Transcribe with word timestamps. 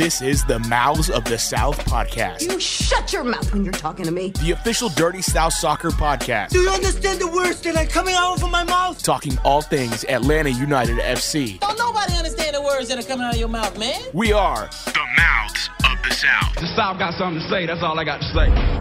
This 0.00 0.22
is 0.22 0.46
the 0.46 0.58
Mouths 0.60 1.10
of 1.10 1.24
the 1.24 1.36
South 1.36 1.78
podcast, 1.84 2.40
You 2.40 2.58
shut 2.58 3.12
your 3.12 3.22
mouth 3.22 3.52
when 3.52 3.64
you're 3.64 3.72
talking 3.74 4.06
to 4.06 4.10
me. 4.10 4.30
the 4.40 4.52
official 4.52 4.88
Dirty 4.88 5.20
South 5.20 5.52
Soccer 5.52 5.90
podcast, 5.90 6.48
Do 6.48 6.60
you 6.60 6.70
understand 6.70 7.20
the 7.20 7.26
words 7.28 7.60
that 7.60 7.76
are 7.76 7.84
coming 7.84 8.14
out 8.14 8.42
of 8.42 8.50
my 8.50 8.64
mouth? 8.64 9.02
talking 9.02 9.36
all 9.44 9.60
things 9.60 10.06
Atlanta 10.08 10.48
United 10.48 10.96
FC. 11.00 11.60
Don't 11.60 11.76
nobody 11.78 12.14
understand 12.14 12.56
the 12.56 12.62
words 12.62 12.88
that 12.88 12.98
are 12.98 13.02
coming 13.06 13.26
out 13.26 13.34
of 13.34 13.38
your 13.40 13.48
mouth, 13.50 13.78
man. 13.78 14.00
We 14.14 14.32
are 14.32 14.70
the 14.86 15.04
Mouths 15.18 15.68
of 15.84 15.98
the 16.08 16.14
South. 16.14 16.54
The 16.54 16.74
South 16.74 16.98
got 16.98 17.12
something 17.18 17.42
to 17.42 17.48
say. 17.50 17.66
That's 17.66 17.82
all 17.82 17.98
I 18.00 18.04
got 18.04 18.22
to 18.22 18.26
say. 18.32 18.79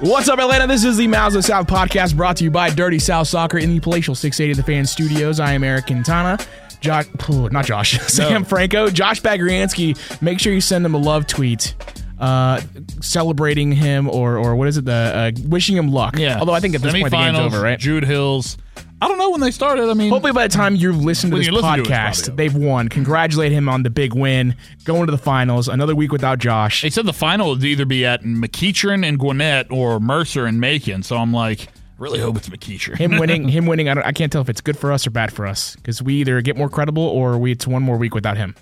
What's 0.00 0.28
up, 0.28 0.38
Atlanta? 0.38 0.66
This 0.66 0.84
is 0.84 0.98
the 0.98 1.06
Mouths 1.06 1.34
of 1.34 1.42
the 1.42 1.46
South 1.48 1.66
podcast 1.66 2.14
brought 2.16 2.36
to 2.36 2.44
you 2.44 2.50
by 2.50 2.68
Dirty 2.68 2.98
South 2.98 3.28
Soccer 3.28 3.56
in 3.56 3.70
the 3.70 3.80
palatial 3.80 4.14
680 4.14 4.52
of 4.52 4.56
the 4.58 4.70
Fan 4.70 4.84
Studios. 4.84 5.40
I 5.40 5.52
am 5.54 5.64
Eric 5.64 5.86
Quintana. 5.86 6.38
Josh, 6.80 7.06
not 7.28 7.64
Josh, 7.64 7.98
Sam 8.12 8.44
Franco, 8.44 8.90
Josh 8.90 9.22
Bagriansky. 9.22 10.20
Make 10.20 10.38
sure 10.38 10.52
you 10.52 10.60
send 10.60 10.84
him 10.84 10.94
a 10.94 10.98
love 10.98 11.26
tweet 11.26 11.74
uh, 12.18 12.60
celebrating 13.00 13.72
him 13.72 14.08
or 14.10 14.36
or 14.36 14.54
what 14.54 14.68
is 14.68 14.76
it? 14.76 14.84
The 14.84 14.92
uh, 15.36 15.40
wishing 15.48 15.76
him 15.78 15.90
luck. 15.90 16.18
Yeah. 16.18 16.38
Although 16.40 16.52
I 16.52 16.60
think 16.60 16.74
at 16.74 16.82
this 16.82 16.92
point 16.92 17.10
the 17.10 17.16
game's 17.16 17.38
over, 17.38 17.60
right? 17.60 17.78
Jude 17.78 18.04
Hills. 18.04 18.58
I 19.00 19.08
don't 19.08 19.18
know 19.18 19.30
when 19.30 19.40
they 19.40 19.50
started. 19.50 19.90
I 19.90 19.94
mean, 19.94 20.10
Hopefully, 20.10 20.32
by 20.32 20.46
the 20.46 20.54
time 20.54 20.74
you 20.74 20.92
listen 20.92 21.30
to 21.30 21.36
this 21.36 21.50
listen 21.50 21.74
to 21.74 21.82
podcast, 21.82 22.24
probably 22.26 22.48
they've 22.48 22.54
won. 22.54 22.88
Congratulate 22.88 23.52
him 23.52 23.68
on 23.68 23.82
the 23.82 23.90
big 23.90 24.14
win, 24.14 24.56
going 24.84 25.04
to 25.06 25.12
the 25.12 25.18
finals. 25.18 25.68
Another 25.68 25.94
week 25.94 26.12
without 26.12 26.38
Josh. 26.38 26.80
they 26.82 26.88
said 26.90 27.04
the 27.04 27.12
final 27.12 27.50
would 27.50 27.62
either 27.64 27.84
be 27.84 28.06
at 28.06 28.22
McEachern 28.22 29.06
and 29.06 29.18
Gwinnett 29.18 29.70
or 29.70 30.00
Mercer 30.00 30.46
and 30.46 30.60
Macon. 30.60 31.02
So 31.02 31.16
I'm 31.18 31.32
like, 31.32 31.68
really 31.98 32.20
hope 32.20 32.36
it's 32.36 32.48
McEachern. 32.48 32.96
him 32.96 33.18
winning, 33.18 33.48
him 33.50 33.66
winning. 33.66 33.90
I, 33.90 33.94
don't, 33.94 34.04
I 34.06 34.12
can't 34.12 34.32
tell 34.32 34.40
if 34.40 34.48
it's 34.48 34.62
good 34.62 34.78
for 34.78 34.92
us 34.92 35.06
or 35.06 35.10
bad 35.10 35.30
for 35.30 35.46
us 35.46 35.76
because 35.76 36.00
we 36.02 36.14
either 36.14 36.40
get 36.40 36.56
more 36.56 36.70
credible 36.70 37.02
or 37.04 37.36
we 37.36 37.52
it's 37.52 37.66
one 37.66 37.82
more 37.82 37.98
week 37.98 38.14
without 38.14 38.38
him. 38.38 38.54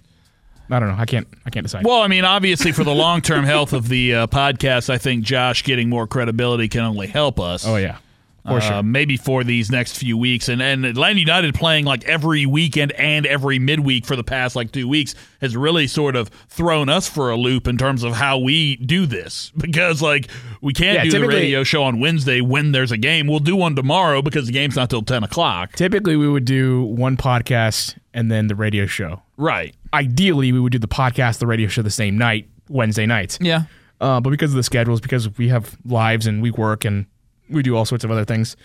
I 0.70 0.80
don't 0.80 0.88
know. 0.88 0.96
I 0.98 1.04
can't. 1.04 1.28
I 1.46 1.50
can't 1.50 1.62
decide. 1.64 1.84
Well, 1.84 2.00
I 2.00 2.08
mean, 2.08 2.24
obviously, 2.24 2.72
for 2.72 2.84
the 2.84 2.94
long 2.94 3.20
term 3.20 3.44
health 3.44 3.72
of 3.74 3.88
the 3.88 4.14
uh, 4.14 4.26
podcast, 4.28 4.88
I 4.88 4.96
think 4.98 5.22
Josh 5.22 5.62
getting 5.62 5.90
more 5.90 6.06
credibility 6.06 6.68
can 6.68 6.80
only 6.80 7.06
help 7.06 7.38
us. 7.38 7.66
oh 7.66 7.76
yeah, 7.76 7.98
for 8.46 8.58
Uh, 8.58 8.60
sure. 8.60 8.82
maybe 8.82 9.16
for 9.16 9.42
these 9.42 9.70
next 9.70 9.96
few 9.96 10.16
weeks. 10.18 10.48
And 10.48 10.60
and 10.62 10.84
Atlanta 10.84 11.18
United 11.18 11.54
playing 11.54 11.84
like 11.86 12.04
every 12.04 12.44
weekend 12.46 12.92
and 12.92 13.24
every 13.26 13.58
midweek 13.58 14.04
for 14.04 14.16
the 14.16 14.24
past 14.24 14.54
like 14.54 14.70
two 14.70 14.86
weeks 14.86 15.14
has 15.40 15.56
really 15.56 15.86
sort 15.86 16.14
of 16.14 16.28
thrown 16.48 16.88
us 16.88 17.08
for 17.08 17.30
a 17.30 17.36
loop 17.36 17.66
in 17.66 17.78
terms 17.78 18.02
of 18.02 18.14
how 18.14 18.38
we 18.38 18.76
do 18.76 19.06
this. 19.06 19.50
Because 19.64 20.02
like 20.02 20.28
we 20.60 20.72
can't 20.72 20.96
Yeah, 21.04 21.10
do 21.10 21.20
the 21.20 21.26
radio 21.26 21.64
show 21.64 21.82
on 21.84 22.00
Wednesday 22.00 22.40
when 22.42 22.72
there's 22.72 22.92
a 22.92 22.98
game. 22.98 23.26
We'll 23.26 23.38
do 23.40 23.56
one 23.56 23.74
tomorrow 23.76 24.20
because 24.22 24.46
the 24.46 24.52
game's 24.52 24.76
not 24.76 24.90
till 24.90 25.02
ten 25.02 25.24
o'clock. 25.24 25.72
Typically, 25.72 26.16
we 26.16 26.28
would 26.28 26.44
do 26.44 26.82
one 26.82 27.16
podcast 27.16 27.96
and 28.12 28.30
then 28.30 28.46
the 28.48 28.54
radio 28.54 28.86
show. 28.86 29.22
Right. 29.36 29.74
Ideally, 29.92 30.52
we 30.52 30.60
would 30.60 30.72
do 30.72 30.78
the 30.78 30.86
podcast, 30.88 31.38
the 31.38 31.46
radio 31.46 31.66
show 31.68 31.82
the 31.82 31.90
same 31.90 32.16
night, 32.18 32.48
Wednesday 32.68 33.06
nights. 33.06 33.38
Yeah. 33.40 33.62
Uh, 34.00 34.20
but 34.20 34.30
because 34.30 34.50
of 34.52 34.56
the 34.56 34.62
schedules, 34.62 35.00
because 35.00 35.28
we 35.38 35.48
have 35.48 35.76
lives 35.86 36.26
and 36.26 36.42
we 36.42 36.50
work 36.50 36.84
and 36.84 37.06
we 37.48 37.62
do 37.62 37.76
all 37.76 37.84
sorts 37.84 38.04
of 38.04 38.10
other 38.10 38.24
things, 38.24 38.56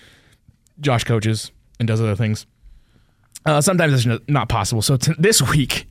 Josh 0.79 1.03
coaches 1.03 1.51
and 1.79 1.87
does 1.87 2.01
other 2.01 2.15
things. 2.15 2.45
Uh, 3.45 3.61
sometimes 3.61 4.05
it's 4.05 4.23
not 4.27 4.49
possible. 4.49 4.81
So 4.81 4.97
t- 4.97 5.13
this 5.17 5.41
week 5.41 5.87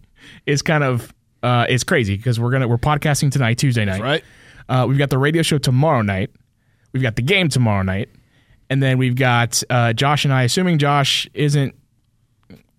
is 0.46 0.62
kind 0.62 0.84
of 0.84 1.12
uh, 1.42 1.66
it's 1.68 1.84
crazy 1.84 2.16
because 2.16 2.38
we're 2.38 2.50
gonna 2.50 2.68
we're 2.68 2.78
podcasting 2.78 3.30
tonight, 3.30 3.58
Tuesday 3.58 3.84
night. 3.84 4.00
Right. 4.00 4.24
Uh, 4.68 4.86
we've 4.88 4.98
got 4.98 5.10
the 5.10 5.18
radio 5.18 5.42
show 5.42 5.58
tomorrow 5.58 6.02
night. 6.02 6.30
We've 6.92 7.02
got 7.02 7.16
the 7.16 7.22
game 7.22 7.48
tomorrow 7.48 7.82
night, 7.82 8.10
and 8.68 8.82
then 8.82 8.98
we've 8.98 9.14
got 9.14 9.62
uh, 9.70 9.92
Josh 9.92 10.24
and 10.24 10.34
I. 10.34 10.42
Assuming 10.42 10.78
Josh 10.78 11.28
isn't. 11.34 11.74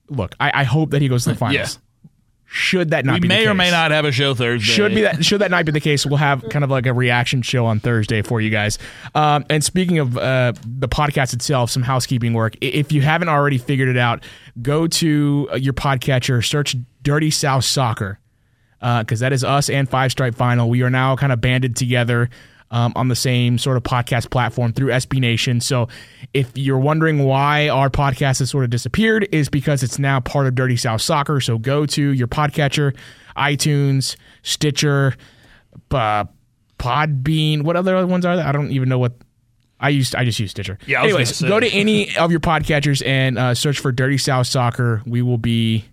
Look, 0.10 0.36
I, 0.40 0.62
I 0.62 0.64
hope 0.64 0.92
that 0.92 1.02
he 1.02 1.08
goes 1.08 1.24
to 1.24 1.30
the 1.30 1.36
finals. 1.40 1.76
Yeah. 1.76 1.89
Should 2.52 2.90
that 2.90 3.06
not 3.06 3.14
We 3.14 3.20
be 3.20 3.28
the 3.28 3.34
may 3.36 3.48
or 3.48 3.54
may 3.54 3.70
not 3.70 3.92
have 3.92 4.06
a 4.06 4.12
show 4.12 4.34
Thursday. 4.34 4.74
Should 4.74 4.96
be 4.96 5.02
that. 5.02 5.24
Should 5.26 5.42
that 5.42 5.52
not 5.52 5.66
be 5.66 5.72
the 5.72 5.80
case, 5.80 6.04
we'll 6.04 6.18
have 6.18 6.44
kind 6.50 6.64
of 6.64 6.72
like 6.72 6.88
a 6.88 6.94
reaction 6.94 7.44
show 7.44 7.68
on 7.68 7.80
Thursday 7.80 8.24
for 8.24 8.42
you 8.42 8.50
guys. 8.50 8.80
Um, 9.14 9.46
and 9.52 9.64
speaking 9.64 10.00
of 10.00 10.18
uh, 10.18 10.54
the 10.66 10.88
podcast 10.88 11.34
itself, 11.34 11.70
some 11.70 11.84
housekeeping 11.84 12.34
work. 12.34 12.56
If 12.60 12.92
you 12.92 13.02
haven't 13.02 13.30
already 13.30 13.60
figured 13.60 13.88
it 13.88 13.98
out, 13.98 14.24
go 14.64 14.88
to 14.88 15.48
uh, 15.52 15.56
your 15.58 15.74
podcatcher, 15.74 16.44
search 16.44 16.76
"Dirty 17.04 17.30
South 17.30 17.66
Soccer" 17.66 18.20
because 18.80 19.20
that 19.20 19.32
is 19.32 19.44
us 19.44 19.70
and 19.70 19.88
Five 19.88 20.12
Stripe 20.12 20.34
Final. 20.34 20.70
We 20.70 20.82
are 20.82 20.90
now 20.90 21.16
kind 21.16 21.32
of 21.32 21.40
banded 21.40 21.76
together 21.76 22.32
um, 22.72 22.94
on 22.96 23.08
the 23.08 23.16
same 23.16 23.58
sort 23.58 23.78
of 23.78 23.84
podcast 23.84 24.30
platform 24.30 24.74
through 24.74 24.90
SB 24.90 25.20
Nation. 25.20 25.60
So 25.62 25.88
if 26.34 26.52
you're 26.56 26.80
wondering 26.80 27.24
why 27.24 27.70
our 27.70 27.90
podcast 27.90 28.40
has 28.40 28.50
sort 28.50 28.64
of 28.64 28.70
disappeared, 28.70 29.28
is 29.32 29.50
because 29.50 29.82
it's 29.84 29.98
now 30.00 30.20
part 30.20 30.48
of 30.48 30.56
Dirty 30.56 30.78
South 30.78 31.02
Soccer. 31.02 31.42
So 31.42 31.58
go 31.58 31.86
to 31.88 32.10
your 32.12 32.28
podcatcher, 32.28 32.96
iTunes, 33.36 34.16
Stitcher, 34.44 35.16
uh, 35.92 36.26
Podbean. 36.78 37.64
What 37.64 37.76
other 37.76 38.06
ones 38.06 38.26
are 38.26 38.36
there? 38.36 38.46
I 38.46 38.52
don't 38.52 38.72
even 38.72 38.90
know 38.90 39.00
what. 39.00 39.14
I 39.82 39.90
used 39.90 40.14
I 40.14 40.26
just 40.26 40.38
use 40.40 40.52
Stitcher. 40.52 40.78
Yeah, 40.88 41.04
Anyways, 41.04 41.42
go 41.42 41.58
to 41.60 41.68
any 41.68 42.16
of 42.18 42.32
your 42.32 42.42
podcatchers 42.42 43.06
and 43.06 43.38
uh, 43.38 43.56
search 43.56 43.80
for 43.80 43.94
Dirty 43.94 44.18
South 44.18 44.46
Soccer. 44.48 45.02
We 45.06 45.22
will 45.22 45.38
be 45.38 45.86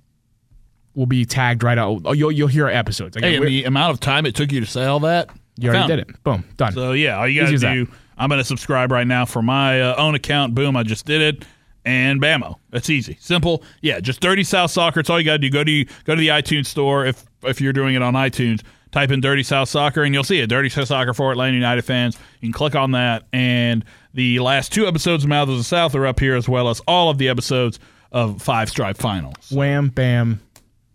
will 0.97 1.07
be 1.07 1.25
tagged 1.25 1.63
right 1.63 1.79
out. 1.79 2.03
Oh, 2.05 2.13
you'll 2.13 2.33
you'll 2.33 2.49
hear 2.49 2.65
our 2.65 2.71
episodes. 2.71 3.17
Again, 3.17 3.41
Hey, 3.43 3.47
the 3.47 3.65
amount 3.65 3.93
of 3.93 4.01
time 4.01 4.27
it 4.27 4.35
took 4.35 4.51
you 4.51 4.59
to 4.61 4.67
say 4.67 4.85
all 4.87 5.01
that. 5.01 5.31
You 5.59 5.71
I 5.71 5.75
already 5.75 5.97
did 5.97 6.11
it. 6.11 6.23
Boom, 6.23 6.45
done. 6.57 6.73
So 6.73 6.93
yeah, 6.93 7.19
all 7.19 7.29
you 7.29 7.41
got 7.41 7.53
Easy 7.53 7.67
do. 7.67 7.89
I'm 8.19 8.29
going 8.29 8.41
to 8.41 8.45
subscribe 8.45 8.91
right 8.93 9.07
now 9.07 9.25
for 9.27 9.43
my 9.43 9.81
uh, 9.81 9.95
own 9.97 10.15
account. 10.15 10.55
Boom, 10.55 10.77
I 10.77 10.83
just 10.83 11.05
did 11.05 11.21
it, 11.21 11.45
and 11.85 12.21
bammo. 12.21 12.57
That's 12.71 12.89
easy, 12.89 13.17
simple. 13.21 13.63
Yeah, 13.83 14.01
just 14.01 14.21
Dirty 14.21 14.45
South 14.45 14.71
Soccer. 14.71 15.01
It's 15.01 15.11
all 15.11 15.19
you 15.21 15.27
got 15.27 15.33
to 15.33 15.39
do. 15.39 15.51
Go 15.51 15.65
to 15.65 15.85
go 16.05 16.15
to 16.15 16.21
the 16.21 16.29
iTunes 16.29 16.67
store 16.67 17.07
if 17.07 17.25
if 17.43 17.61
you're 17.61 17.73
doing 17.73 17.95
it 17.95 18.03
on 18.03 18.15
iTunes. 18.15 18.63
Type 18.93 19.11
in 19.11 19.21
Dirty 19.21 19.43
South 19.43 19.69
Soccer 19.69 20.05
and 20.05 20.15
you'll 20.15 20.25
see 20.25 20.41
it. 20.41 20.47
Dirty 20.47 20.69
South 20.71 20.89
Soccer 20.89 21.13
for 21.13 21.31
Atlanta 21.31 21.55
United 21.55 21.83
fans. 21.83 22.17
You 22.41 22.49
can 22.49 22.53
click 22.53 22.75
on 22.75 22.93
that, 22.93 23.25
and 23.33 23.85
the 24.15 24.39
last 24.39 24.73
two 24.73 24.87
episodes 24.87 25.25
of 25.25 25.29
Mouth 25.29 25.49
of 25.49 25.59
the 25.59 25.65
South 25.65 25.95
are 25.95 26.07
up 26.07 26.19
here 26.21 26.37
as 26.37 26.49
well 26.49 26.71
as 26.71 26.81
all 26.87 27.11
of 27.11 27.19
the 27.19 27.29
episodes 27.29 27.79
of 28.13 28.41
Five 28.41 28.71
Stripe 28.71 28.97
Finals. 28.97 29.51
Wham, 29.51 29.89
bam. 29.89 30.41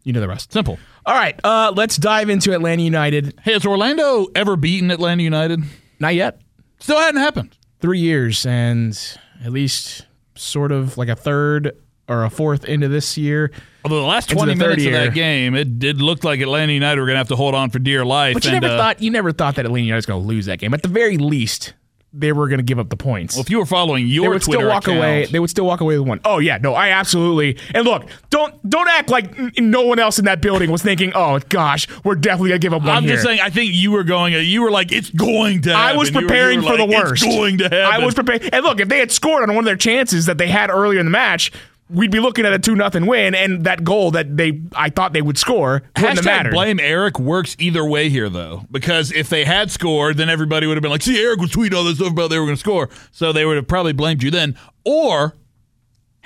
You 0.03 0.13
know 0.13 0.21
the 0.21 0.27
rest. 0.27 0.51
Simple. 0.51 0.79
All 1.05 1.15
right, 1.15 1.39
uh, 1.43 1.73
let's 1.75 1.97
dive 1.97 2.29
into 2.29 2.53
Atlanta 2.53 2.83
United. 2.83 3.33
Hey, 3.41 3.53
has 3.53 3.65
Orlando 3.65 4.27
ever 4.35 4.55
beaten 4.55 4.91
Atlanta 4.91 5.23
United? 5.23 5.61
Not 5.99 6.13
yet. 6.13 6.41
Still 6.79 6.99
hadn't 6.99 7.21
happened. 7.21 7.57
Three 7.79 7.99
years 7.99 8.45
and 8.45 8.97
at 9.43 9.51
least 9.51 10.05
sort 10.35 10.71
of 10.71 10.97
like 10.97 11.09
a 11.09 11.15
third 11.15 11.75
or 12.07 12.23
a 12.23 12.29
fourth 12.29 12.65
into 12.65 12.87
this 12.87 13.17
year. 13.17 13.51
Although 13.83 14.01
the 14.01 14.07
last 14.07 14.29
20 14.29 14.53
the 14.53 14.59
minutes 14.59 14.85
of 14.85 14.91
that 14.91 15.13
game, 15.13 15.55
it 15.55 15.79
did 15.79 16.01
look 16.01 16.23
like 16.23 16.39
Atlanta 16.39 16.73
United 16.73 16.99
were 16.99 17.07
going 17.07 17.15
to 17.15 17.19
have 17.19 17.29
to 17.29 17.35
hold 17.35 17.55
on 17.55 17.71
for 17.71 17.79
dear 17.79 18.05
life. 18.05 18.35
But 18.35 18.45
you 18.45 18.51
and, 18.51 18.61
never 18.61 18.75
uh, 18.75 18.77
thought 18.77 19.01
you 19.01 19.09
never 19.09 19.31
thought 19.31 19.55
that 19.55 19.65
Atlanta 19.65 19.85
United 19.85 19.97
was 19.97 20.05
going 20.05 20.21
to 20.21 20.27
lose 20.27 20.45
that 20.45 20.59
game. 20.59 20.73
At 20.73 20.83
the 20.83 20.87
very 20.87 21.17
least, 21.17 21.73
they 22.13 22.33
were 22.33 22.47
going 22.49 22.57
to 22.59 22.63
give 22.63 22.77
up 22.77 22.89
the 22.89 22.97
points. 22.97 23.35
Well, 23.35 23.41
if 23.43 23.49
you 23.49 23.57
were 23.59 23.65
following 23.65 24.05
your 24.07 24.23
they 24.25 24.29
would 24.29 24.41
Twitter 24.41 24.59
still 24.59 24.67
walk 24.69 24.83
account, 24.83 24.97
away. 24.97 25.25
They 25.27 25.39
would 25.39 25.49
still 25.49 25.65
walk 25.65 25.79
away 25.81 25.97
with 25.97 26.07
one. 26.07 26.19
Oh 26.25 26.39
yeah, 26.39 26.57
no, 26.57 26.73
I 26.73 26.89
absolutely. 26.89 27.57
And 27.73 27.85
look, 27.85 28.03
don't 28.29 28.69
don't 28.69 28.89
act 28.89 29.09
like 29.09 29.37
n- 29.39 29.51
no 29.59 29.83
one 29.83 29.97
else 29.99 30.19
in 30.19 30.25
that 30.25 30.41
building 30.41 30.71
was 30.71 30.81
thinking, 30.81 31.13
oh 31.15 31.39
gosh, 31.49 31.87
we're 32.03 32.15
definitely 32.15 32.49
gonna 32.49 32.59
give 32.59 32.73
up 32.73 32.81
one 32.81 32.89
I'm 32.91 33.03
here. 33.03 33.13
just 33.13 33.23
saying. 33.25 33.39
I 33.41 33.49
think 33.49 33.71
you 33.73 33.91
were 33.91 34.03
going. 34.03 34.33
You 34.33 34.61
were 34.61 34.71
like, 34.71 34.91
it's 34.91 35.09
going 35.09 35.61
to. 35.61 35.73
I 35.73 35.83
Happen. 35.87 35.99
was 35.99 36.09
You 36.09 36.15
were- 36.15 36.21
you 36.21 36.27
preparing 36.27 36.61
were 36.63 36.67
for 36.71 36.77
the 36.77 36.85
worst. 36.85 37.23
It's 37.23 37.35
going 37.35 37.57
to 37.59 37.63
happen. 37.65 38.01
I 38.01 38.05
was 38.05 38.13
preparing. 38.13 38.41
And 38.51 38.63
look, 38.65 38.79
if 38.79 38.89
they 38.89 38.99
had 38.99 39.11
scored 39.11 39.43
on 39.43 39.55
one 39.55 39.63
of 39.63 39.65
their 39.65 39.75
chances 39.77 40.25
that 40.25 40.37
they 40.37 40.47
had 40.49 40.69
earlier 40.69 40.99
in 40.99 41.05
the 41.05 41.11
match, 41.11 41.51
we'd 41.91 42.11
be 42.11 42.19
looking 42.19 42.45
at 42.45 42.53
a 42.53 42.59
two 42.59 42.75
nothing 42.75 43.05
win, 43.05 43.35
and 43.35 43.63
that 43.65 43.83
goal 43.83 44.11
that 44.11 44.37
they 44.37 44.61
I 44.75 44.89
thought 44.89 45.13
they 45.13 45.21
would 45.21 45.37
score 45.37 45.83
wouldn't 45.95 46.17
have 46.17 46.25
mattered. 46.25 46.53
blame 46.53 46.79
Eric 46.79 47.19
works 47.19 47.55
either 47.59 47.85
way 47.85 48.09
here, 48.09 48.29
though, 48.29 48.65
because 48.71 49.11
if 49.11 49.29
they 49.29 49.45
had 49.45 49.71
scored, 49.71 50.17
then 50.17 50.29
everybody 50.29 50.67
would 50.67 50.77
have 50.77 50.81
been 50.81 50.91
like, 50.91 51.03
"See, 51.03 51.21
Eric 51.21 51.39
was 51.39 51.51
tweeting 51.51 51.75
all 51.75 51.83
this 51.83 51.97
stuff 51.97 52.11
about 52.11 52.29
they 52.29 52.39
were 52.39 52.45
going 52.45 52.55
to 52.55 52.59
score," 52.59 52.89
so 53.11 53.31
they 53.31 53.45
would 53.45 53.57
have 53.57 53.67
probably 53.67 53.93
blamed 53.93 54.23
you 54.23 54.31
then. 54.31 54.55
Or 54.85 55.35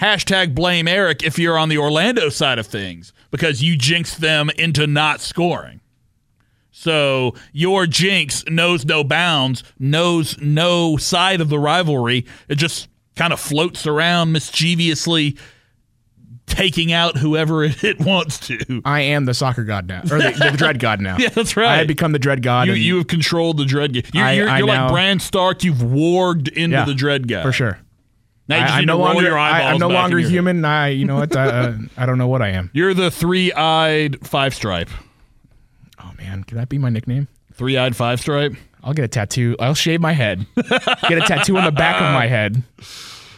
hashtag 0.01 0.53
blame 0.53 0.87
Eric 0.87 1.23
if 1.23 1.39
you're 1.39 1.57
on 1.57 1.69
the 1.69 1.77
Orlando 1.77 2.29
side 2.29 2.59
of 2.59 2.67
things 2.67 3.13
because 3.31 3.61
you 3.63 3.77
jinxed 3.77 4.21
them 4.21 4.49
into 4.57 4.87
not 4.87 5.21
scoring. 5.21 5.81
So 6.71 7.33
your 7.53 7.87
jinx 7.87 8.43
knows 8.49 8.85
no 8.85 9.03
bounds, 9.03 9.63
knows 9.79 10.37
no 10.41 10.97
side 10.97 11.39
of 11.39 11.47
the 11.47 11.57
rivalry. 11.57 12.25
It 12.49 12.55
just 12.55 12.89
kind 13.15 13.31
of 13.31 13.39
floats 13.39 13.87
around 13.87 14.33
mischievously, 14.33 15.37
taking 16.47 16.91
out 16.91 17.17
whoever 17.17 17.63
it 17.83 17.99
wants 17.99 18.39
to. 18.47 18.81
I 18.85 19.01
am 19.01 19.25
the 19.25 19.33
soccer 19.33 19.63
god 19.63 19.87
now, 19.87 20.01
or 20.03 20.17
the, 20.19 20.49
the 20.51 20.57
dread 20.57 20.79
god 20.79 21.01
now. 21.01 21.17
Yeah, 21.19 21.29
that's 21.29 21.57
right. 21.57 21.67
I 21.67 21.77
have 21.77 21.87
become 21.87 22.11
the 22.11 22.19
dread 22.19 22.41
god. 22.41 22.67
You, 22.67 22.73
you 22.73 22.97
have 22.97 23.07
controlled 23.07 23.57
the 23.57 23.65
dread 23.65 23.93
god. 23.93 24.03
You're, 24.13 24.23
I- 24.25 24.31
you're, 24.33 24.49
I 24.49 24.57
you're 24.59 24.67
now- 24.67 24.83
like 24.85 24.91
Bran 24.93 25.19
Stark. 25.19 25.63
You've 25.63 25.77
warged 25.77 26.49
into 26.49 26.75
yeah, 26.77 26.85
the 26.85 26.93
dread 26.93 27.27
god 27.27 27.43
for 27.43 27.51
sure. 27.51 27.79
Now 28.47 28.57
you 28.57 28.61
just 28.63 28.73
I, 28.75 28.79
am 28.81 28.85
no 28.85 28.97
longer. 28.99 29.23
your 29.23 29.37
I, 29.39 29.63
I'm 29.71 29.79
no 29.79 29.87
longer 29.87 30.19
head. 30.19 30.29
human. 30.29 30.63
I, 30.65 30.89
you 30.89 31.03
know 31.05 31.15
what? 31.15 31.35
I, 31.35 31.47
uh, 31.47 31.77
I 31.97 32.05
don't 32.05 32.19
know 32.19 32.27
what 32.27 32.43
I 32.43 32.49
am. 32.49 32.69
You're 32.73 32.93
the 32.93 33.09
three-eyed 33.09 34.25
five 34.27 34.53
stripe. 34.53 34.89
Oh 35.99 36.11
man, 36.17 36.43
can 36.43 36.57
that 36.57 36.69
be 36.69 36.77
my 36.77 36.89
nickname? 36.89 37.27
Three-eyed 37.53 37.95
five 37.95 38.19
stripe. 38.19 38.53
I'll 38.83 38.93
get 38.93 39.03
a 39.05 39.07
tattoo. 39.07 39.55
I'll 39.59 39.73
shave 39.73 39.99
my 39.99 40.11
head. 40.11 40.45
get 40.55 41.17
a 41.17 41.21
tattoo 41.21 41.57
on 41.57 41.63
the 41.63 41.71
back 41.71 41.95
of 41.95 42.13
my 42.13 42.27
head. 42.27 42.61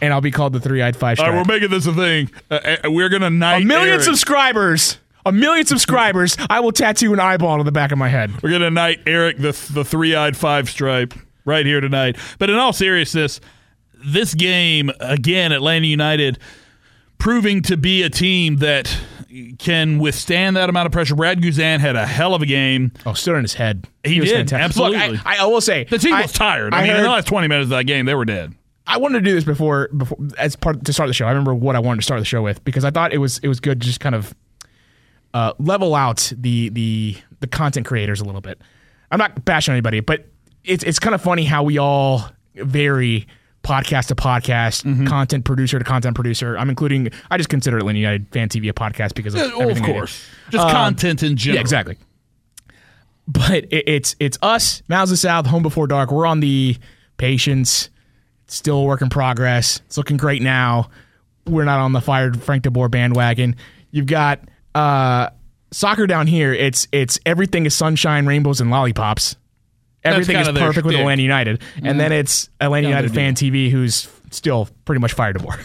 And 0.01 0.13
I'll 0.13 0.21
be 0.21 0.31
called 0.31 0.53
the 0.53 0.59
three 0.59 0.81
eyed 0.81 0.95
five 0.95 1.19
All 1.19 1.25
stripe. 1.25 1.47
we're 1.47 1.53
making 1.53 1.69
this 1.69 1.85
a 1.87 1.93
thing. 1.93 2.29
Uh, 2.51 2.75
uh, 2.85 2.91
we're 2.91 3.09
gonna 3.09 3.29
knight 3.29 3.63
a 3.63 3.65
million 3.65 3.89
Eric. 3.95 4.03
subscribers. 4.03 4.97
A 5.25 5.31
million 5.31 5.65
subscribers. 5.65 6.37
I 6.49 6.59
will 6.61 6.71
tattoo 6.71 7.13
an 7.13 7.19
eyeball 7.19 7.59
on 7.59 7.65
the 7.65 7.71
back 7.71 7.91
of 7.91 7.97
my 7.97 8.07
head. 8.09 8.31
We're 8.41 8.51
gonna 8.51 8.69
knight 8.71 8.99
Eric 9.05 9.37
the 9.37 9.51
the 9.73 9.83
three 9.83 10.15
eyed 10.15 10.37
five 10.37 10.69
stripe 10.69 11.13
right 11.45 11.65
here 11.65 11.81
tonight. 11.81 12.17
But 12.39 12.49
in 12.49 12.55
all 12.57 12.73
seriousness, 12.73 13.39
this 14.05 14.33
game 14.33 14.91
again, 14.99 15.51
Atlanta 15.51 15.87
United 15.87 16.39
proving 17.17 17.61
to 17.63 17.75
be 17.77 18.03
a 18.03 18.09
team 18.09 18.57
that 18.57 18.95
can 19.59 19.99
withstand 19.99 20.55
that 20.55 20.69
amount 20.69 20.85
of 20.85 20.91
pressure. 20.91 21.15
Brad 21.15 21.41
Guzan 21.41 21.79
had 21.79 21.95
a 21.95 22.05
hell 22.05 22.33
of 22.33 22.41
a 22.41 22.45
game. 22.45 22.91
Oh, 23.05 23.13
stood 23.13 23.35
on 23.35 23.41
his 23.43 23.55
head. 23.55 23.85
He 24.03 24.19
was 24.21 24.29
did, 24.29 24.49
fantastic. 24.49 24.63
absolutely. 24.63 25.17
Look, 25.17 25.25
I, 25.25 25.43
I 25.43 25.45
will 25.45 25.61
say 25.61 25.83
The 25.85 25.97
team 25.97 26.13
I- 26.13 26.21
was 26.21 26.31
tired. 26.31 26.73
I, 26.73 26.79
I 26.79 26.81
mean, 26.87 26.95
in 26.95 27.03
the 27.03 27.09
last 27.09 27.27
twenty 27.27 27.47
minutes 27.47 27.65
of 27.65 27.69
that 27.71 27.83
game, 27.85 28.05
they 28.05 28.15
were 28.15 28.25
dead. 28.25 28.53
I 28.87 28.97
wanted 28.97 29.19
to 29.19 29.25
do 29.25 29.33
this 29.35 29.43
before, 29.43 29.89
before 29.95 30.17
as 30.37 30.55
part 30.55 30.83
to 30.85 30.93
start 30.93 31.07
the 31.07 31.13
show. 31.13 31.25
I 31.25 31.29
remember 31.29 31.53
what 31.53 31.75
I 31.75 31.79
wanted 31.79 31.97
to 31.97 32.03
start 32.03 32.19
the 32.21 32.25
show 32.25 32.41
with 32.41 32.63
because 32.63 32.85
I 32.85 32.91
thought 32.91 33.13
it 33.13 33.17
was 33.17 33.37
it 33.39 33.47
was 33.47 33.59
good 33.59 33.81
to 33.81 33.87
just 33.87 33.99
kind 33.99 34.15
of 34.15 34.33
uh, 35.33 35.53
level 35.59 35.93
out 35.95 36.31
the 36.37 36.69
the 36.69 37.17
the 37.41 37.47
content 37.47 37.85
creators 37.85 38.21
a 38.21 38.25
little 38.25 38.41
bit. 38.41 38.59
I'm 39.11 39.19
not 39.19 39.43
bashing 39.45 39.73
anybody, 39.73 39.99
but 39.99 40.25
it's 40.63 40.83
it's 40.83 40.99
kind 40.99 41.13
of 41.13 41.21
funny 41.21 41.43
how 41.45 41.63
we 41.63 41.77
all 41.77 42.29
vary 42.55 43.27
podcast 43.63 44.07
to 44.07 44.15
podcast, 44.15 44.83
Mm-hmm. 44.85 45.05
content 45.07 45.43
producer 45.43 45.77
to 45.77 45.83
content 45.85 46.15
producer. 46.15 46.57
I'm 46.57 46.69
including. 46.69 47.09
I 47.29 47.35
just 47.37 47.49
consider 47.49 47.77
Atlanta 47.77 47.99
United 47.99 48.27
Fan 48.31 48.47
TV 48.49 48.69
a 48.69 48.73
podcast 48.73 49.13
because 49.13 49.35
of 49.35 49.41
of 49.41 49.51
everything 49.59 49.83
do. 49.83 49.91
course, 49.91 50.25
just 50.49 50.67
content 50.69 51.23
in 51.23 51.35
general. 51.35 51.55
Yeah, 51.55 51.61
exactly. 51.61 51.97
But 53.27 53.65
it, 53.65 53.83
it's 53.89 54.15
it's 54.19 54.37
us, 54.41 54.81
Mouths 54.87 55.11
of 55.11 55.13
the 55.13 55.17
South, 55.17 55.45
Home 55.47 55.63
Before 55.63 55.87
Dark. 55.87 56.11
We're 56.11 56.25
on 56.25 56.39
the 56.39 56.77
patience, 57.17 57.89
still 58.47 58.77
a 58.79 58.83
work 58.83 59.01
in 59.01 59.09
progress. 59.09 59.81
It's 59.87 59.97
looking 59.97 60.17
great 60.17 60.41
now. 60.41 60.89
We're 61.45 61.65
not 61.65 61.79
on 61.79 61.93
the 61.93 62.01
fired 62.01 62.41
Frank 62.43 62.63
DeBoer 62.63 62.91
bandwagon. 62.91 63.55
You've 63.91 64.05
got 64.05 64.41
uh, 64.75 65.29
soccer 65.71 66.07
down 66.07 66.27
here. 66.27 66.53
It's 66.53 66.87
it's 66.91 67.19
everything 67.25 67.65
is 67.65 67.73
sunshine, 67.73 68.25
rainbows, 68.25 68.59
and 68.61 68.69
lollipops. 68.69 69.35
Everything 70.03 70.37
is 70.37 70.47
perfect 70.49 70.85
with. 70.85 70.95
Atlanta 70.95 71.21
United, 71.21 71.61
and 71.83 71.99
then 71.99 72.11
it's 72.11 72.49
Atlanta 72.61 72.87
United 72.87 73.13
fan 73.13 73.33
TV, 73.35 73.69
who's 73.69 74.07
still 74.31 74.69
pretty 74.85 74.99
much 75.01 75.13
fired 75.13 75.37
DeBoer. 75.37 75.59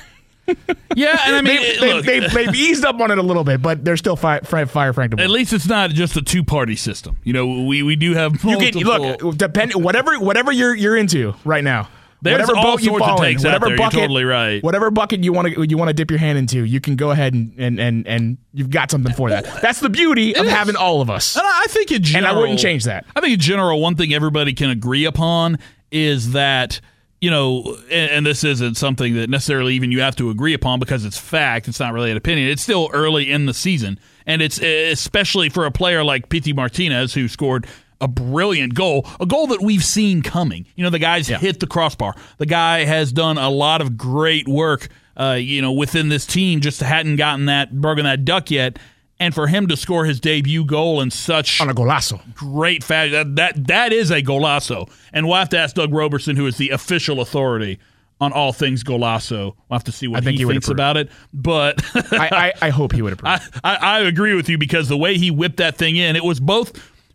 Yeah, 0.94 1.17
and 1.26 1.37
I 1.37 1.40
mean, 1.40 1.56
They, 1.56 1.62
it- 1.69 1.81
they, 1.81 1.94
look, 1.94 2.05
they've, 2.05 2.31
they've 2.32 2.55
eased 2.55 2.84
up 2.84 3.00
on 3.00 3.11
it 3.11 3.17
a 3.17 3.23
little 3.23 3.44
bit, 3.44 3.62
but 3.62 3.82
they're 3.84 3.96
still 3.96 4.17
fi- 4.17 4.40
fire, 4.40 4.67
fire 4.67 4.93
Frank 4.93 5.12
DeBoer. 5.12 5.20
at 5.25 5.31
least 5.31 5.52
it's 5.55 5.67
not 5.67 5.90
just 5.90 6.17
a 6.17 6.20
two 6.23 6.44
party 6.44 6.76
system. 6.76 7.17
You 7.25 7.32
know, 7.32 7.62
we 7.64 7.82
we 7.82 7.96
do 7.96 8.12
have 8.14 8.43
You 8.44 8.50
multiple. 8.58 8.82
can 9.17 9.26
look 9.29 9.38
depend 9.38 9.73
whatever 9.75 10.19
whatever 10.20 10.52
you're 10.52 10.75
you're 10.75 10.96
into 10.96 11.34
right 11.44 11.64
now. 11.64 11.88
There's 12.22 12.34
whatever 12.34 12.56
all 12.56 12.62
boat 12.62 12.82
you 12.82 12.90
sorts 12.90 13.02
of 13.02 13.08
fall 13.08 13.22
in, 13.22 13.30
takes 13.32 13.44
out 13.44 13.48
whatever 13.48 13.66
there. 13.66 13.70
You're 13.74 13.78
bucket, 13.78 13.98
totally 13.98 14.24
right. 14.24 14.62
Whatever 14.62 14.90
bucket 14.92 15.24
you 15.24 15.32
want 15.32 15.52
to 15.52 15.69
you 15.69 15.76
want 15.76 15.88
to 15.88 15.92
dip 15.92 16.08
your 16.08 16.20
hand 16.20 16.38
into, 16.38 16.64
you 16.64 16.80
can 16.80 16.94
go 16.94 17.10
ahead 17.10 17.34
and 17.34 17.52
and 17.58 17.80
and, 17.80 18.06
and 18.06 18.38
you've 18.52 18.70
got 18.70 18.92
something 18.92 19.12
for 19.12 19.28
that. 19.30 19.44
That's 19.60 19.80
the 19.80 19.90
beauty 19.90 20.36
of 20.36 20.46
having 20.46 20.76
all 20.76 21.00
of 21.00 21.10
us. 21.10 21.36
And 21.36 21.44
I 21.44 21.66
think 21.69 21.90
in 21.90 22.02
general, 22.02 22.30
And 22.30 22.38
I 22.38 22.40
wouldn't 22.40 22.60
change 22.60 22.84
that. 22.84 23.04
I 23.16 23.20
think 23.20 23.34
in 23.34 23.40
general, 23.40 23.80
one 23.80 23.96
thing 23.96 24.14
everybody 24.14 24.52
can 24.54 24.70
agree 24.70 25.04
upon 25.04 25.58
is 25.90 26.32
that 26.32 26.80
you 27.20 27.30
know, 27.30 27.76
and, 27.84 28.10
and 28.10 28.26
this 28.26 28.42
isn't 28.42 28.76
something 28.76 29.14
that 29.14 29.30
necessarily 29.30 29.74
even 29.74 29.92
you 29.92 30.00
have 30.00 30.16
to 30.16 30.28
agree 30.30 30.54
upon 30.54 30.80
because 30.80 31.04
it's 31.04 31.16
fact. 31.16 31.69
It's 31.69 31.78
not 31.78 31.92
really 31.92 32.10
an 32.10 32.16
opinion. 32.16 32.48
It's 32.48 32.62
still 32.62 32.90
early 32.92 33.30
in 33.30 33.46
the 33.46 33.54
season, 33.54 33.98
and 34.26 34.42
it's 34.42 34.60
especially 34.60 35.48
for 35.48 35.64
a 35.64 35.70
player 35.70 36.02
like 36.02 36.28
Pity 36.28 36.52
Martinez 36.52 37.14
who 37.14 37.28
scored 37.28 37.66
a 38.02 38.08
brilliant 38.08 38.75
goal, 38.75 39.06
a 39.20 39.25
goal 39.25 39.46
that 39.46 39.62
we've 39.62 39.84
seen 39.84 40.20
coming. 40.20 40.66
You 40.76 40.84
know, 40.84 40.90
the 40.90 40.99
guy's 40.99 41.28
hit 41.28 41.60
the 41.60 41.66
crossbar. 41.66 42.14
The 42.38 42.46
guy 42.46 42.84
has 42.84 43.12
done 43.12 43.38
a 43.38 43.49
lot 43.49 43.81
of 43.81 43.96
great 43.96 44.46
work. 44.46 44.88
Uh, 45.16 45.38
you 45.38 45.62
know, 45.62 45.72
within 45.72 46.08
this 46.08 46.26
team, 46.26 46.60
just 46.60 46.81
hadn't 46.81 47.16
gotten 47.16 47.46
that 47.46 47.81
broken 47.81 48.04
that 48.04 48.25
duck 48.25 48.50
yet. 48.50 48.78
And 49.20 49.32
for 49.32 49.46
him 49.46 49.69
to 49.69 49.76
score 49.76 50.04
his 50.04 50.19
debut 50.19 50.64
goal 50.64 51.00
in 51.00 51.10
such 51.10 51.60
On 51.60 51.70
a 51.70 51.75
golazo. 51.75 52.20
great 52.34 52.82
fashion. 52.82 53.12
That, 53.12 53.37
that 53.37 53.66
that 53.69 53.93
is 53.93 54.10
a 54.10 54.20
golazo. 54.20 54.90
And 55.12 55.26
we'll 55.28 55.37
have 55.37 55.50
to 55.50 55.58
ask 55.58 55.76
Doug 55.76 55.94
Roberson, 55.94 56.34
who 56.34 56.46
is 56.46 56.56
the 56.56 56.70
official 56.70 57.20
authority 57.20 57.78
on 58.20 58.32
all 58.32 58.52
things 58.52 58.82
golazo. 58.82 59.55
We'll 59.69 59.78
have 59.78 59.84
to 59.84 59.93
see 59.93 60.08
what 60.08 60.19
I 60.19 60.20
think 60.25 60.38
he, 60.38 60.44
he 60.44 60.50
thinks 60.50 60.69
about 60.69 60.96
it. 60.96 61.08
But 61.32 61.82
I, 62.12 62.52
I, 62.60 62.66
I 62.66 62.70
hope 62.70 62.93
he 62.93 63.02
would 63.02 63.12
approve. 63.12 63.60
I, 63.64 63.75
I 63.76 64.00
agree 64.00 64.34
with 64.34 64.48
you 64.48 64.58
because 64.58 64.88
the 64.88 64.96
way 64.96 65.19
he 65.19 65.31
whipped 65.31 65.58
that 65.58 65.76
thing 65.76 65.96
in, 65.96 66.16
it 66.16 66.25
was 66.25 66.40
both 66.40 66.72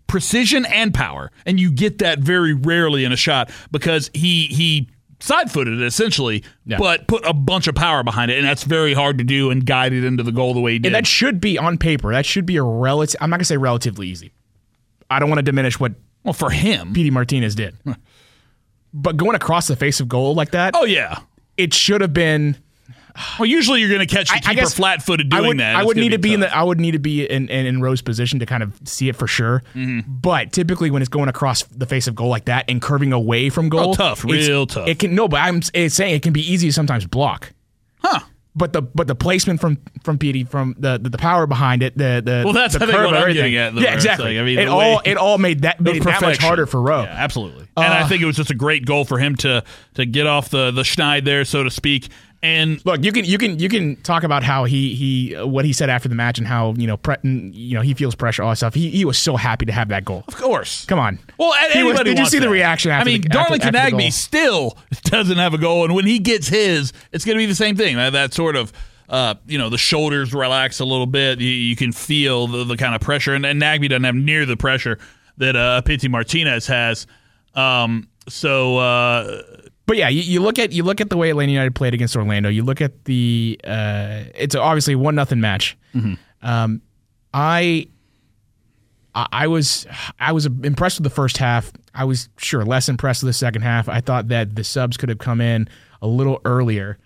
precision 0.07 0.65
and 0.65 0.94
power, 0.94 1.31
and 1.45 1.59
you 1.59 1.71
get 1.71 2.00
that 2.00 2.19
very 2.19 2.54
rarely 2.54 3.04
in 3.04 3.12
a 3.12 3.18
shot 3.18 3.50
because 3.71 4.09
he 4.13 4.48
he 4.48 4.89
side 5.19 5.51
footed 5.51 5.81
it 5.81 5.86
essentially, 5.86 6.44
Yeah. 6.65 6.77
but 6.77 7.07
put 7.07 7.25
a 7.25 7.33
bunch 7.33 7.68
of 7.68 7.75
power 7.75 8.04
behind 8.04 8.31
it, 8.31 8.38
and 8.38 8.48
that's 8.48 8.63
very 8.63 8.94
hard 8.94 9.18
to 9.18 9.24
do 9.24 9.50
and 9.51 9.65
guide 9.65 9.92
it 9.94 10.04
into 10.04 10.24
the 10.24 10.31
goal 10.31 10.54
the 10.54 10.59
way 10.62 10.74
he 10.74 10.80
did. 10.80 10.88
and 10.88 10.95
that 10.95 11.07
should 11.07 11.42
be 11.42 11.57
on 11.57 11.77
paper. 11.77 12.12
That 12.12 12.25
should 12.25 12.45
be 12.45 12.57
a 12.57 12.63
relative. 12.63 13.18
I'm 13.21 13.30
not 13.30 13.38
gonna 13.38 13.45
say 13.45 13.57
relatively 13.57 14.07
easy. 14.07 14.31
I 15.09 15.19
don't 15.19 15.30
want 15.30 15.39
to 15.39 15.44
diminish 15.44 15.80
what 15.80 15.94
well, 16.24 16.33
for 16.33 16.50
him, 16.50 16.94
Pity 16.94 17.09
Martinez 17.09 17.56
did, 17.56 17.75
but 18.94 19.18
going 19.18 19.36
across 19.36 19.68
the 19.68 19.75
face 19.75 20.00
of 20.00 20.07
goal 20.09 20.36
like 20.36 20.51
that, 20.51 20.74
oh 20.75 20.86
yeah. 20.86 21.19
it 21.57 21.74
should 21.74 22.01
have 22.01 22.13
been. 22.13 22.57
Well, 23.40 23.46
usually 23.48 23.80
you're 23.81 23.90
going 23.90 24.06
to 24.08 24.14
catch 24.16 24.30
the 24.30 24.36
I 24.36 24.40
keeper 24.40 24.54
guess 24.56 24.74
flat 24.74 25.02
footed 25.04 25.30
doing 25.30 25.44
I 25.44 25.48
would, 25.48 25.60
that. 25.60 25.75
I 25.75 25.84
would 25.84 25.98
need 25.98 26.10
to 26.10 26.19
be 26.19 26.34
in 26.34 26.42
tough. 26.42 26.50
the. 26.52 26.58
I 26.58 26.64
would 26.64 26.80
need 26.80 26.92
to 26.92 27.00
be 27.00 27.25
in, 27.25 27.50
in, 27.50 27.66
in 27.66 27.81
Rowe's 27.81 28.02
position 28.02 28.40
to 28.40 28.46
kind 28.46 28.62
of 28.64 28.80
see 28.86 29.10
it 29.10 29.16
for 29.16 29.28
sure. 29.28 29.64
Mm-hmm. 29.75 30.02
But 30.08 30.52
typically, 30.54 30.92
when 30.92 31.02
it's 31.02 31.10
going 31.10 31.30
across 31.30 31.64
the 31.64 31.86
face 31.86 32.08
of 32.08 32.16
goal 32.16 32.30
like 32.30 32.46
that 32.46 32.66
and 32.69 32.81
curving 32.81 33.14
away 33.14 33.50
from 33.50 33.69
goal, 33.69 33.90
Oh, 33.90 33.94
tough, 33.94 34.24
real 34.24 34.68
tough. 34.68 34.88
It 34.88 35.00
can 35.00 35.16
no, 35.16 35.28
but 35.28 35.38
I'm 35.42 35.62
it's 35.74 35.96
saying 35.96 36.16
it 36.16 36.22
can 36.24 36.34
be 36.34 36.42
easy 36.42 36.68
to 36.68 36.74
sometimes 36.74 37.06
block. 37.06 37.54
Huh. 38.00 38.19
But 38.56 38.74
the 38.74 38.81
but 38.81 39.06
the 39.06 39.14
placement 39.14 39.62
from 39.62 39.78
from 40.04 40.18
Pity 40.18 40.44
from 40.44 40.74
the, 40.80 40.98
the 40.98 41.10
the 41.10 41.18
power 41.19 41.46
behind 41.46 41.84
it 41.84 41.96
the 41.96 42.24
the 42.25 42.42
Well, 42.44 42.54
that's 42.54 42.74
the 42.74 42.80
curve 42.88 43.06
what 43.06 43.14
I'm 43.14 43.22
everything. 43.22 43.52
getting 43.52 43.78
at, 43.78 43.84
yeah, 43.84 43.94
exactly. 43.94 44.36
like, 44.36 44.42
I 44.42 44.46
mean, 44.46 44.58
it 44.58 44.68
all 44.68 45.00
it 45.06 45.16
all 45.16 45.38
made 45.38 45.62
that 45.62 45.80
made 45.80 45.98
it 45.98 46.04
that 46.06 46.22
much 46.24 46.40
harder 46.40 46.66
for 46.66 46.81
Rowe. 46.81 47.04
Yeah, 47.04 47.10
absolutely. 47.10 47.68
and 47.78 47.94
I 47.94 48.08
think 48.08 48.24
it 48.24 48.25
was 48.25 48.36
just 48.36 48.50
a 48.50 48.56
great 48.56 48.84
goal 48.88 49.06
for 49.06 49.19
him 49.19 49.36
to 49.38 49.64
to 49.94 50.06
get 50.08 50.25
off 50.25 50.50
the 50.50 50.72
the 50.72 50.81
schneid 50.81 51.24
there, 51.24 51.46
so 51.46 51.62
to 51.64 51.69
speak. 51.69 52.10
And 52.44 52.86
Look, 52.86 53.04
you 53.04 53.12
can 53.12 53.25
you 53.25 53.38
can 53.39 53.57
you 53.57 53.68
can 53.68 53.95
talk 54.04 54.24
about 54.24 54.44
how 54.44 54.66
he 54.66 54.94
he 54.94 55.36
uh, 55.36 55.48
what 55.48 55.66
he 55.66 55.74
said 55.74 55.89
after 55.89 56.07
the 56.07 56.13
match 56.16 56.38
and 56.38 56.45
how 56.48 56.73
you 56.78 56.85
know 56.85 56.95
pre- 56.97 57.16
you 57.23 57.73
know 57.73 57.81
he 57.81 57.94
feels 57.95 58.14
pressure 58.14 58.44
all 58.44 58.50
that 58.52 58.57
stuff. 58.57 58.73
He 58.76 58.90
he 58.92 59.06
was 59.06 59.18
so 59.18 59.35
happy 59.38 59.66
to 59.66 59.71
have 59.71 59.88
that 59.90 60.06
goal. 60.06 60.23
of 60.28 60.35
course, 60.35 60.85
Come 60.85 61.00
on. 61.00 61.18
Well, 61.40 61.54
and 61.56 61.73
He 61.73 61.81
was- 61.83 61.92
anybody 61.94 62.12
did 62.12 62.18
you 62.18 62.21
wants 62.21 62.31
see 62.31 62.40
the 62.40 62.50
reaction 62.50 62.92
after 62.92 63.09
I 63.09 63.14
mean, 63.14 63.21
the- 63.21 63.28
after- 63.30 63.38
Darlington 63.57 63.76
after 63.76 63.95
the 63.97 64.04
Nagbe 64.04 64.12
still 64.14 64.78
doesn't 65.06 65.38
have 65.38 65.54
a 65.56 65.57
goal, 65.57 65.83
and 65.85 65.95
when 65.95 66.06
he 66.06 66.19
gets 66.19 66.47
his, 66.47 66.94
it's 67.12 67.26
going 67.26 67.35
to 67.38 67.42
be 67.42 67.47
the 67.47 67.56
same 67.56 67.76
thing. 67.76 67.95
That, 67.95 68.12
that 68.14 68.33
sort 68.35 68.56
of, 68.56 68.71
uh, 69.09 69.33
you 69.47 69.57
know, 69.57 69.69
the 69.69 69.78
shoulders 69.80 70.31
relax 70.33 70.80
a 70.80 70.85
little 70.85 71.07
bit. 71.07 71.40
You, 71.40 71.50
you 71.50 71.76
can 71.76 71.92
feel 71.92 72.45
the, 72.47 72.64
the 72.66 72.78
kind 72.78 72.94
of 72.94 73.02
pressure, 73.02 73.33
and, 73.33 73.45
and 73.47 73.59
Nagbe 73.59 73.90
doesn't 73.90 74.04
have 74.04 74.16
near 74.16 74.45
the 74.45 74.57
pressure 74.57 75.00
that 75.38 75.56
uh, 75.56 75.81
Pity 75.81 76.07
Martinez 76.07 76.68
has. 76.68 77.07
Um, 77.56 78.07
so, 78.30 78.78
uh, 78.78 79.42
But 79.88 79.96
yeah, 79.96 80.10
you, 80.10 80.22
you 80.22 80.42
look 80.42 80.60
at 80.60 80.74
you 80.74 80.84
look 80.84 81.00
at 81.02 81.10
the 81.10 81.18
way 81.18 81.30
Atlanta 81.30 81.52
United 81.52 81.74
played 81.74 81.94
against 81.94 82.16
Orlando. 82.16 82.50
You 82.50 82.62
look 82.64 82.82
at 82.82 83.06
the 83.06 83.60
uh, 83.64 84.26
it's 84.36 84.54
obviously 84.54 84.96
one 84.96 85.16
nothing 85.16 85.40
match. 85.40 85.78
Um, 86.42 86.82
I 87.34 87.88
I 89.16 89.28
I 89.32 89.48
was 89.48 89.88
I 90.20 90.34
was 90.34 90.46
impressed 90.46 91.00
with 91.00 91.06
the 91.06 91.10
first 91.16 91.38
half. 91.38 91.72
I 91.96 92.04
was 92.04 92.28
sure 92.38 92.66
less 92.66 92.90
impressed 92.90 93.24
with 93.24 93.30
the 93.30 93.34
second 93.34 93.62
half. 93.62 93.88
I 93.88 94.02
thought 94.02 94.28
that 94.28 94.56
the 94.56 94.64
subs 94.66 94.98
could 94.98 95.08
have 95.10 95.20
come 95.20 95.40
in 95.42 95.70
a 96.02 96.08
little 96.08 96.42
earlier. 96.44 96.98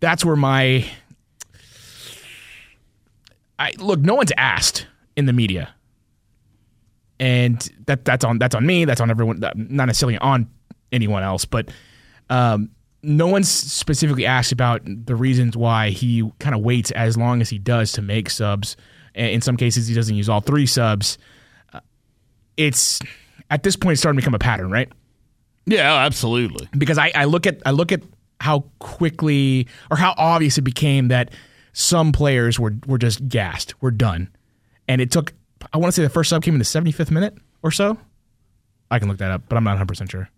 That's 0.00 0.24
where 0.26 0.36
my 0.36 0.88
I 3.58 3.72
look. 3.78 3.98
No 4.00 4.14
one's 4.14 4.32
asked 4.36 4.86
in 5.16 5.24
the 5.24 5.32
media, 5.32 5.74
and 7.18 7.58
that 7.86 8.04
that's 8.04 8.24
on 8.24 8.38
that's 8.38 8.54
on 8.54 8.66
me. 8.66 8.84
That's 8.84 9.00
on 9.00 9.10
everyone. 9.10 9.40
Not 9.40 9.56
necessarily 9.56 10.18
on 10.18 10.50
anyone 10.92 11.22
else, 11.22 11.44
but 11.44 11.70
um, 12.30 12.70
no 13.02 13.26
one's 13.26 13.48
specifically 13.48 14.26
asked 14.26 14.52
about 14.52 14.82
the 14.84 15.14
reasons 15.14 15.56
why 15.56 15.90
he 15.90 16.30
kind 16.40 16.54
of 16.54 16.62
waits 16.62 16.90
as 16.92 17.16
long 17.16 17.40
as 17.40 17.48
he 17.48 17.58
does 17.58 17.92
to 17.92 18.02
make 18.02 18.28
subs. 18.30 18.76
In 19.14 19.40
some 19.40 19.56
cases, 19.56 19.86
he 19.88 19.94
doesn't 19.94 20.14
use 20.14 20.28
all 20.28 20.40
three 20.40 20.66
subs. 20.66 21.18
Uh, 21.72 21.80
It's 22.56 22.98
at 23.50 23.62
this 23.62 23.76
point 23.76 23.92
it's 23.92 24.00
starting 24.00 24.16
to 24.18 24.22
become 24.22 24.34
a 24.34 24.38
pattern, 24.38 24.70
right? 24.70 24.88
yeah, 25.66 25.94
absolutely. 26.04 26.68
because 26.76 26.96
I, 26.98 27.12
I 27.14 27.24
look 27.26 27.46
at 27.46 27.60
I 27.66 27.72
look 27.72 27.92
at 27.92 28.02
how 28.40 28.64
quickly 28.78 29.66
or 29.90 29.96
how 29.96 30.14
obvious 30.16 30.56
it 30.58 30.62
became 30.62 31.08
that 31.08 31.32
some 31.72 32.10
players 32.12 32.58
were 32.58 32.74
were 32.86 32.98
just 32.98 33.28
gassed, 33.28 33.80
were 33.82 33.90
done, 33.90 34.30
and 34.88 35.00
it 35.00 35.10
took 35.10 35.32
I 35.72 35.78
want 35.78 35.88
to 35.92 35.96
say 35.96 36.02
the 36.02 36.08
first 36.08 36.30
sub 36.30 36.42
came 36.42 36.54
in 36.54 36.58
the 36.58 36.64
75th 36.64 37.10
minute 37.10 37.36
or 37.62 37.70
so. 37.70 37.98
I 38.90 38.98
can 38.98 39.08
look 39.08 39.18
that 39.18 39.30
up, 39.30 39.42
but 39.48 39.56
I'm 39.56 39.64
not 39.64 39.72
100 39.72 39.88
percent 39.88 40.10
sure. 40.10 40.30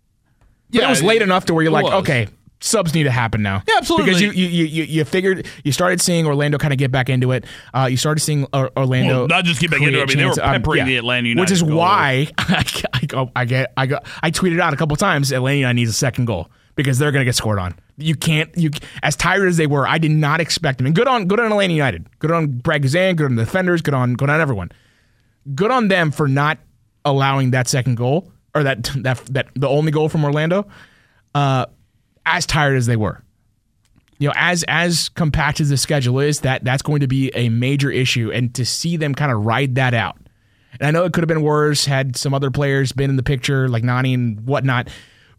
Yeah, 0.71 0.87
it 0.87 0.89
was 0.89 1.03
late 1.03 1.21
enough 1.21 1.45
to 1.45 1.53
where 1.53 1.63
you're 1.63 1.71
like, 1.71 1.85
was. 1.85 1.93
okay, 1.93 2.27
subs 2.61 2.93
need 2.93 3.03
to 3.03 3.11
happen 3.11 3.41
now. 3.41 3.63
Yeah, 3.67 3.75
absolutely. 3.77 4.05
Because 4.05 4.21
you 4.21 4.31
you, 4.31 4.65
you, 4.65 4.83
you 4.83 5.05
figured 5.05 5.47
you 5.63 5.71
started 5.71 5.99
seeing 5.99 6.25
Orlando 6.25 6.57
kind 6.57 6.73
of 6.73 6.79
get 6.79 6.91
back 6.91 7.09
into 7.09 7.31
it. 7.31 7.45
Uh, 7.73 7.87
you 7.89 7.97
started 7.97 8.21
seeing 8.21 8.47
Orlando 8.53 9.19
Well, 9.19 9.27
not 9.27 9.45
just 9.45 9.59
get 9.59 9.71
back 9.71 9.81
into 9.81 9.99
it, 9.99 10.03
I 10.03 10.05
mean, 10.05 10.17
they 10.17 10.25
were. 10.25 10.31
Um, 10.31 10.61
peppering 10.61 10.85
the 10.85 10.97
Atlanta 10.97 11.27
United 11.27 11.41
which 11.41 11.51
is 11.51 11.63
goal. 11.63 11.77
why 11.77 12.27
I, 12.37 12.63
I, 12.93 13.05
go, 13.05 13.31
I 13.35 13.45
get 13.45 13.73
I 13.75 13.85
go 13.87 13.99
I 14.23 14.31
tweeted 14.31 14.59
out 14.59 14.73
a 14.73 14.77
couple 14.77 14.95
times 14.95 15.31
Atlanta 15.31 15.57
United 15.57 15.75
needs 15.75 15.89
a 15.89 15.93
second 15.93 16.25
goal 16.25 16.49
because 16.75 16.97
they're 16.97 17.11
going 17.11 17.21
to 17.21 17.25
get 17.25 17.35
scored 17.35 17.59
on. 17.59 17.75
You 17.97 18.15
can't. 18.15 18.55
You 18.57 18.71
as 19.03 19.15
tired 19.15 19.47
as 19.47 19.57
they 19.57 19.67
were, 19.67 19.87
I 19.87 19.97
did 19.97 20.11
not 20.11 20.39
expect 20.39 20.77
them. 20.77 20.87
And 20.87 20.95
good 20.95 21.07
on 21.07 21.27
good 21.27 21.39
on 21.39 21.51
Atlanta 21.51 21.73
United. 21.73 22.07
Good 22.19 22.31
on 22.31 22.47
Brad 22.47 22.83
Guzan. 22.83 23.15
Good 23.15 23.25
on 23.25 23.35
the 23.35 23.45
defenders. 23.45 23.81
Good 23.81 23.93
on 23.93 24.13
good 24.15 24.29
on 24.29 24.39
everyone. 24.39 24.71
Good 25.53 25.71
on 25.71 25.87
them 25.87 26.11
for 26.11 26.27
not 26.27 26.59
allowing 27.03 27.51
that 27.51 27.67
second 27.67 27.97
goal 27.97 28.30
or 28.53 28.63
that 28.63 28.83
that 28.97 29.17
that 29.27 29.47
the 29.55 29.67
only 29.67 29.91
goal 29.91 30.09
from 30.09 30.23
Orlando. 30.23 30.67
Uh, 31.33 31.65
as 32.25 32.45
tired 32.45 32.77
as 32.77 32.85
they 32.85 32.95
were, 32.97 33.23
you 34.19 34.27
know, 34.27 34.33
as 34.35 34.63
as 34.67 35.09
compact 35.09 35.59
as 35.59 35.69
the 35.69 35.77
schedule 35.77 36.19
is, 36.19 36.41
that 36.41 36.63
that's 36.63 36.81
going 36.81 36.99
to 36.99 37.07
be 37.07 37.31
a 37.33 37.49
major 37.49 37.89
issue, 37.89 38.31
and 38.31 38.53
to 38.55 38.65
see 38.65 38.97
them 38.97 39.15
kind 39.15 39.31
of 39.31 39.45
ride 39.45 39.75
that 39.75 39.93
out. 39.93 40.17
And 40.79 40.87
I 40.87 40.91
know 40.91 41.05
it 41.05 41.13
could 41.13 41.23
have 41.23 41.27
been 41.27 41.41
worse 41.41 41.85
had 41.85 42.15
some 42.15 42.33
other 42.33 42.51
players 42.51 42.91
been 42.91 43.09
in 43.09 43.15
the 43.15 43.23
picture, 43.23 43.67
like 43.67 43.83
Nani 43.83 44.13
and 44.13 44.45
whatnot. 44.45 44.89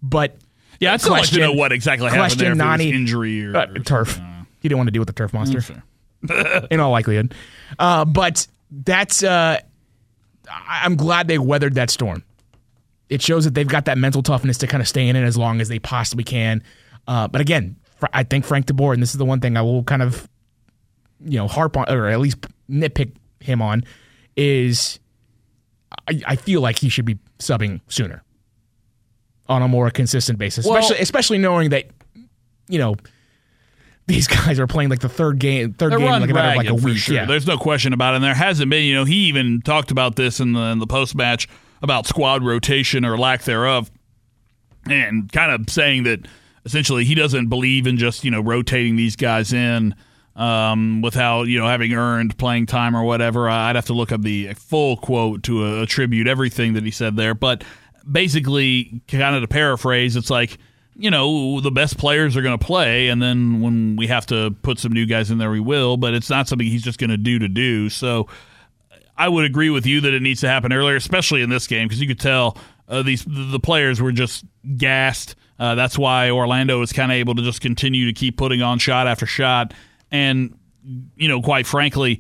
But 0.03 0.37
Yeah, 0.81 0.93
I'd 0.95 1.01
still 1.01 1.13
like 1.13 1.29
to 1.29 1.39
know 1.39 1.53
what 1.53 1.73
exactly 1.73 2.07
happened 2.07 2.21
question 2.21 2.39
there. 2.39 2.53
If 2.53 2.59
it 2.59 2.63
was 2.63 2.79
Nani- 2.79 2.91
injury 2.93 3.47
or 3.47 3.57
uh, 3.57 3.67
turf. 3.85 4.21
He 4.61 4.69
didn't 4.69 4.79
want 4.79 4.89
to 4.89 4.93
deal 4.93 5.01
with 5.01 5.09
the 5.09 5.13
turf 5.15 5.33
monster, 5.33 5.83
in 6.71 6.81
all 6.81 6.91
likelihood. 6.91 7.35
Uh, 7.79 8.05
but 8.05 8.47
that's. 8.71 9.23
Uh, 9.23 9.59
I'm 10.49 10.97
glad 10.97 11.29
they 11.29 11.39
weathered 11.39 11.75
that 11.75 11.91
storm. 11.91 12.23
It 13.13 13.21
shows 13.21 13.45
that 13.45 13.53
they've 13.55 13.69
got 13.69 13.85
that 13.85 13.99
mental 13.99 14.23
toughness 14.23 14.57
to 14.59 14.67
kind 14.67 14.81
of 14.81 14.89
stay 14.89 15.07
in 15.07 15.17
it 15.17 15.23
as 15.23 15.37
long 15.37 15.61
as 15.61 15.69
they 15.69 15.79
possibly 15.79 16.25
can. 16.25 16.63
Uh, 17.07 17.29
but 17.29 17.41
again, 17.43 17.77
I 18.13 18.23
think 18.23 18.45
Frank 18.47 18.67
DeBoer, 18.67 18.95
and 18.95 19.03
this 19.03 19.11
is 19.11 19.19
the 19.19 19.25
one 19.27 19.41
thing 19.41 19.57
I 19.57 19.63
will 19.63 19.85
kind 19.85 20.01
of, 20.01 20.29
you 21.21 21.37
know, 21.39 21.47
harp 21.47 21.77
on 21.77 21.89
or 21.91 22.09
at 22.09 22.19
least 22.21 22.39
nitpick 22.71 23.13
him 23.41 23.61
on, 23.61 23.85
is 24.35 24.99
I, 26.09 26.23
I 26.27 26.37
feel 26.37 26.63
like 26.63 26.79
he 26.79 26.89
should 26.89 27.05
be 27.05 27.19
subbing 27.39 27.81
sooner 27.89 28.23
on 29.47 29.61
a 29.61 29.69
more 29.69 29.91
consistent 29.91 30.39
basis, 30.39 30.65
Well- 30.65 30.79
especially 30.79 31.03
especially 31.03 31.39
knowing 31.39 31.71
that 31.71 31.89
you 32.69 32.79
know 32.79 32.97
these 34.07 34.27
guys 34.39 34.59
are 34.59 34.67
playing 34.67 34.89
like 34.91 35.01
the 35.01 35.09
third 35.09 35.39
game, 35.39 35.75
third 35.75 35.93
game, 35.93 36.01
like 36.09 36.31
a 36.31 36.35
matter 36.35 36.51
of 36.51 36.57
like 36.57 36.69
a 36.69 36.75
week. 36.75 36.97
sure. 36.97 37.15
Yeah, 37.15 37.27
There's 37.27 37.47
no 37.47 37.59
question 37.59 37.93
about 37.93 38.15
it. 38.15 38.17
And 38.17 38.25
there 38.25 38.35
hasn't 38.35 38.71
been, 38.71 38.85
you 38.85 38.95
know, 38.95 39.05
he 39.05 39.27
even 39.27 39.61
talked 39.63 39.91
about 39.91 40.17
this 40.17 40.41
in 40.41 40.55
the, 40.55 40.61
in 40.61 40.79
the 40.79 40.87
post 40.87 41.15
match 41.15 41.47
about 41.83 42.07
squad 42.07 42.45
rotation 42.45 43.05
or 43.05 43.19
lack 43.19 43.43
thereof, 43.43 43.91
and 44.89 45.31
kind 45.33 45.53
of 45.53 45.69
saying 45.69 46.05
that 46.05 46.27
essentially 46.65 47.05
he 47.05 47.15
doesn't 47.15 47.49
believe 47.49 47.87
in 47.87 47.97
just, 47.97 48.25
you 48.25 48.31
know, 48.31 48.41
rotating 48.41 48.97
these 48.97 49.17
guys 49.17 49.53
in 49.53 49.95
um, 50.37 51.03
without, 51.03 51.45
you 51.45 51.59
know, 51.59 51.67
having 51.67 51.93
earned 51.93 52.39
playing 52.39 52.67
time 52.67 52.97
or 52.97 53.03
whatever. 53.03 53.49
I'd 53.49 53.77
have 53.77 53.87
to 53.87 53.93
look 53.93 54.13
up 54.13 54.23
the 54.23 54.55
full 54.55 54.97
quote 54.97 55.43
to 55.45 55.65
uh, 55.65 55.83
attribute 55.83 56.27
everything 56.27 56.75
that 56.75 56.85
he 56.85 56.91
said 56.91 57.17
there. 57.17 57.35
But 57.35 57.65
basically, 58.11 59.03
kind 59.09 59.35
of 59.35 59.43
to 59.43 59.49
paraphrase, 59.49 60.17
it's 60.17 60.31
like, 60.31 60.59
you 60.95 61.11
know, 61.11 61.61
the 61.61 61.71
best 61.71 61.99
players 61.99 62.37
are 62.37 62.43
going 62.43 62.59
to 62.59 62.65
play, 62.65 63.09
and 63.09 63.21
then 63.23 63.61
when 63.61 63.97
we 63.97 64.07
have 64.09 64.27
to 64.27 64.55
put 64.63 64.79
some 64.79 64.93
new 64.93 65.07
guys 65.07 65.31
in 65.31 65.39
there, 65.39 65.51
we 65.51 65.59
will. 65.59 65.97
But 65.97 66.15
it's 66.15 66.29
not 66.29 66.49
something 66.49 66.67
he's 66.67 66.83
just 66.83 66.99
going 66.99 67.11
to 67.11 67.17
do 67.17 67.39
to 67.39 67.49
do. 67.49 67.89
So 67.89 68.29
I 69.23 69.29
would 69.29 69.45
agree 69.45 69.71
with 69.71 69.87
you 69.87 70.01
that 70.01 70.13
it 70.13 70.21
needs 70.21 70.41
to 70.41 70.49
happen 70.49 70.73
earlier, 70.73 70.97
especially 70.97 71.43
in 71.43 71.49
this 71.49 71.69
game, 71.69 71.87
because 71.87 72.01
you 72.01 72.09
could 72.09 72.19
tell 72.19 72.59
uh, 72.89 73.03
these 73.03 73.25
the 73.25 73.61
players 73.61 74.03
were 74.03 74.11
just 74.11 74.45
gassed. 74.77 75.37
Uh, 75.61 75.77
that's 75.77 75.97
why 75.97 76.29
Orlando 76.31 76.81
was 76.81 76.93
kind 76.93 77.13
of 77.13 77.15
able 77.15 77.37
to 77.37 77.43
just 77.43 77.61
continue 77.61 78.07
to 78.07 78.13
keep 78.13 78.37
putting 78.37 78.63
on 78.63 78.81
shot 78.81 79.07
after 79.07 79.25
shot, 79.25 79.75
and 80.11 80.59
you 81.15 81.29
know, 81.29 81.41
quite 81.41 81.69
frankly, 81.69 82.19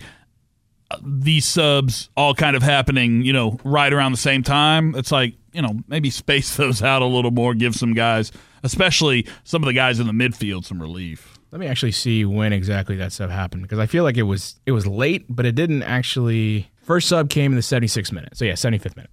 uh, 0.92 0.98
these 1.02 1.44
subs 1.44 2.08
all 2.16 2.36
kind 2.36 2.54
of 2.54 2.62
happening, 2.62 3.22
you 3.22 3.32
know, 3.32 3.58
right 3.64 3.92
around 3.92 4.12
the 4.12 4.18
same 4.18 4.44
time. 4.44 4.94
It's 4.94 5.10
like 5.10 5.34
you 5.52 5.60
know, 5.60 5.80
maybe 5.88 6.08
space 6.08 6.56
those 6.56 6.84
out 6.84 7.02
a 7.02 7.06
little 7.06 7.32
more, 7.32 7.52
give 7.52 7.74
some 7.74 7.94
guys, 7.94 8.30
especially 8.62 9.26
some 9.42 9.60
of 9.64 9.66
the 9.66 9.72
guys 9.72 9.98
in 9.98 10.06
the 10.06 10.12
midfield, 10.12 10.66
some 10.66 10.80
relief. 10.80 11.36
Let 11.50 11.58
me 11.58 11.66
actually 11.66 11.92
see 11.92 12.24
when 12.24 12.52
exactly 12.52 12.94
that 12.98 13.10
stuff 13.10 13.32
happened 13.32 13.62
because 13.62 13.80
I 13.80 13.86
feel 13.86 14.04
like 14.04 14.16
it 14.16 14.22
was 14.22 14.60
it 14.66 14.70
was 14.70 14.86
late, 14.86 15.26
but 15.28 15.46
it 15.46 15.56
didn't 15.56 15.82
actually. 15.82 16.68
First 16.82 17.08
sub 17.08 17.30
came 17.30 17.52
in 17.52 17.56
the 17.56 17.62
76th 17.62 18.12
minute. 18.12 18.36
So 18.36 18.44
yeah, 18.44 18.52
75th 18.52 18.96
minute. 18.96 19.10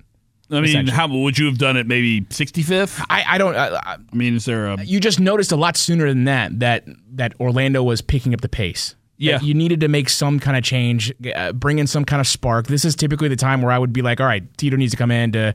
I 0.52 0.62
mean, 0.62 0.88
how 0.88 1.08
would 1.08 1.38
you 1.38 1.46
have 1.46 1.58
done 1.58 1.78
it? 1.78 1.86
Maybe 1.86 2.26
sixty 2.32 2.64
fifth. 2.64 3.00
I, 3.10 3.24
I 3.28 3.38
don't. 3.38 3.56
I, 3.56 3.68
I, 3.68 3.82
I 3.94 4.16
mean, 4.16 4.36
is 4.36 4.46
there 4.46 4.66
a 4.68 4.84
you 4.84 5.00
just 5.00 5.20
noticed 5.20 5.52
a 5.52 5.56
lot 5.56 5.78
sooner 5.78 6.08
than 6.08 6.24
that 6.24 6.60
that 6.60 6.86
that 7.12 7.40
Orlando 7.40 7.84
was 7.84 8.02
picking 8.02 8.34
up 8.34 8.42
the 8.42 8.50
pace. 8.50 8.96
Yeah. 9.18 9.38
That 9.38 9.46
you 9.46 9.54
needed 9.54 9.82
to 9.82 9.90
make 9.90 10.08
some 10.08 10.40
kind 10.40 10.56
of 10.56 10.64
change, 10.64 11.14
uh, 11.36 11.52
bring 11.52 11.78
in 11.78 11.88
some 11.88 12.06
kind 12.06 12.22
of 12.22 12.28
spark. 12.28 12.68
This 12.68 12.86
is 12.86 12.96
typically 12.96 13.28
the 13.28 13.36
time 13.36 13.62
where 13.62 13.72
I 13.72 13.78
would 13.78 13.92
be 13.92 14.02
like, 14.02 14.22
all 14.22 14.26
right, 14.26 14.44
Tito 14.58 14.78
needs 14.78 14.92
to 14.92 14.98
come 14.98 15.12
in 15.12 15.34
to, 15.34 15.54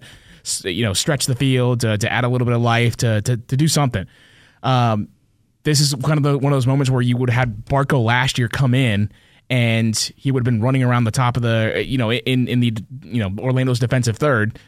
you 0.64 0.84
know, 0.84 0.92
stretch 0.92 1.24
the 1.24 1.34
field, 1.34 1.80
to, 1.80 1.96
to 1.96 2.12
add 2.12 2.24
a 2.24 2.28
little 2.28 2.44
bit 2.44 2.54
of 2.54 2.60
life, 2.60 2.94
to 2.98 3.22
to, 3.22 3.38
to 3.38 3.56
do 3.56 3.66
something. 3.66 4.06
Um, 4.62 5.08
this 5.62 5.80
is 5.80 5.94
kind 5.94 6.18
of 6.18 6.22
the, 6.22 6.38
one 6.38 6.52
of 6.52 6.56
those 6.56 6.66
moments 6.66 6.90
where 6.90 7.00
you 7.00 7.16
would 7.16 7.30
have 7.30 7.48
had 7.48 7.64
Barco 7.64 8.04
last 8.04 8.38
year 8.38 8.48
come 8.48 8.74
in 8.74 9.10
and 9.50 9.96
he 10.16 10.30
would 10.30 10.40
have 10.40 10.44
been 10.44 10.62
running 10.62 10.82
around 10.82 11.04
the 11.04 11.10
top 11.10 11.36
of 11.36 11.42
the, 11.42 11.84
you 11.86 11.98
know, 11.98 12.12
in 12.12 12.48
in 12.48 12.60
the, 12.60 12.74
you 13.02 13.22
know, 13.22 13.30
Orlando's 13.42 13.78
defensive 13.78 14.16
third 14.16 14.58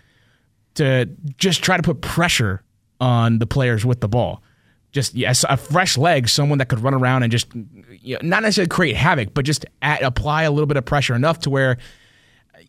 to 0.74 1.06
just 1.38 1.62
try 1.62 1.76
to 1.76 1.82
put 1.82 2.00
pressure 2.00 2.62
on 3.00 3.38
the 3.38 3.46
players 3.46 3.84
with 3.84 4.00
the 4.00 4.08
ball. 4.08 4.42
Just 4.92 5.14
yes, 5.14 5.44
a 5.48 5.56
fresh 5.56 5.98
leg, 5.98 6.28
someone 6.28 6.58
that 6.58 6.68
could 6.68 6.80
run 6.80 6.94
around 6.94 7.22
and 7.22 7.32
just 7.32 7.48
you 7.54 8.14
know, 8.14 8.20
not 8.22 8.42
necessarily 8.42 8.68
create 8.68 8.96
havoc, 8.96 9.34
but 9.34 9.44
just 9.44 9.66
add, 9.82 10.02
apply 10.02 10.44
a 10.44 10.50
little 10.50 10.66
bit 10.66 10.76
of 10.76 10.84
pressure 10.84 11.14
enough 11.14 11.40
to 11.40 11.50
where 11.50 11.76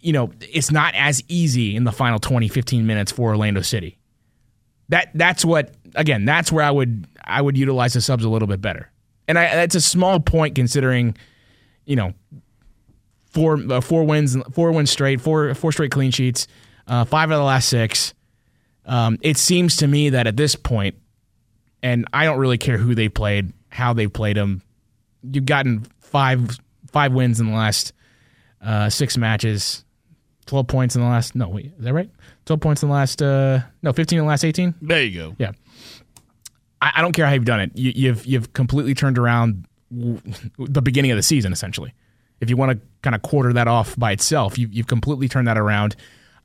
you 0.02 0.12
know 0.12 0.32
it's 0.42 0.72
not 0.72 0.94
as 0.96 1.24
easy 1.28 1.76
in 1.76 1.86
the 1.86 1.92
final 1.92 2.20
20 2.20 2.50
15 2.50 2.86
minutes 2.86 3.12
for 3.12 3.30
Orlando 3.30 3.62
City. 3.62 3.98
That 4.90 5.12
that's 5.14 5.46
what 5.46 5.76
again, 5.96 6.26
that's 6.26 6.52
where 6.52 6.66
I 6.66 6.72
would 6.72 7.08
I 7.24 7.42
would 7.42 7.58
utilize 7.58 7.94
the 7.94 8.02
subs 8.02 8.24
a 8.24 8.30
little 8.30 8.48
bit 8.48 8.62
better. 8.62 8.92
And 9.28 9.38
I 9.38 9.56
that's 9.56 9.76
a 9.76 9.82
small 9.82 10.20
point 10.20 10.56
considering 10.56 11.16
you 11.88 11.96
know 11.96 12.14
four 13.26 13.58
uh, 13.72 13.82
four 13.82 14.04
wins 14.04 14.38
four 14.52 14.72
wins 14.72 14.92
straight, 14.92 15.20
four 15.20 15.56
four 15.56 15.72
straight 15.72 15.92
clean 15.92 16.12
sheets, 16.12 16.48
uh, 16.86 17.06
five 17.06 17.32
out 17.32 17.36
of 17.36 17.40
the 17.40 17.46
last 17.46 17.70
six. 17.70 18.14
Um, 18.86 19.18
it 19.22 19.38
seems 19.38 19.78
to 19.78 19.88
me 19.88 20.12
that 20.12 20.28
at 20.28 20.38
this 20.38 20.56
point, 20.56 20.96
and 21.82 22.06
I 22.14 22.26
don't 22.26 22.38
really 22.38 22.58
care 22.58 22.78
who 22.78 22.96
they 22.96 23.10
played, 23.10 23.54
how 23.70 23.94
they 23.94 24.08
played 24.08 24.38
them. 24.38 24.62
You've 25.24 25.46
gotten 25.46 25.86
five 26.00 26.58
five 26.92 27.12
wins 27.14 27.40
in 27.40 27.48
the 27.48 27.56
last 27.56 27.94
uh, 28.62 28.90
six 28.90 29.18
matches, 29.18 29.84
twelve 30.46 30.68
points 30.68 30.96
in 30.96 31.02
the 31.02 31.08
last. 31.08 31.36
No, 31.36 31.50
wait, 31.50 31.74
is 31.78 31.84
that 31.84 31.94
right? 31.94 32.10
Twelve 32.46 32.62
points 32.62 32.82
in 32.82 32.90
the 32.90 32.96
last. 32.96 33.22
Uh, 33.22 33.60
no, 33.82 33.94
fifteen 33.94 34.20
in 34.20 34.26
the 34.26 34.30
last 34.30 34.44
eighteen. 34.46 34.74
there 34.82 35.04
you 35.04 35.20
go. 35.20 35.36
Yeah. 35.38 35.52
I, 36.82 36.94
I 36.98 37.02
don't 37.02 37.14
care 37.14 37.26
how 37.26 37.34
you've 37.34 37.46
done 37.46 37.60
it. 37.60 37.72
You, 37.76 37.92
you've 37.96 38.26
you've 38.26 38.54
completely 38.54 38.94
turned 38.94 39.18
around 39.18 39.67
the 39.90 40.82
beginning 40.82 41.12
of 41.12 41.18
the 41.18 41.24
season, 41.24 41.54
essentially. 41.54 41.94
If 42.40 42.50
you 42.50 42.58
want 42.58 42.72
to 42.72 42.88
kind 43.02 43.16
of 43.16 43.22
quarter 43.22 43.54
that 43.54 43.68
off 43.68 43.98
by 43.98 44.12
itself, 44.12 44.58
you, 44.58 44.68
you've 44.72 44.88
completely 44.88 45.28
turned 45.28 45.48
that 45.48 45.58
around. 45.58 45.96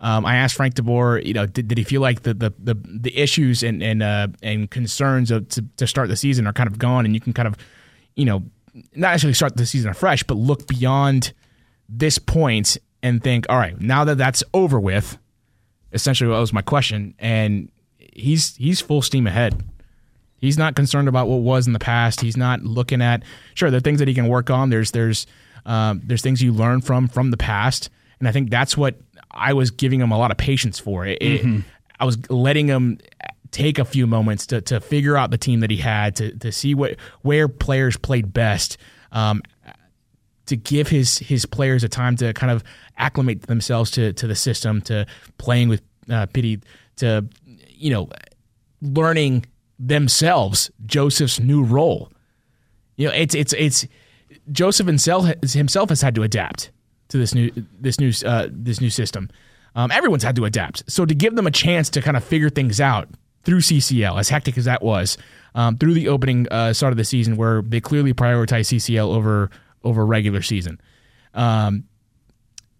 Um, 0.00 0.26
I 0.26 0.36
asked 0.36 0.56
Frank 0.56 0.74
DeBoer, 0.74 1.24
you 1.24 1.32
know, 1.32 1.46
did, 1.46 1.68
did 1.68 1.78
he 1.78 1.84
feel 1.84 2.00
like 2.00 2.22
the 2.22 2.34
the, 2.34 2.52
the, 2.58 2.74
the 2.74 3.16
issues 3.16 3.62
and 3.62 3.82
and 3.82 4.02
uh, 4.02 4.28
and 4.42 4.70
concerns 4.70 5.30
of, 5.30 5.48
to, 5.50 5.64
to 5.76 5.86
start 5.86 6.08
the 6.08 6.16
season 6.16 6.46
are 6.46 6.52
kind 6.52 6.66
of 6.66 6.78
gone, 6.78 7.04
and 7.04 7.14
you 7.14 7.20
can 7.20 7.32
kind 7.32 7.46
of, 7.46 7.56
you 8.16 8.24
know, 8.24 8.42
not 8.96 9.12
actually 9.14 9.34
start 9.34 9.56
the 9.56 9.66
season 9.66 9.90
afresh, 9.90 10.22
but 10.24 10.36
look 10.36 10.66
beyond 10.66 11.32
this 11.88 12.18
point 12.18 12.78
and 13.02 13.22
think, 13.22 13.46
all 13.48 13.58
right, 13.58 13.80
now 13.80 14.04
that 14.04 14.16
that's 14.18 14.42
over 14.54 14.80
with, 14.80 15.18
essentially 15.92 16.30
that 16.30 16.38
was 16.38 16.52
my 16.52 16.62
question, 16.62 17.14
and 17.18 17.70
he's 17.98 18.56
he's 18.56 18.80
full 18.80 19.02
steam 19.02 19.26
ahead. 19.26 19.62
He's 20.42 20.58
not 20.58 20.74
concerned 20.76 21.08
about 21.08 21.28
what 21.28 21.36
was 21.40 21.66
in 21.66 21.72
the 21.72 21.78
past. 21.78 22.20
He's 22.20 22.36
not 22.36 22.62
looking 22.62 23.00
at 23.00 23.22
sure 23.54 23.70
there 23.70 23.78
are 23.78 23.80
things 23.80 24.00
that 24.00 24.08
he 24.08 24.12
can 24.14 24.28
work 24.28 24.50
on. 24.50 24.68
There's 24.68 24.90
there's 24.90 25.26
um, 25.64 26.02
there's 26.04 26.20
things 26.20 26.42
you 26.42 26.52
learn 26.52 26.82
from 26.82 27.08
from 27.08 27.30
the 27.30 27.36
past, 27.38 27.88
and 28.18 28.28
I 28.28 28.32
think 28.32 28.50
that's 28.50 28.76
what 28.76 28.96
I 29.30 29.54
was 29.54 29.70
giving 29.70 30.00
him 30.00 30.10
a 30.12 30.18
lot 30.18 30.30
of 30.30 30.36
patience 30.36 30.78
for. 30.78 31.06
It, 31.06 31.18
it- 31.22 31.44
I 32.00 32.04
was 32.04 32.18
letting 32.28 32.66
him 32.66 32.98
take 33.52 33.78
a 33.78 33.84
few 33.84 34.06
moments 34.08 34.46
to 34.48 34.60
to 34.62 34.80
figure 34.80 35.16
out 35.16 35.30
the 35.30 35.38
team 35.38 35.60
that 35.60 35.70
he 35.70 35.76
had 35.78 36.16
to 36.16 36.36
to 36.38 36.50
see 36.52 36.74
what 36.74 36.96
where 37.22 37.46
players 37.48 37.96
played 37.96 38.32
best. 38.32 38.76
Um, 39.12 39.42
to 40.46 40.56
give 40.56 40.88
his 40.88 41.18
his 41.18 41.46
players 41.46 41.84
a 41.84 41.88
time 41.88 42.16
to 42.16 42.32
kind 42.34 42.50
of 42.50 42.64
acclimate 42.98 43.42
themselves 43.42 43.92
to 43.92 44.12
to 44.14 44.26
the 44.26 44.34
system, 44.34 44.80
to 44.82 45.06
playing 45.38 45.68
with 45.68 45.82
uh, 46.10 46.26
Pity, 46.26 46.60
to 46.96 47.24
you 47.68 47.90
know 47.90 48.08
learning 48.80 49.46
themselves 49.82 50.70
Joseph's 50.86 51.40
new 51.40 51.62
role. 51.62 52.10
You 52.96 53.08
know, 53.08 53.14
it's 53.14 53.34
it's 53.34 53.52
it's 53.52 53.86
Joseph 54.50 54.86
himself 54.86 55.26
himself 55.52 55.88
has 55.88 56.00
had 56.00 56.14
to 56.14 56.22
adapt 56.22 56.70
to 57.08 57.18
this 57.18 57.34
new 57.34 57.50
this 57.80 57.98
new 57.98 58.12
uh, 58.24 58.48
this 58.50 58.80
new 58.80 58.90
system. 58.90 59.28
Um, 59.74 59.90
everyone's 59.90 60.22
had 60.22 60.36
to 60.36 60.44
adapt. 60.44 60.90
So 60.90 61.04
to 61.04 61.14
give 61.14 61.34
them 61.34 61.46
a 61.46 61.50
chance 61.50 61.88
to 61.90 62.02
kind 62.02 62.16
of 62.16 62.22
figure 62.22 62.50
things 62.50 62.80
out 62.80 63.08
through 63.44 63.60
CCL, 63.60 64.20
as 64.20 64.28
hectic 64.28 64.58
as 64.58 64.66
that 64.66 64.82
was, 64.82 65.16
um, 65.54 65.78
through 65.78 65.94
the 65.94 66.08
opening 66.08 66.46
uh, 66.50 66.72
start 66.74 66.92
of 66.92 66.96
the 66.96 67.04
season, 67.04 67.36
where 67.36 67.62
they 67.62 67.80
clearly 67.80 68.14
prioritize 68.14 68.66
CCL 68.72 69.08
over 69.14 69.50
over 69.82 70.06
regular 70.06 70.42
season. 70.42 70.80
Um, 71.34 71.84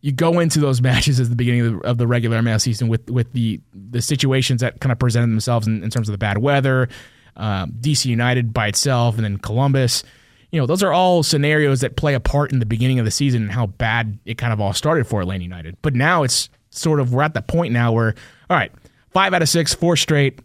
you 0.02 0.12
go 0.12 0.40
into 0.40 0.61
those 0.61 0.82
matches 0.82 1.18
at 1.18 1.30
the 1.30 1.37
beginning 1.37 1.61
of 1.62 1.73
the, 1.73 1.88
of 1.88 1.99
the 1.99 2.06
regular 2.06 2.38
MLS 2.40 2.61
season 2.61 2.88
with 2.88 3.09
with 3.09 3.32
the 3.32 3.61
the 3.73 4.02
situations 4.02 4.61
that 4.61 4.80
kind 4.80 4.92
of 4.92 4.99
presented 4.99 5.30
themselves 5.30 5.66
in, 5.66 5.82
in 5.82 5.88
terms 5.88 6.09
of 6.09 6.12
the 6.12 6.18
bad 6.18 6.38
weather, 6.38 6.88
um, 7.37 7.73
DC 7.80 8.04
United 8.04 8.52
by 8.52 8.66
itself, 8.66 9.16
and 9.16 9.25
then 9.25 9.38
Columbus. 9.38 10.04
You 10.50 10.61
know, 10.61 10.66
those 10.66 10.82
are 10.82 10.92
all 10.92 11.23
scenarios 11.23 11.80
that 11.80 11.97
play 11.97 12.12
a 12.12 12.21
part 12.21 12.52
in 12.52 12.59
the 12.59 12.66
beginning 12.66 12.99
of 12.99 13.06
the 13.06 13.11
season 13.11 13.44
and 13.44 13.50
how 13.50 13.68
bad 13.68 14.18
it 14.26 14.37
kind 14.37 14.52
of 14.52 14.61
all 14.61 14.75
started 14.75 15.06
for 15.06 15.23
Atlanta 15.23 15.42
United. 15.42 15.78
But 15.80 15.94
now 15.94 16.25
it's 16.25 16.50
sort 16.68 17.00
of 17.00 17.14
we're 17.14 17.23
at 17.23 17.32
the 17.32 17.40
point 17.40 17.73
now 17.73 17.92
where, 17.92 18.14
all 18.50 18.56
right, 18.59 18.71
five 19.12 19.32
out 19.32 19.40
of 19.40 19.49
six, 19.49 19.73
four 19.73 19.97
straight. 19.97 20.40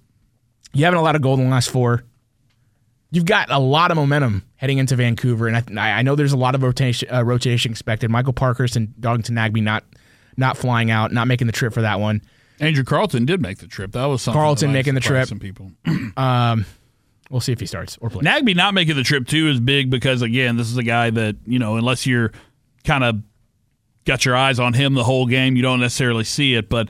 You 0.71 0.85
haven't 0.85 0.99
allowed 0.99 1.17
a 1.17 1.19
goal 1.19 1.33
in 1.33 1.43
the 1.43 1.49
last 1.49 1.69
four. 1.69 2.05
You've 3.09 3.25
got 3.25 3.49
a 3.49 3.59
lot 3.59 3.91
of 3.91 3.97
momentum 3.97 4.43
heading 4.55 4.79
into 4.79 4.95
Vancouver, 4.95 5.47
and 5.47 5.79
I, 5.79 5.99
I 5.99 6.01
know 6.01 6.15
there's 6.15 6.33
a 6.33 6.37
lot 6.37 6.55
of 6.55 6.63
rotation, 6.63 7.09
uh, 7.13 7.23
rotation 7.23 7.71
expected. 7.71 8.09
Michael 8.11 8.33
Parkhurst 8.33 8.75
and 8.75 8.99
Darlington 8.99 9.35
Nagbe 9.35 9.63
not 9.63 9.83
not 10.35 10.57
flying 10.57 10.91
out, 10.91 11.11
not 11.11 11.27
making 11.27 11.47
the 11.47 11.53
trip 11.53 11.73
for 11.73 11.81
that 11.81 11.99
one. 11.99 12.21
Andrew 12.59 12.83
Carleton 12.83 13.25
did 13.25 13.41
make 13.41 13.59
the 13.59 13.67
trip. 13.67 13.91
That 13.93 14.05
was 14.05 14.21
something. 14.21 14.39
Carleton 14.39 14.69
that 14.69 14.73
making 14.73 14.93
the 14.95 14.99
trip. 14.99 15.27
Some 15.27 15.39
people. 15.39 15.71
Um, 16.17 16.65
we'll 17.29 17.41
see 17.41 17.51
if 17.51 17.59
he 17.59 17.67
starts 17.67 17.97
or 18.01 18.09
plays. 18.09 18.25
Nagbe 18.25 18.55
not 18.55 18.73
making 18.73 18.95
the 18.95 19.03
trip 19.03 19.27
too 19.27 19.49
is 19.49 19.59
big 19.59 19.91
because 19.91 20.21
again, 20.23 20.57
this 20.57 20.69
is 20.69 20.77
a 20.77 20.83
guy 20.83 21.09
that 21.11 21.35
you 21.45 21.59
know, 21.59 21.75
unless 21.75 22.07
you're 22.07 22.31
kind 22.83 23.03
of 23.03 23.21
got 24.05 24.25
your 24.25 24.35
eyes 24.35 24.59
on 24.59 24.73
him 24.73 24.95
the 24.95 25.03
whole 25.03 25.27
game, 25.27 25.55
you 25.55 25.61
don't 25.61 25.79
necessarily 25.79 26.23
see 26.23 26.55
it. 26.55 26.69
But 26.69 26.89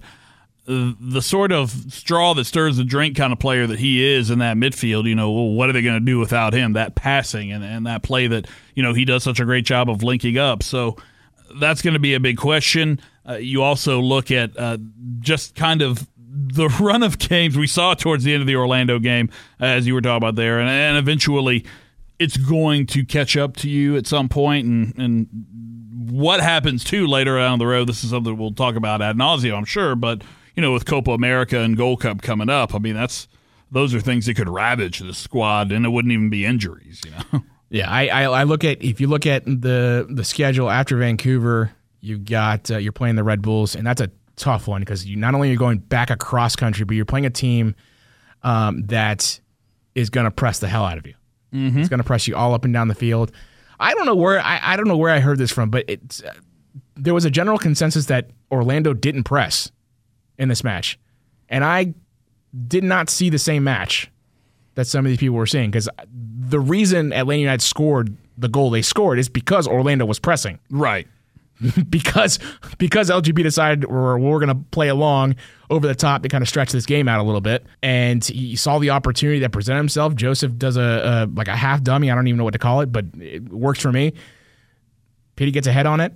the 0.68 1.22
sort 1.22 1.54
of 1.54 1.72
straw 1.94 2.34
that 2.34 2.44
stirs 2.44 2.76
the 2.76 2.84
drink 2.84 3.16
kind 3.16 3.32
of 3.32 3.40
player 3.40 3.66
that 3.68 3.80
he 3.80 4.06
is 4.06 4.30
in 4.30 4.40
that 4.40 4.58
midfield, 4.58 5.08
you 5.08 5.16
know, 5.16 5.32
well, 5.32 5.50
what 5.52 5.70
are 5.70 5.74
they 5.74 5.82
going 5.82 6.00
to 6.00 6.06
do 6.06 6.20
without 6.20 6.54
him? 6.54 6.74
That 6.74 6.94
passing 6.94 7.54
and, 7.54 7.64
and 7.64 7.88
that 7.88 8.04
play 8.04 8.28
that 8.28 8.48
you 8.76 8.84
know 8.84 8.94
he 8.94 9.06
does 9.06 9.24
such 9.24 9.40
a 9.40 9.46
great 9.46 9.64
job 9.64 9.90
of 9.90 10.04
linking 10.04 10.38
up. 10.38 10.62
So 10.62 10.98
that's 11.56 11.82
going 11.82 11.94
to 11.94 12.00
be 12.00 12.16
a 12.16 12.20
big 12.20 12.38
question. 12.38 13.00
Uh, 13.28 13.36
you 13.36 13.64
also 13.64 14.02
look 14.02 14.30
at 14.30 14.58
uh, 14.60 14.78
just 15.20 15.56
kind 15.56 15.82
of 15.82 16.06
the 16.30 16.68
run 16.82 17.02
of 17.02 17.18
games 17.18 17.58
we 17.58 17.68
saw 17.68 17.94
towards 17.94 18.26
the 18.26 18.34
end 18.34 18.42
of 18.42 18.48
the 18.48 18.58
Orlando 18.58 19.00
game, 19.00 19.30
as 19.62 19.88
you 19.88 19.94
were 19.94 20.02
talking 20.02 20.18
about 20.18 20.36
there, 20.36 20.60
and, 20.60 20.70
and 20.70 20.98
eventually 20.98 21.66
it's 22.20 22.36
going 22.36 22.88
to 22.88 23.06
catch 23.06 23.38
up 23.38 23.56
to 23.58 23.70
you 23.70 23.96
at 23.96 24.06
some 24.06 24.28
point, 24.28 24.66
and, 24.66 24.98
and 24.98 25.28
what 26.12 26.42
happens 26.42 26.84
too 26.84 27.08
later 27.08 27.38
down 27.38 27.60
the 27.60 27.68
road. 27.68 27.88
This 27.88 28.04
is 28.04 28.10
something 28.10 28.38
we'll 28.38 28.52
talk 28.52 28.76
about 28.76 29.02
ad 29.02 29.16
nauseum, 29.18 29.58
I'm 29.58 29.66
sure, 29.66 29.96
but 29.96 30.24
you 30.58 30.62
know, 30.62 30.74
with 30.74 30.86
Copa 30.86 31.12
America 31.12 31.60
and 31.60 31.78
Gold 31.78 32.02
Cup 32.02 32.24
coming 32.24 32.50
up, 32.50 32.74
I 32.74 32.80
mean, 32.80 32.96
that's 32.96 33.28
those 33.72 33.94
are 33.94 34.02
things 34.02 34.26
that 34.26 34.34
could 34.34 34.50
ravage 34.50 35.00
the 35.00 35.14
squad, 35.14 35.72
and 35.72 35.86
it 35.86 35.90
wouldn't 35.90 36.12
even 36.12 36.30
be 36.30 36.46
injuries, 36.46 37.02
you 37.06 37.12
know. 37.12 37.46
Yeah, 37.70 37.92
I, 37.92 38.08
I, 38.08 38.24
I 38.24 38.44
look 38.44 38.64
at 38.64 38.82
if 38.82 39.02
you 39.02 39.08
look 39.08 39.26
at 39.26 39.44
the 39.44 40.08
the 40.10 40.24
schedule 40.24 40.70
after 40.70 40.96
Vancouver, 40.96 41.70
you 42.00 42.18
got 42.18 42.72
uh, 42.72 42.78
you're 42.78 42.94
playing 42.94 43.18
the 43.18 43.26
Red 43.26 43.42
Bulls, 43.42 43.76
and 43.76 43.86
that's 43.86 44.00
a 44.00 44.10
tough 44.38 44.70
one 44.70 44.84
because 44.84 45.06
you 45.06 45.18
not 45.18 45.36
only 45.36 45.50
are 45.50 45.52
you 45.52 45.58
going 45.58 45.80
back 45.80 46.10
across 46.10 46.56
country, 46.56 46.86
but 46.86 46.96
you're 46.96 47.04
playing 47.04 47.26
a 47.26 47.30
team 47.30 47.76
um, 48.44 48.84
that 48.84 49.42
is 49.96 50.10
going 50.10 50.24
to 50.24 50.32
press 50.32 50.60
the 50.60 50.70
hell 50.70 50.86
out 50.86 50.98
of 50.98 51.06
you. 51.06 51.14
Mm-hmm. 51.54 51.80
It's 51.80 51.90
going 51.90 51.98
to 51.98 52.06
press 52.06 52.26
you 52.26 52.38
all 52.38 52.54
up 52.54 52.64
and 52.64 52.74
down 52.74 52.88
the 52.88 52.96
field. 52.96 53.34
I 53.82 53.94
don't 53.96 54.06
know 54.06 54.16
where 54.16 54.40
I, 54.40 54.62
I 54.64 54.78
don't 54.78 54.88
know 54.88 54.96
where 54.96 55.12
I 55.12 55.20
heard 55.20 55.38
this 55.38 55.52
from, 55.52 55.70
but 55.70 55.84
it's 55.90 56.24
uh, 56.24 56.34
there 56.96 57.14
was 57.14 57.26
a 57.26 57.30
general 57.30 57.58
consensus 57.58 58.06
that 58.06 58.30
Orlando 58.50 58.94
didn't 58.94 59.26
press 59.26 59.74
in 60.38 60.50
this 60.50 60.63
match, 60.63 61.00
and 61.50 61.63
I 61.63 61.94
did 62.67 62.84
not 62.84 63.10
see 63.10 63.29
the 63.29 63.39
same 63.39 63.63
match 63.63 64.12
that 64.75 64.86
some 64.86 65.06
of 65.06 65.10
these 65.10 65.17
people 65.17 65.36
were 65.36 65.46
seeing 65.46 65.72
because 65.72 65.89
the 66.13 66.60
reason 66.60 67.12
Atlanta 67.12 67.41
United 67.41 67.62
scored 67.62 68.15
the 68.38 68.48
goal 68.48 68.70
they 68.70 68.82
scored 68.82 69.20
is 69.20 69.27
because 69.27 69.67
Orlando 69.67 70.06
was 70.06 70.20
pressing. 70.20 70.60
Right. 70.70 71.08
because 71.89 72.38
because 72.77 73.10
LGP 73.10 73.41
decided 73.41 73.86
we're, 73.86 74.19
we're 74.19 74.39
going 74.39 74.50
to 74.50 74.63
play 74.69 74.89
along 74.89 75.36
over 75.71 75.88
the 75.88 75.95
top 75.95 76.21
to 76.21 76.30
kind 76.30 76.43
of 76.43 76.47
stretch 76.47 76.71
this 76.71 76.86
game 76.86 77.08
out 77.08 77.19
a 77.19 77.23
little 77.23 77.41
bit, 77.41 77.65
and 77.82 78.23
he 78.23 78.56
saw 78.56 78.78
the 78.78 78.91
opportunity 78.91 79.39
that 79.39 79.52
presented 79.52 79.80
himself. 79.80 80.13
Joseph 80.13 80.56
does 80.58 80.78
a, 80.78 80.82
a 80.82 81.30
like 81.34 81.47
a 81.47 81.56
half 81.56 81.82
dummy. 81.82 82.12
I 82.12 82.15
don't 82.15 82.28
even 82.28 82.38
know 82.38 82.43
what 82.43 82.54
to 82.54 82.60
call 82.60 82.82
it, 82.82 82.91
but 82.91 83.06
it 83.19 83.50
works 83.50 83.82
for 83.82 83.91
me. 83.91 84.13
Pity 85.36 85.50
gets 85.50 85.65
a 85.65 85.71
head 85.71 85.88
on 85.88 86.00
it 86.00 86.13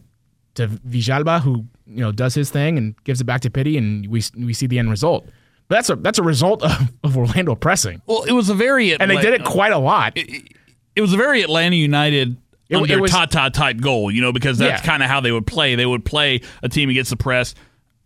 to 0.56 0.68
Villalba, 0.68 1.42
who 1.42 1.66
you 1.88 2.02
know 2.02 2.12
does 2.12 2.34
his 2.36 2.50
thing 2.50 2.78
and 2.78 2.96
gives 3.04 3.22
it 3.22 3.26
back 3.26 3.42
to 3.42 3.50
Pity, 3.50 3.78
and 3.78 4.08
we 4.08 4.22
we 4.38 4.54
see 4.54 4.68
the 4.68 4.80
end 4.80 4.90
result. 4.90 5.26
But 5.68 5.76
that's 5.76 5.90
a 5.90 5.96
that's 5.96 6.20
a 6.20 6.24
result 6.24 6.64
of, 6.64 6.92
of 7.04 7.18
Orlando 7.18 7.56
pressing, 7.56 8.02
Well, 8.06 8.24
it 8.24 8.34
was 8.34 8.50
a 8.50 8.54
very 8.56 8.94
and 8.94 9.10
they 9.10 9.18
did 9.18 9.34
it 9.34 9.44
quite 9.46 9.72
a 9.72 9.78
lot. 9.78 10.14
it 10.16 11.02
was 11.02 11.14
a 11.14 11.18
very 11.18 11.42
Atlanta 11.42 11.76
United 11.78 12.36
It- 12.70 12.76
under 12.76 12.94
it 12.94 13.00
was- 13.02 13.12
Tata 13.12 13.50
type 13.52 13.78
goal, 13.80 14.12
you 14.12 14.22
know, 14.22 14.32
because 14.34 14.58
that's 14.58 14.82
Yeah. 14.82 14.86
kind 14.86 15.02
of 15.04 15.10
how 15.10 15.22
they 15.22 15.32
would 15.32 15.48
play. 15.48 15.76
They 15.76 15.86
would 15.86 16.04
play 16.06 16.42
a 16.62 16.68
team 16.70 16.90
against 16.90 17.10
the 17.12 17.16
press, 17.18 17.56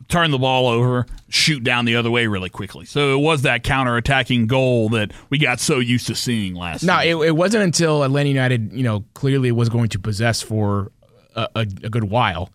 turn 0.08 0.29
the 0.29 0.38
ball 0.38 0.67
over, 0.67 1.08
shoot 1.29 1.63
down 1.63 1.86
the 1.86 1.95
other 1.95 2.12
way 2.12 2.27
really 2.27 2.49
quickly. 2.51 2.86
So 2.86 3.17
it 3.17 3.21
was 3.21 3.41
that 3.43 3.63
counter 3.63 3.97
attacking 3.97 4.45
goal 4.45 4.89
that 4.89 5.12
we 5.31 5.39
got 5.39 5.60
so 5.60 5.79
used 5.79 6.05
to 6.08 6.15
seeing 6.15 6.53
last. 6.53 6.84
No, 6.84 6.99
it, 6.99 7.15
it 7.27 7.36
wasn't 7.36 7.63
until 7.63 8.03
Atlanta 8.03 8.29
United, 8.29 8.71
you 8.73 8.84
know, 8.84 9.03
clearly 9.15 9.51
was 9.51 9.69
going 9.69 9.89
to 9.89 9.99
possess 9.99 10.43
for 10.43 10.91
a, 11.36 11.48
a, 11.56 11.60
a 11.62 11.89
good 11.89 12.06
while, 12.06 12.50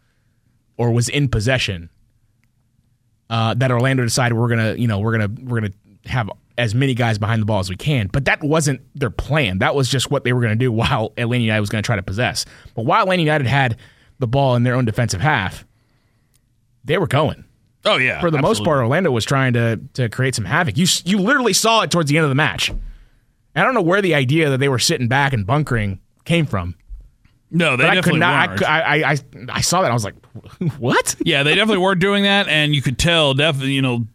or 0.76 0.90
was 0.90 1.08
in 1.08 1.28
possession, 1.28 1.90
uh, 3.28 3.54
that 3.54 3.70
Orlando 3.70 4.02
decided 4.02 4.36
we're 4.36 4.48
gonna, 4.48 4.74
you 4.74 4.88
know, 4.88 4.98
we're 4.98 5.12
gonna 5.12 5.30
we're 5.42 5.60
gonna 5.60 5.72
have 6.06 6.30
as 6.58 6.74
many 6.74 6.94
guys 6.94 7.18
behind 7.18 7.40
the 7.40 7.46
ball 7.46 7.60
as 7.60 7.70
we 7.70 7.76
can. 7.76 8.08
But 8.08 8.24
that 8.24 8.42
wasn't 8.42 8.80
their 8.94 9.10
plan. 9.10 9.58
That 9.58 9.74
was 9.74 9.88
just 9.88 10.10
what 10.10 10.24
they 10.24 10.32
were 10.32 10.40
gonna 10.40 10.56
do 10.56 10.72
while 10.72 11.12
Atlanta 11.16 11.44
United 11.44 11.60
was 11.60 11.70
gonna 11.70 11.82
try 11.82 11.96
to 11.96 12.02
possess. 12.02 12.44
But 12.74 12.84
while 12.84 13.02
Atlanta 13.02 13.22
United 13.22 13.46
had 13.46 13.76
the 14.18 14.26
ball 14.26 14.56
in 14.56 14.62
their 14.64 14.74
own 14.74 14.84
defensive 14.84 15.20
half, 15.20 15.64
they 16.84 16.98
were 16.98 17.06
going 17.06 17.44
oh 17.84 17.96
yeah, 17.96 18.20
for 18.20 18.30
the 18.30 18.40
most 18.40 18.64
part, 18.64 18.78
Orlando 18.78 19.10
was 19.10 19.24
trying 19.24 19.52
to 19.54 19.80
to 19.94 20.08
create 20.08 20.34
some 20.34 20.44
havoc. 20.44 20.76
You 20.76 20.86
you 21.04 21.18
literally 21.18 21.52
saw 21.52 21.82
it 21.82 21.90
towards 21.90 22.10
the 22.10 22.16
end 22.16 22.24
of 22.24 22.30
the 22.30 22.34
match. 22.34 22.72
I 23.54 23.64
don't 23.64 23.74
know 23.74 23.82
where 23.82 24.00
the 24.02 24.14
idea 24.14 24.50
that 24.50 24.58
they 24.58 24.68
were 24.68 24.78
sitting 24.78 25.08
back 25.08 25.32
and 25.32 25.46
bunkering 25.46 26.00
came 26.24 26.46
from. 26.46 26.76
No, 27.50 27.76
they 27.76 27.84
But 27.84 27.90
I 27.90 27.94
definitely 27.96 28.12
could 28.12 28.20
not. 28.20 28.34
I, 28.34 28.46
weren't. 28.48 28.62
I, 28.62 28.80
I, 28.80 29.12
I 29.12 29.16
I 29.48 29.60
saw 29.60 29.82
that. 29.82 29.90
I 29.90 29.94
was 29.94 30.04
like, 30.04 30.14
what? 30.78 31.16
yeah, 31.24 31.42
they 31.42 31.54
definitely 31.54 31.82
were 31.82 31.94
doing 31.94 32.24
that, 32.24 32.48
and 32.48 32.74
you 32.74 32.82
could 32.82 32.98
tell 32.98 33.34
definitely, 33.34 33.72
you 33.72 33.82
know, 33.82 34.06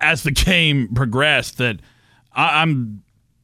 as 0.00 0.22
the 0.22 0.30
game 0.30 0.88
progressed, 0.94 1.58
that 1.58 1.80
I, 2.32 2.62
I'm 2.62 3.02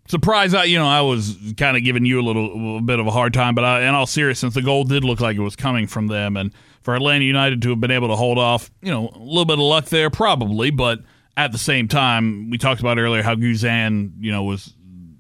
surprised. 0.09 0.55
I, 0.55 0.65
you 0.65 0.79
know, 0.79 0.87
I 0.87 1.03
was 1.03 1.37
kind 1.57 1.77
of 1.77 1.85
giving 1.85 2.07
you 2.07 2.21
a 2.21 2.23
little, 2.23 2.47
a 2.47 2.57
little 2.57 2.81
bit 2.81 2.99
of 2.99 3.07
a 3.07 3.11
hard 3.11 3.35
time, 3.35 3.55
but 3.55 3.65
I, 3.65 3.83
in 3.83 3.95
all 3.95 4.07
seriousness, 4.07 4.55
the 4.55 4.63
goal 4.63 4.85
did 4.85 5.05
look 5.05 5.21
like 5.21 5.37
it 5.37 5.43
was 5.43 5.57
coming 5.57 5.87
from 5.87 6.07
them, 6.07 6.37
and 6.37 6.53
for 6.83 6.95
Atlanta 6.95 7.25
United 7.25 7.61
to 7.63 7.71
have 7.71 7.81
been 7.81 7.91
able 7.91 8.09
to 8.09 8.17
hold 8.17 8.39
off, 8.39 8.71
you 8.81 8.91
know, 8.91 9.09
a 9.09 9.19
little 9.19 9.45
bit 9.45 9.55
of 9.55 9.65
luck 9.65 9.87
there, 9.87 10.09
probably, 10.09 10.71
but 10.71 11.01
at 11.37 11.53
the 11.53 11.59
same 11.59 11.89
time, 11.89 12.49
we 12.49 12.57
talked 12.59 12.81
about 12.81 12.99
earlier 12.99 13.23
how 13.23 13.35
Guzan, 13.35 14.13
you 14.19 14.33
know, 14.33 14.45
was 14.45 14.73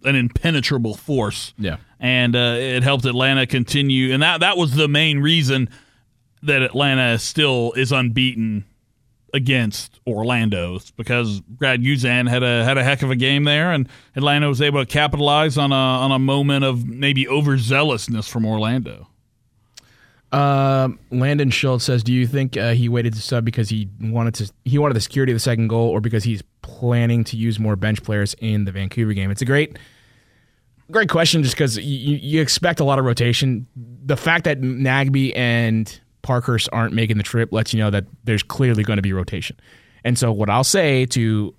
an 0.06 0.14
impenetrable 0.16 0.94
force 0.94 1.52
Yeah. 1.58 1.76
and 2.00 2.34
uh, 2.34 2.56
it 2.58 2.82
helped 2.82 3.04
Atlanta 3.04 3.46
continue. 3.46 4.14
And 4.14 4.22
that 4.22 4.40
that 4.40 4.56
was 4.56 4.72
the 4.74 4.88
main 4.88 5.18
reason 5.18 5.68
that 6.42 6.62
Atlanta 6.62 7.18
still 7.18 7.72
is 7.72 7.92
unbeaten 7.92 8.64
against 9.34 10.00
Orlando's 10.06 10.92
because 10.92 11.40
Brad 11.42 11.82
Guzan 11.82 12.28
had 12.28 12.42
a 12.42 12.64
had 12.64 12.78
a 12.78 12.84
heck 12.84 13.02
of 13.02 13.10
a 13.10 13.16
game 13.16 13.44
there, 13.44 13.72
and 13.72 13.88
Atlanta 14.14 14.48
was 14.48 14.62
able 14.62 14.80
to 14.80 14.86
capitalize 14.86 15.58
on 15.58 15.72
a 15.72 15.74
on 15.74 16.12
a 16.12 16.18
moment 16.18 16.64
of 16.64 16.86
maybe 16.86 17.24
overzealousness 17.26 18.28
from 18.28 18.46
Orlando. 18.46 19.08
Um, 20.32 20.98
Landon 21.10 21.50
Schultz 21.50 21.84
says, 21.84 22.02
"Do 22.02 22.12
you 22.12 22.26
think 22.26 22.56
uh, 22.56 22.72
he 22.72 22.88
waited 22.88 23.14
to 23.14 23.20
sub 23.20 23.44
because 23.44 23.68
he 23.68 23.88
wanted 24.00 24.34
to 24.34 24.52
he 24.64 24.78
wanted 24.78 24.94
the 24.94 25.00
security 25.00 25.32
of 25.32 25.36
the 25.36 25.40
second 25.40 25.68
goal, 25.68 25.88
or 25.88 26.00
because 26.00 26.24
he's 26.24 26.42
planning 26.62 27.22
to 27.24 27.36
use 27.36 27.58
more 27.58 27.76
bench 27.76 28.02
players 28.02 28.34
in 28.40 28.64
the 28.64 28.72
Vancouver 28.72 29.12
game?" 29.12 29.30
It's 29.30 29.42
a 29.42 29.46
great, 29.46 29.78
great 30.90 31.08
question, 31.08 31.42
just 31.42 31.54
because 31.54 31.76
you, 31.76 32.16
you 32.16 32.40
expect 32.40 32.80
a 32.80 32.84
lot 32.84 32.98
of 32.98 33.04
rotation. 33.04 33.66
The 33.76 34.16
fact 34.16 34.44
that 34.44 34.60
Nagbe 34.60 35.32
and 35.36 36.00
Parkhurst 36.22 36.68
aren't 36.72 36.94
making 36.94 37.16
the 37.16 37.22
trip 37.22 37.52
lets 37.52 37.72
you 37.72 37.78
know 37.78 37.90
that 37.90 38.04
there's 38.24 38.42
clearly 38.42 38.82
going 38.82 38.96
to 38.96 39.02
be 39.02 39.12
rotation. 39.12 39.56
And 40.04 40.18
so, 40.18 40.32
what 40.32 40.50
I'll 40.50 40.64
say 40.64 41.06
to 41.06 41.54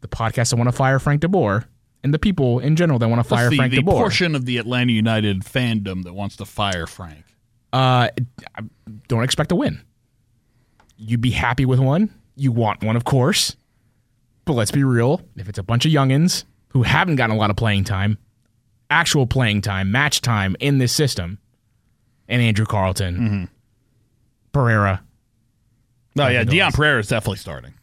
the 0.00 0.08
podcast 0.08 0.50
that 0.50 0.56
want 0.56 0.68
to 0.68 0.76
fire 0.76 0.98
Frank 0.98 1.22
DeBoer 1.22 1.64
and 2.04 2.14
the 2.14 2.18
people 2.18 2.58
in 2.60 2.76
general 2.76 2.98
that 2.98 3.08
want 3.08 3.20
to 3.20 3.28
fire 3.28 3.50
the, 3.50 3.56
Frank 3.56 3.72
the 3.72 3.82
DeBoer, 3.82 3.92
portion 3.92 4.34
of 4.34 4.44
the 4.44 4.58
Atlanta 4.58 4.92
United 4.92 5.42
fandom 5.42 6.04
that 6.04 6.14
wants 6.14 6.36
to 6.36 6.44
fire 6.44 6.86
Frank. 6.86 7.24
uh, 7.72 8.08
don't 9.08 9.24
expect 9.24 9.52
a 9.52 9.56
win. 9.56 9.80
You'd 10.96 11.20
be 11.20 11.30
happy 11.30 11.64
with 11.64 11.78
one. 11.78 12.12
You 12.36 12.52
want 12.52 12.82
one, 12.82 12.96
of 12.96 13.04
course. 13.04 13.56
But 14.44 14.54
let's 14.54 14.70
be 14.70 14.84
real. 14.84 15.20
If 15.36 15.48
it's 15.48 15.58
a 15.58 15.62
bunch 15.62 15.84
of 15.84 15.92
youngins 15.92 16.44
who 16.68 16.82
haven't 16.82 17.16
gotten 17.16 17.34
a 17.36 17.38
lot 17.38 17.50
of 17.50 17.56
playing 17.56 17.84
time, 17.84 18.18
actual 18.90 19.26
playing 19.26 19.62
time, 19.62 19.90
match 19.90 20.20
time 20.20 20.56
in 20.60 20.78
this 20.78 20.92
system, 20.92 21.38
and 22.28 22.40
Andrew 22.42 22.66
Carleton, 22.66 23.48
Pereira, 24.52 25.02
No, 26.14 26.26
yeah, 26.28 26.40
think 26.40 26.48
it 26.48 26.50
Dion 26.52 26.66
was. 26.68 26.74
Pereira 26.76 27.00
is 27.00 27.08
definitely 27.08 27.38
starting. 27.38 27.74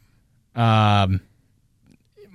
um, 0.55 1.21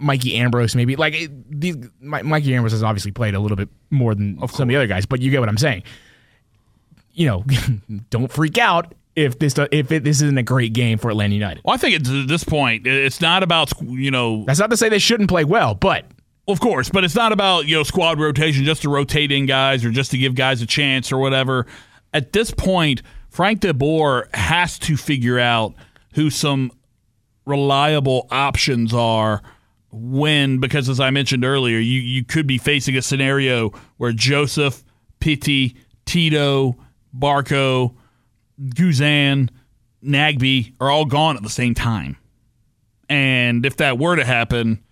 Mikey 0.03 0.37
Ambrose, 0.37 0.75
maybe 0.75 0.97
like 0.97 1.13
it, 1.15 1.61
these, 1.61 1.77
Mi- 2.01 2.23
Mikey 2.23 2.55
Ambrose 2.55 2.73
has 2.73 2.83
obviously 2.83 3.11
played 3.13 3.35
a 3.35 3.39
little 3.41 3.57
bit 3.57 3.69
more 3.91 4.15
than 4.15 4.39
some 4.49 4.63
of 4.63 4.69
the 4.69 4.77
other 4.77 4.87
guys, 4.87 5.05
but 5.05 5.21
you 5.21 5.31
get 5.31 5.41
what 5.41 5.49
I'm 5.51 5.59
saying. 5.59 5.83
You 7.13 7.27
know, 7.27 7.45
don't 8.11 8.33
freak 8.33 8.57
out 8.57 8.95
if 9.15 9.39
this 9.39 9.55
if 9.73 9.93
it, 9.93 10.05
this 10.05 10.23
isn't 10.23 10.39
a 10.39 10.43
great 10.43 10.73
game 10.73 10.97
for 10.97 11.11
Atlanta 11.11 11.35
United. 11.35 11.61
Well, 11.65 11.75
I 11.75 11.77
think 11.77 11.97
at 11.97 12.29
this 12.29 12.45
point, 12.45 12.87
it's 12.87 13.21
not 13.21 13.43
about 13.43 13.73
you 13.83 14.11
know 14.11 14.45
That's 14.47 14.59
not 14.59 14.71
to 14.71 14.77
say 14.79 14.89
they 14.89 14.99
shouldn't 14.99 15.29
play 15.29 15.45
well, 15.45 15.75
but 15.75 16.07
Of 16.51 16.61
course, 16.61 16.89
but 16.89 17.05
it's 17.05 17.15
not 17.15 17.33
about 17.33 17.67
you 17.67 17.77
know 17.77 17.83
squad 17.83 18.19
rotation 18.19 18.65
just 18.65 18.83
to 18.83 18.89
rotate 18.89 19.31
in 19.31 19.47
guys 19.47 19.85
or 19.85 19.91
just 19.91 20.11
to 20.11 20.19
give 20.19 20.35
guys 20.35 20.63
a 20.63 20.67
chance 20.67 21.13
or 21.13 21.19
whatever. 21.19 21.67
At 22.13 22.33
this 22.33 22.51
point, 22.51 23.03
Frank 23.29 23.61
DeBoer 23.61 24.35
has 24.35 24.79
to 24.81 24.97
figure 24.97 25.39
out 25.39 25.75
who 26.15 26.29
some 26.31 26.73
reliable 27.47 28.27
options 28.31 28.93
are 28.93 29.43
when 29.93 30.59
because 30.59 30.89
as 30.89 31.01
I 31.01 31.11
mentioned 31.11 31.45
earlier, 31.45 31.79
you 31.79 32.01
you 32.01 32.25
could 32.25 32.47
be 32.47 32.59
facing 32.59 32.97
a 32.97 33.03
scenario 33.03 33.73
where 33.97 34.13
Joseph, 34.13 34.85
Pity, 35.21 35.77
Tito, 36.05 36.77
Barco, 37.17 37.95
Guzan, 38.61 39.51
Nagbe 40.05 40.75
are 40.81 40.91
all 40.91 41.05
gone 41.05 41.37
at 41.37 41.43
the 41.43 41.49
same 41.49 41.75
time. 41.75 42.17
And 43.09 43.67
if 43.67 43.77
that 43.77 43.99
were 43.99 44.17
to 44.17 44.25
happen, 44.25 44.83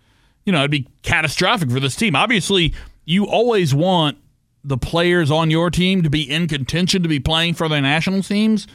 you 0.49 0.53
know, 0.53 0.61
it'd 0.61 0.71
be 0.71 0.87
catastrophic 1.03 1.69
for 1.69 1.79
this 1.79 1.95
team. 1.95 2.15
Obviously, 2.15 2.73
you 3.05 3.27
always 3.27 3.71
want 3.71 4.17
the 4.63 4.79
players 4.79 5.29
on 5.29 5.51
your 5.51 5.69
team 5.69 6.01
to 6.01 6.09
be 6.09 6.27
in 6.27 6.47
contention 6.47 7.03
to 7.03 7.07
be 7.07 7.19
playing 7.19 7.53
for 7.53 7.69
their 7.69 7.81
national 7.81 8.23
teams 8.23 8.65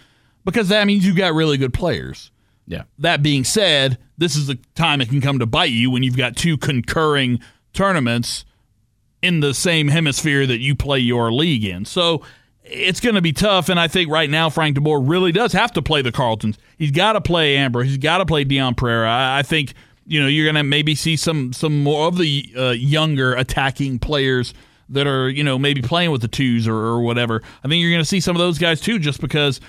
because 0.44 0.68
that 0.68 0.86
means 0.86 1.04
you've 1.04 1.16
got 1.16 1.34
really 1.34 1.56
good 1.56 1.74
players. 1.74 2.30
Yeah. 2.68 2.84
That 3.00 3.24
being 3.24 3.42
said, 3.42 3.98
this 4.16 4.36
is 4.36 4.46
the 4.46 4.56
time 4.76 5.00
it 5.00 5.08
can 5.08 5.20
come 5.20 5.40
to 5.40 5.46
bite 5.46 5.72
you 5.72 5.90
when 5.90 6.04
you've 6.04 6.16
got 6.16 6.36
two 6.36 6.56
concurring 6.56 7.40
tournaments 7.72 8.44
in 9.20 9.40
the 9.40 9.52
same 9.52 9.88
hemisphere 9.88 10.46
that 10.46 10.58
you 10.58 10.76
play 10.76 11.00
your 11.00 11.32
league 11.32 11.64
in. 11.64 11.86
So 11.86 12.22
it's 12.62 13.00
going 13.00 13.16
to 13.16 13.20
be 13.20 13.32
tough, 13.32 13.68
and 13.68 13.80
I 13.80 13.88
think 13.88 14.12
right 14.12 14.30
now 14.30 14.48
Frank 14.48 14.76
DeBoer 14.78 15.02
really 15.04 15.32
does 15.32 15.52
have 15.54 15.72
to 15.72 15.82
play 15.82 16.02
the 16.02 16.12
Carletons. 16.12 16.56
He's 16.78 16.92
got 16.92 17.14
to 17.14 17.20
play 17.20 17.56
Amber. 17.56 17.82
He's 17.82 17.98
got 17.98 18.18
to 18.18 18.26
play 18.26 18.44
Dion 18.44 18.76
Pereira. 18.76 19.10
I, 19.10 19.40
I 19.40 19.42
think 19.42 19.74
you 20.06 20.20
know 20.20 20.26
you're 20.26 20.44
going 20.44 20.54
to 20.54 20.62
maybe 20.62 20.94
see 20.94 21.16
some 21.16 21.52
some 21.52 21.82
more 21.82 22.08
of 22.08 22.18
the 22.18 22.52
uh, 22.56 22.70
younger 22.70 23.34
attacking 23.34 23.98
players 23.98 24.54
that 24.88 25.06
are 25.06 25.28
you 25.28 25.44
know 25.44 25.58
maybe 25.58 25.82
playing 25.82 26.10
with 26.10 26.20
the 26.20 26.28
twos 26.28 26.68
or, 26.68 26.74
or 26.74 27.00
whatever. 27.00 27.42
I 27.62 27.68
think 27.68 27.80
you're 27.80 27.90
going 27.90 28.02
to 28.02 28.08
see 28.08 28.20
some 28.20 28.36
of 28.36 28.40
those 28.40 28.58
guys 28.58 28.80
too, 28.80 28.98
just 28.98 29.20
because 29.20 29.60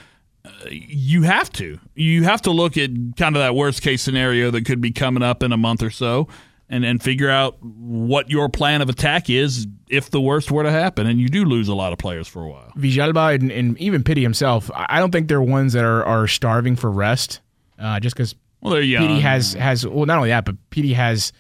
uh, 0.44 0.50
you 0.70 1.24
have 1.24 1.52
to. 1.54 1.80
You 1.96 2.24
have 2.24 2.42
to 2.44 2.52
look 2.52 2.78
at 2.78 2.90
kind 3.18 3.36
of 3.36 3.42
that 3.42 3.56
worst 3.56 3.82
case 3.82 4.02
scenario 4.02 4.52
that 4.52 4.66
could 4.66 4.82
be 4.82 4.92
coming 4.92 5.24
up 5.24 5.44
in 5.44 5.52
a 5.52 5.58
month 5.58 5.82
or 5.82 5.90
so, 5.90 6.28
and 6.70 6.86
and 6.86 7.02
figure 7.02 7.30
out 7.30 7.58
what 7.62 8.30
your 8.30 8.50
plan 8.50 8.82
of 8.82 8.90
attack 8.90 9.30
is 9.30 9.68
if 9.90 10.10
the 10.10 10.22
worst 10.22 10.52
were 10.52 10.64
to 10.64 10.72
happen, 10.72 11.08
and 11.08 11.20
you 11.20 11.30
do 11.30 11.46
lose 11.46 11.68
a 11.68 11.76
lot 11.76 11.94
of 11.94 12.00
players 12.00 12.28
for 12.28 12.44
a 12.44 12.50
while. 12.50 12.72
Villalba 12.78 13.36
and, 13.36 13.52
and 13.52 13.78
even 13.78 14.04
Pity 14.04 14.22
himself, 14.22 14.70
I 14.74 14.86
I 14.90 15.00
don't 15.00 15.12
think 15.12 15.28
they're 15.28 15.42
ones 15.42 15.74
that 15.74 15.86
are, 15.86 16.04
are 16.04 16.28
starving 16.28 16.76
for 16.76 16.92
rest. 16.92 17.42
Uh, 17.78 18.00
just 18.00 18.16
because 18.16 18.36
Well, 18.66 18.74
they're 18.74 18.82
young. 18.82 19.06
Pity 19.08 19.20
has 19.20 19.54
has 19.54 19.86
well, 19.86 20.08
not 20.08 20.18
only 20.18 20.30
that, 20.30 20.44
but 20.44 20.56
Pity 20.72 20.94
has. 20.94 21.32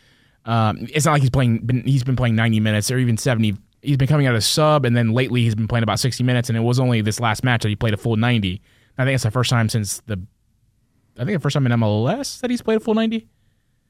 Um, 0.46 0.88
it's 0.94 1.08
not 1.08 1.14
like 1.14 1.22
he's 1.22 1.32
playing. 1.32 1.66
Been, 1.66 1.82
he's 1.82 2.04
been 2.04 2.16
playing 2.16 2.36
ninety 2.36 2.60
minutes 2.60 2.92
or 2.92 3.00
even 3.00 3.18
seventy. 3.18 3.56
He's 3.82 3.98
been 3.98 4.08
coming 4.08 4.28
out 4.28 4.36
of 4.36 4.44
sub, 4.44 4.86
and 4.86 4.96
then 4.96 5.12
lately 5.12 5.42
he's 5.42 5.56
been 5.56 5.68
playing 5.68 5.82
about 5.82 6.00
sixty 6.00 6.24
minutes. 6.24 6.50
And 6.50 6.58
it 6.58 6.62
was 6.62 6.80
only 6.80 7.02
this 7.02 7.20
last 7.20 7.44
match 7.44 7.64
that 7.64 7.70
he 7.70 7.76
played 7.76 7.96
a 7.96 7.98
full 7.98 8.16
ninety. 8.16 8.62
I 9.00 9.06
think 9.06 9.16
it's 9.16 9.24
the 9.24 9.32
first 9.32 9.50
time 9.50 9.70
since 9.70 10.02
the. 10.06 10.22
I 11.18 11.26
think 11.26 11.36
the 11.36 11.40
first 11.40 11.56
time 11.56 11.66
in 11.66 11.72
MLS 11.72 12.42
that 12.42 12.52
he's 12.52 12.62
played 12.62 12.78
a 12.78 12.80
full 12.80 12.94
ninety. 12.94 13.28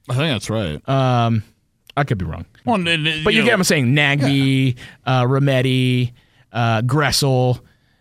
I 0.07 0.13
think 0.13 0.33
that's 0.33 0.49
right. 0.49 0.87
Um, 0.87 1.43
I 1.97 2.05
could 2.05 2.17
be 2.17 2.23
wrong. 2.23 2.45
Well, 2.63 2.77
But 2.77 2.87
you, 2.87 3.01
know, 3.01 3.23
get 3.23 3.45
what 3.45 3.51
I'm 3.51 3.63
saying. 3.65 3.87
Nagbe, 3.87 4.77
uh, 5.05 5.23
Remedi, 5.23 6.13
uh, 6.53 6.83
Gressel. 6.83 7.59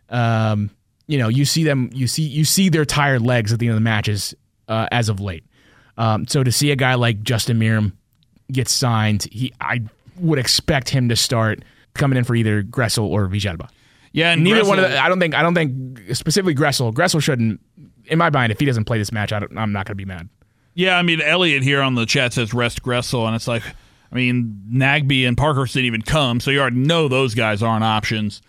Um, 0.08 0.70
you 1.08 1.18
know, 1.18 1.26
you 1.26 1.44
see 1.44 1.64
them. 1.64 1.90
You 1.92 2.06
see 2.06 2.22
you 2.22 2.44
see 2.44 2.68
their 2.68 2.84
tired 2.84 3.22
legs 3.22 3.52
at 3.52 3.58
the 3.58 3.66
end 3.66 3.72
of 3.72 3.76
the 3.78 3.84
matches 3.84 4.32
uh, 4.68 4.86
as 4.90 5.08
of 5.08 5.20
late. 5.20 5.44
Um, 5.96 6.26
so 6.26 6.42
to 6.42 6.50
see 6.50 6.70
a 6.70 6.76
guy 6.76 6.94
like 6.94 7.22
Justin 7.22 7.58
Meram 7.58 7.92
get 8.50 8.68
signed, 8.68 9.28
he 9.30 9.52
I 9.60 9.82
would 10.18 10.38
expect 10.38 10.88
him 10.88 11.08
to 11.08 11.16
start 11.16 11.64
coming 11.94 12.18
in 12.18 12.24
for 12.24 12.34
either 12.34 12.62
Gressel 12.62 13.04
or 13.04 13.28
Villalba. 13.28 13.68
Yeah, 14.12 14.32
and 14.32 14.44
Neither 14.44 14.64
one 14.64 14.78
of 14.78 14.84
Gressel- 14.84 14.90
the, 14.90 15.04
I 15.04 15.08
don't 15.08 15.20
think 15.20 15.34
I 15.34 15.42
don't 15.42 15.54
think 15.54 16.14
specifically 16.14 16.54
Gressel. 16.54 16.92
Gressel 16.92 17.22
shouldn't. 17.22 17.60
In 18.06 18.18
my 18.18 18.30
mind, 18.30 18.52
if 18.52 18.60
he 18.60 18.66
doesn't 18.66 18.84
play 18.84 18.98
this 18.98 19.12
match, 19.12 19.32
I 19.32 19.38
I'm 19.56 19.72
not 19.72 19.86
going 19.86 19.92
to 19.92 19.94
be 19.94 20.04
mad. 20.04 20.28
Yeah, 20.74 20.98
I 20.98 21.02
mean, 21.02 21.20
Elliot 21.20 21.62
here 21.62 21.80
on 21.80 21.94
the 21.94 22.04
chat 22.04 22.32
says 22.32 22.52
rest 22.52 22.82
Gressel, 22.82 23.26
and 23.26 23.36
it's 23.36 23.46
like, 23.46 23.62
I 24.10 24.14
mean, 24.14 24.60
Nagbe 24.72 25.26
and 25.26 25.36
Parker 25.36 25.64
didn't 25.66 25.84
even 25.84 26.02
come, 26.02 26.40
so 26.40 26.50
you 26.50 26.60
already 26.60 26.76
know 26.76 27.06
those 27.06 27.34
guys 27.34 27.62
aren't 27.62 27.84
options. 27.84 28.42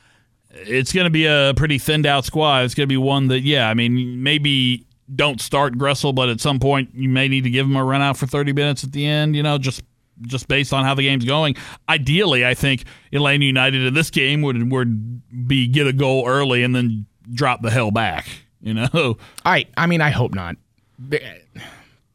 It's 0.49 0.91
going 0.91 1.06
to 1.06 1.12
be 1.12 1.25
a 1.25 1.54
pretty 1.56 1.78
thinned 1.78 2.06
out 2.06 2.25
squad. 2.25 2.65
It's 2.65 2.73
going 2.73 2.86
to 2.86 2.91
be 2.91 2.97
one 2.97 3.28
that, 3.28 3.41
yeah, 3.41 3.69
I 3.69 3.73
mean, 3.75 4.23
maybe 4.23 4.85
don't 5.13 5.39
start 5.39 5.77
Gressel, 5.77 6.13
but 6.13 6.29
at 6.29 6.41
some 6.41 6.59
point 6.59 6.89
you 6.93 7.09
may 7.09 7.27
need 7.27 7.43
to 7.43 7.49
give 7.49 7.65
him 7.65 7.75
a 7.75 7.83
run 7.83 8.01
out 8.01 8.17
for 8.17 8.25
30 8.25 8.53
minutes 8.53 8.83
at 8.83 8.91
the 8.91 9.05
end, 9.05 9.35
you 9.35 9.43
know, 9.43 9.57
just 9.57 9.83
just 10.21 10.47
based 10.47 10.71
on 10.71 10.85
how 10.85 10.93
the 10.95 11.03
game's 11.03 11.25
going. 11.25 11.55
Ideally, 11.89 12.45
I 12.45 12.53
think 12.53 12.85
Atlanta 13.11 13.43
United 13.43 13.85
in 13.85 13.93
this 13.93 14.09
game 14.09 14.41
would 14.41 14.71
would 14.71 15.47
be 15.47 15.67
get 15.67 15.87
a 15.87 15.93
goal 15.93 16.27
early 16.27 16.63
and 16.63 16.75
then 16.75 17.05
drop 17.33 17.61
the 17.61 17.69
hell 17.69 17.91
back, 17.91 18.27
you 18.61 18.73
know. 18.73 19.17
I 19.45 19.65
I 19.77 19.87
mean 19.87 20.01
I 20.01 20.09
hope 20.09 20.33
not. 20.33 20.55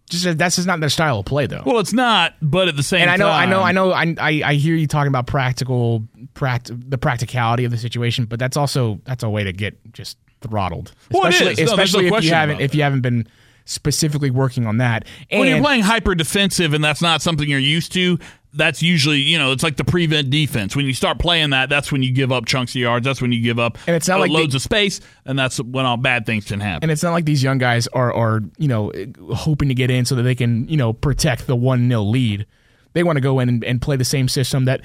Just 0.08 0.38
that's 0.38 0.56
just 0.56 0.66
not 0.66 0.80
their 0.80 0.88
style 0.88 1.20
of 1.20 1.26
play 1.26 1.46
though. 1.46 1.62
Well, 1.64 1.78
it's 1.78 1.92
not, 1.92 2.34
but 2.42 2.66
at 2.66 2.76
the 2.76 2.82
same 2.82 3.02
and 3.02 3.10
I 3.10 3.16
know, 3.16 3.28
I 3.28 3.46
know, 3.46 3.62
I 3.62 3.70
know, 3.70 3.92
I, 3.92 4.14
I, 4.18 4.42
I 4.44 4.54
hear 4.54 4.74
you 4.74 4.88
talking 4.88 5.06
about 5.06 5.28
practical, 5.28 6.02
pract- 6.34 6.90
the 6.90 6.98
practicality 6.98 7.64
of 7.64 7.70
the 7.70 7.76
situation, 7.78 8.24
but 8.24 8.40
that's 8.40 8.56
also 8.56 9.00
that's 9.04 9.22
a 9.22 9.30
way 9.30 9.44
to 9.44 9.52
get 9.52 9.78
just 9.92 10.18
throttled, 10.40 10.92
Well, 11.10 11.26
it 11.26 11.34
especially 11.34 11.62
is. 11.62 11.70
No, 11.70 11.76
there's 11.76 11.94
no 11.94 12.00
if 12.16 12.24
you 12.24 12.30
haven't 12.32 12.60
if 12.60 12.74
you 12.74 12.82
haven't 12.82 13.00
been 13.02 13.26
specifically 13.64 14.30
working 14.30 14.66
on 14.66 14.78
that. 14.78 15.06
And 15.30 15.40
when 15.40 15.48
you're 15.48 15.62
playing 15.62 15.82
hyper 15.82 16.14
defensive 16.14 16.74
and 16.74 16.82
that's 16.82 17.00
not 17.02 17.22
something 17.22 17.48
you're 17.48 17.58
used 17.58 17.92
to, 17.92 18.18
that's 18.52 18.82
usually 18.82 19.18
you 19.18 19.38
know 19.38 19.52
it's 19.52 19.62
like 19.62 19.76
the 19.76 19.84
prevent 19.84 20.28
defense. 20.30 20.74
When 20.74 20.84
you 20.86 20.92
start 20.94 21.18
playing 21.20 21.50
that, 21.50 21.68
that's 21.68 21.92
when 21.92 22.02
you 22.02 22.10
give 22.12 22.32
up 22.32 22.46
chunks 22.46 22.72
of 22.72 22.76
yards. 22.80 23.04
That's 23.04 23.22
when 23.22 23.30
you 23.32 23.40
give 23.42 23.58
up 23.60 23.78
And 23.86 23.94
it's 23.94 24.08
not 24.08 24.16
uh, 24.16 24.22
like 24.22 24.30
loads 24.30 24.54
they- 24.54 24.56
of 24.56 24.62
space, 24.62 25.00
and 25.24 25.38
that's 25.38 25.58
when 25.60 25.86
all 25.86 25.96
bad 25.96 26.26
things 26.26 26.46
can 26.46 26.58
happen. 26.58 26.82
and 26.82 26.90
it's 26.90 27.02
not 27.02 27.12
like 27.12 27.26
these 27.26 27.42
young 27.44 27.58
guys 27.58 27.86
are 27.88 28.12
are 28.12 28.40
you 28.58 28.66
know 28.68 28.90
hoping 29.32 29.68
to 29.68 29.74
get 29.74 29.90
in 29.90 30.04
so 30.04 30.16
that 30.16 30.22
they 30.24 30.34
can 30.34 30.66
you 30.68 30.76
know 30.76 30.92
protect 30.92 31.46
the 31.46 31.54
one 31.56 31.88
0 31.88 32.02
lead. 32.02 32.46
They 32.92 33.04
want 33.04 33.18
to 33.18 33.20
go 33.20 33.38
in 33.38 33.48
and, 33.48 33.62
and 33.64 33.80
play 33.80 33.96
the 33.96 34.04
same 34.04 34.26
system 34.28 34.64
that. 34.64 34.80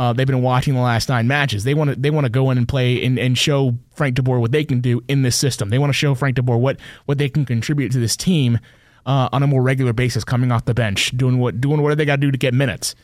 Uh, 0.00 0.14
they've 0.14 0.26
been 0.26 0.40
watching 0.40 0.72
the 0.72 0.80
last 0.80 1.10
nine 1.10 1.28
matches. 1.28 1.64
They 1.64 1.74
want 1.74 1.90
to 1.90 1.96
they 1.96 2.08
want 2.08 2.24
to 2.24 2.30
go 2.30 2.50
in 2.50 2.56
and 2.56 2.66
play 2.66 3.04
and, 3.04 3.18
and 3.18 3.36
show 3.36 3.76
Frank 3.94 4.16
DeBoer 4.16 4.40
what 4.40 4.50
they 4.50 4.64
can 4.64 4.80
do 4.80 5.02
in 5.08 5.20
this 5.20 5.36
system. 5.36 5.68
They 5.68 5.78
want 5.78 5.90
to 5.90 5.94
show 5.94 6.14
Frank 6.14 6.38
DeBoer 6.38 6.58
what 6.58 6.80
what 7.04 7.18
they 7.18 7.28
can 7.28 7.44
contribute 7.44 7.92
to 7.92 7.98
this 7.98 8.16
team 8.16 8.58
uh, 9.04 9.28
on 9.30 9.42
a 9.42 9.46
more 9.46 9.60
regular 9.60 9.92
basis, 9.92 10.24
coming 10.24 10.52
off 10.52 10.64
the 10.64 10.72
bench, 10.72 11.14
doing 11.18 11.38
what 11.38 11.60
doing 11.60 11.82
what 11.82 11.98
they 11.98 12.06
got 12.06 12.16
to 12.16 12.22
do 12.22 12.30
to 12.30 12.38
get 12.38 12.54
minutes. 12.54 12.94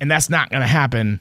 And 0.00 0.10
that's 0.10 0.28
not 0.28 0.50
going 0.50 0.62
to 0.62 0.66
happen 0.66 1.20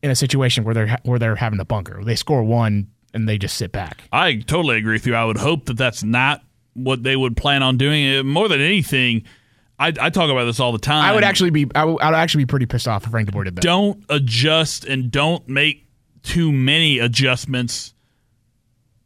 in 0.00 0.12
a 0.12 0.14
situation 0.14 0.62
where 0.62 0.74
they're 0.74 0.98
where 1.02 1.18
they're 1.18 1.34
having 1.34 1.58
a 1.58 1.64
bunker. 1.64 2.04
They 2.04 2.14
score 2.14 2.44
one 2.44 2.86
and 3.12 3.28
they 3.28 3.36
just 3.36 3.56
sit 3.56 3.72
back. 3.72 4.00
I 4.12 4.36
totally 4.36 4.76
agree 4.76 4.92
with 4.92 5.08
you. 5.08 5.16
I 5.16 5.24
would 5.24 5.38
hope 5.38 5.66
that 5.66 5.76
that's 5.76 6.04
not 6.04 6.44
what 6.74 7.02
they 7.02 7.16
would 7.16 7.36
plan 7.36 7.64
on 7.64 7.78
doing. 7.78 8.18
Uh, 8.18 8.22
More 8.22 8.48
than 8.48 8.60
anything, 8.60 9.24
I, 9.80 9.94
I 9.98 10.10
talk 10.10 10.30
about 10.30 10.44
this 10.44 10.60
all 10.60 10.72
the 10.72 10.78
time. 10.78 11.02
I 11.02 11.14
would 11.14 11.24
actually 11.24 11.50
be 11.50 11.66
I 11.74 11.86
would, 11.86 12.00
I 12.02 12.10
would 12.10 12.16
actually 12.16 12.44
be 12.44 12.48
pretty 12.48 12.66
pissed 12.66 12.86
off 12.86 13.04
if 13.04 13.10
Frank 13.10 13.30
DeBoer 13.30 13.44
did 13.46 13.56
that. 13.56 13.62
don't 13.62 14.04
adjust 14.10 14.84
and 14.84 15.10
don't 15.10 15.48
make 15.48 15.86
too 16.22 16.52
many 16.52 16.98
adjustments. 16.98 17.94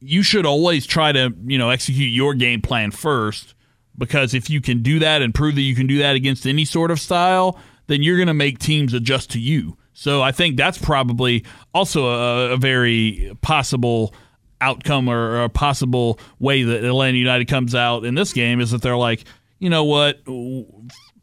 You 0.01 0.25
should 0.25 0.45
always 0.45 0.85
try 0.85 1.13
to, 1.13 1.33
you 1.47 1.59
know, 1.59 1.71
execute 1.71 2.11
your 2.11 2.35
game 2.35 2.61
plan 2.61 2.91
first 2.91 3.55
because 3.97 4.35
if 4.35 4.51
you 4.51 4.61
can 4.61 4.83
do 4.83 4.99
that 4.99 5.23
and 5.23 5.33
prove 5.33 5.55
that 5.55 5.63
you 5.63 5.77
can 5.77 5.87
do 5.87 5.99
that 5.99 6.17
against 6.17 6.45
any 6.45 6.65
sort 6.65 6.91
of 6.91 6.99
style, 6.99 7.59
then 7.87 8.03
you're 8.03 8.17
going 8.17 8.27
to 8.27 8.35
make 8.35 8.59
teams 8.59 8.93
adjust 8.93 9.31
to 9.31 9.39
you. 9.39 9.79
So 9.93 10.23
I 10.23 10.33
think 10.33 10.57
that's 10.57 10.77
probably 10.77 11.45
also 11.73 12.09
a, 12.09 12.55
a 12.55 12.57
very 12.57 13.33
possible 13.43 14.13
outcome 14.61 15.09
or 15.09 15.45
a 15.45 15.49
possible 15.49 16.19
way 16.41 16.65
that 16.65 16.85
Atlanta 16.85 17.17
United 17.17 17.47
comes 17.47 17.77
out 17.77 18.05
in 18.05 18.17
this 18.17 18.33
game 18.33 18.61
is 18.61 18.73
that 18.73 18.83
they're 18.83 18.97
like, 18.97 19.25
you 19.65 19.71
know 19.71 19.85
what, 19.85 20.19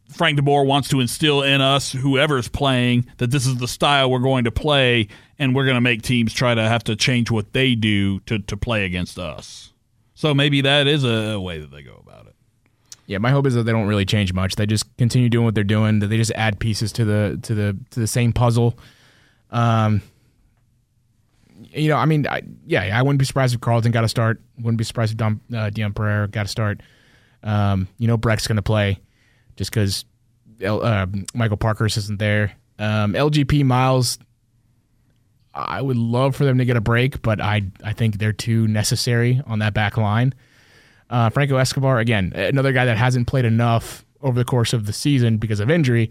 Frank 0.09 0.39
DeBoer 0.39 0.65
wants 0.65 0.89
to 0.89 0.99
instill 0.99 1.43
in 1.43 1.61
us, 1.61 1.91
whoever's 1.91 2.47
playing, 2.47 3.05
that 3.17 3.29
this 3.29 3.45
is 3.45 3.57
the 3.57 3.67
style 3.67 4.09
we're 4.09 4.17
going 4.17 4.45
to 4.45 4.51
play, 4.51 5.09
and 5.37 5.53
we're 5.53 5.65
going 5.65 5.75
to 5.75 5.81
make 5.81 6.01
teams 6.01 6.33
try 6.33 6.55
to 6.55 6.63
have 6.63 6.83
to 6.85 6.95
change 6.95 7.29
what 7.29 7.53
they 7.53 7.75
do 7.75 8.19
to, 8.21 8.39
to 8.39 8.57
play 8.57 8.83
against 8.83 9.19
us. 9.19 9.73
So 10.15 10.33
maybe 10.33 10.61
that 10.61 10.87
is 10.87 11.03
a 11.03 11.39
way 11.39 11.59
that 11.59 11.69
they 11.69 11.83
go 11.83 12.01
about 12.03 12.25
it. 12.25 12.35
Yeah, 13.05 13.19
my 13.19 13.29
hope 13.29 13.45
is 13.45 13.53
that 13.53 13.61
they 13.61 13.71
don't 13.71 13.85
really 13.85 14.05
change 14.05 14.33
much. 14.33 14.55
They 14.55 14.65
just 14.65 14.85
continue 14.97 15.29
doing 15.29 15.45
what 15.45 15.53
they're 15.53 15.63
doing. 15.63 15.99
That 15.99 16.07
they 16.07 16.17
just 16.17 16.31
add 16.31 16.59
pieces 16.59 16.91
to 16.93 17.05
the 17.05 17.39
to 17.43 17.53
the 17.53 17.77
to 17.91 17.99
the 17.99 18.07
same 18.07 18.33
puzzle. 18.33 18.75
Um, 19.51 20.01
you 21.69 21.89
know, 21.89 21.97
I 21.97 22.05
mean, 22.05 22.25
I, 22.25 22.41
yeah, 22.65 22.97
I 22.97 23.03
wouldn't 23.03 23.19
be 23.19 23.25
surprised 23.25 23.53
if 23.53 23.61
Carleton 23.61 23.91
got 23.91 24.01
to 24.01 24.09
start. 24.09 24.41
Wouldn't 24.57 24.79
be 24.79 24.83
surprised 24.83 25.11
if 25.11 25.17
Dom, 25.17 25.41
uh, 25.55 25.69
Dion 25.69 25.93
Pereira 25.93 26.27
got 26.27 26.43
to 26.43 26.49
start. 26.49 26.81
Um, 27.43 27.87
you 27.97 28.07
know, 28.07 28.17
Brek's 28.17 28.47
going 28.47 28.57
to 28.57 28.61
play 28.61 28.99
just 29.55 29.71
because 29.71 30.05
uh, 30.65 31.05
Michael 31.33 31.57
Parker's 31.57 31.97
isn't 31.97 32.19
there. 32.19 32.53
Um, 32.79 33.13
LGP 33.13 33.63
Miles, 33.63 34.17
I 35.53 35.81
would 35.81 35.97
love 35.97 36.35
for 36.35 36.45
them 36.45 36.57
to 36.59 36.65
get 36.65 36.77
a 36.77 36.81
break, 36.81 37.21
but 37.21 37.41
I 37.41 37.63
I 37.83 37.93
think 37.93 38.17
they're 38.17 38.31
too 38.33 38.67
necessary 38.67 39.41
on 39.45 39.59
that 39.59 39.73
back 39.73 39.97
line. 39.97 40.33
Uh, 41.09 41.29
Franco 41.29 41.57
Escobar, 41.57 41.99
again, 41.99 42.31
another 42.35 42.71
guy 42.71 42.85
that 42.85 42.97
hasn't 42.97 43.27
played 43.27 43.43
enough 43.45 44.05
over 44.21 44.37
the 44.39 44.45
course 44.45 44.71
of 44.71 44.85
the 44.85 44.93
season 44.93 45.37
because 45.37 45.59
of 45.59 45.69
injury. 45.69 46.09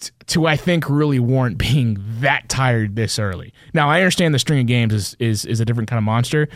t- 0.00 0.10
to 0.28 0.46
I 0.46 0.56
think 0.56 0.88
really 0.88 1.18
warrant 1.18 1.58
being 1.58 1.98
that 2.20 2.48
tired 2.48 2.96
this 2.96 3.18
early. 3.18 3.52
Now 3.74 3.90
I 3.90 3.98
understand 4.00 4.34
the 4.34 4.38
string 4.38 4.60
of 4.60 4.66
games 4.66 4.94
is 4.94 5.16
is 5.18 5.44
is 5.44 5.60
a 5.60 5.64
different 5.64 5.90
kind 5.90 5.98
of 5.98 6.04
monster, 6.04 6.48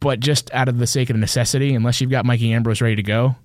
but 0.00 0.20
just 0.20 0.52
out 0.52 0.68
of 0.68 0.78
the 0.78 0.86
sake 0.86 1.10
of 1.10 1.16
necessity, 1.16 1.74
unless 1.74 2.00
you've 2.00 2.10
got 2.10 2.24
Mikey 2.24 2.52
Ambrose 2.52 2.80
ready 2.80 2.96
to 2.96 3.02
go, 3.02 3.36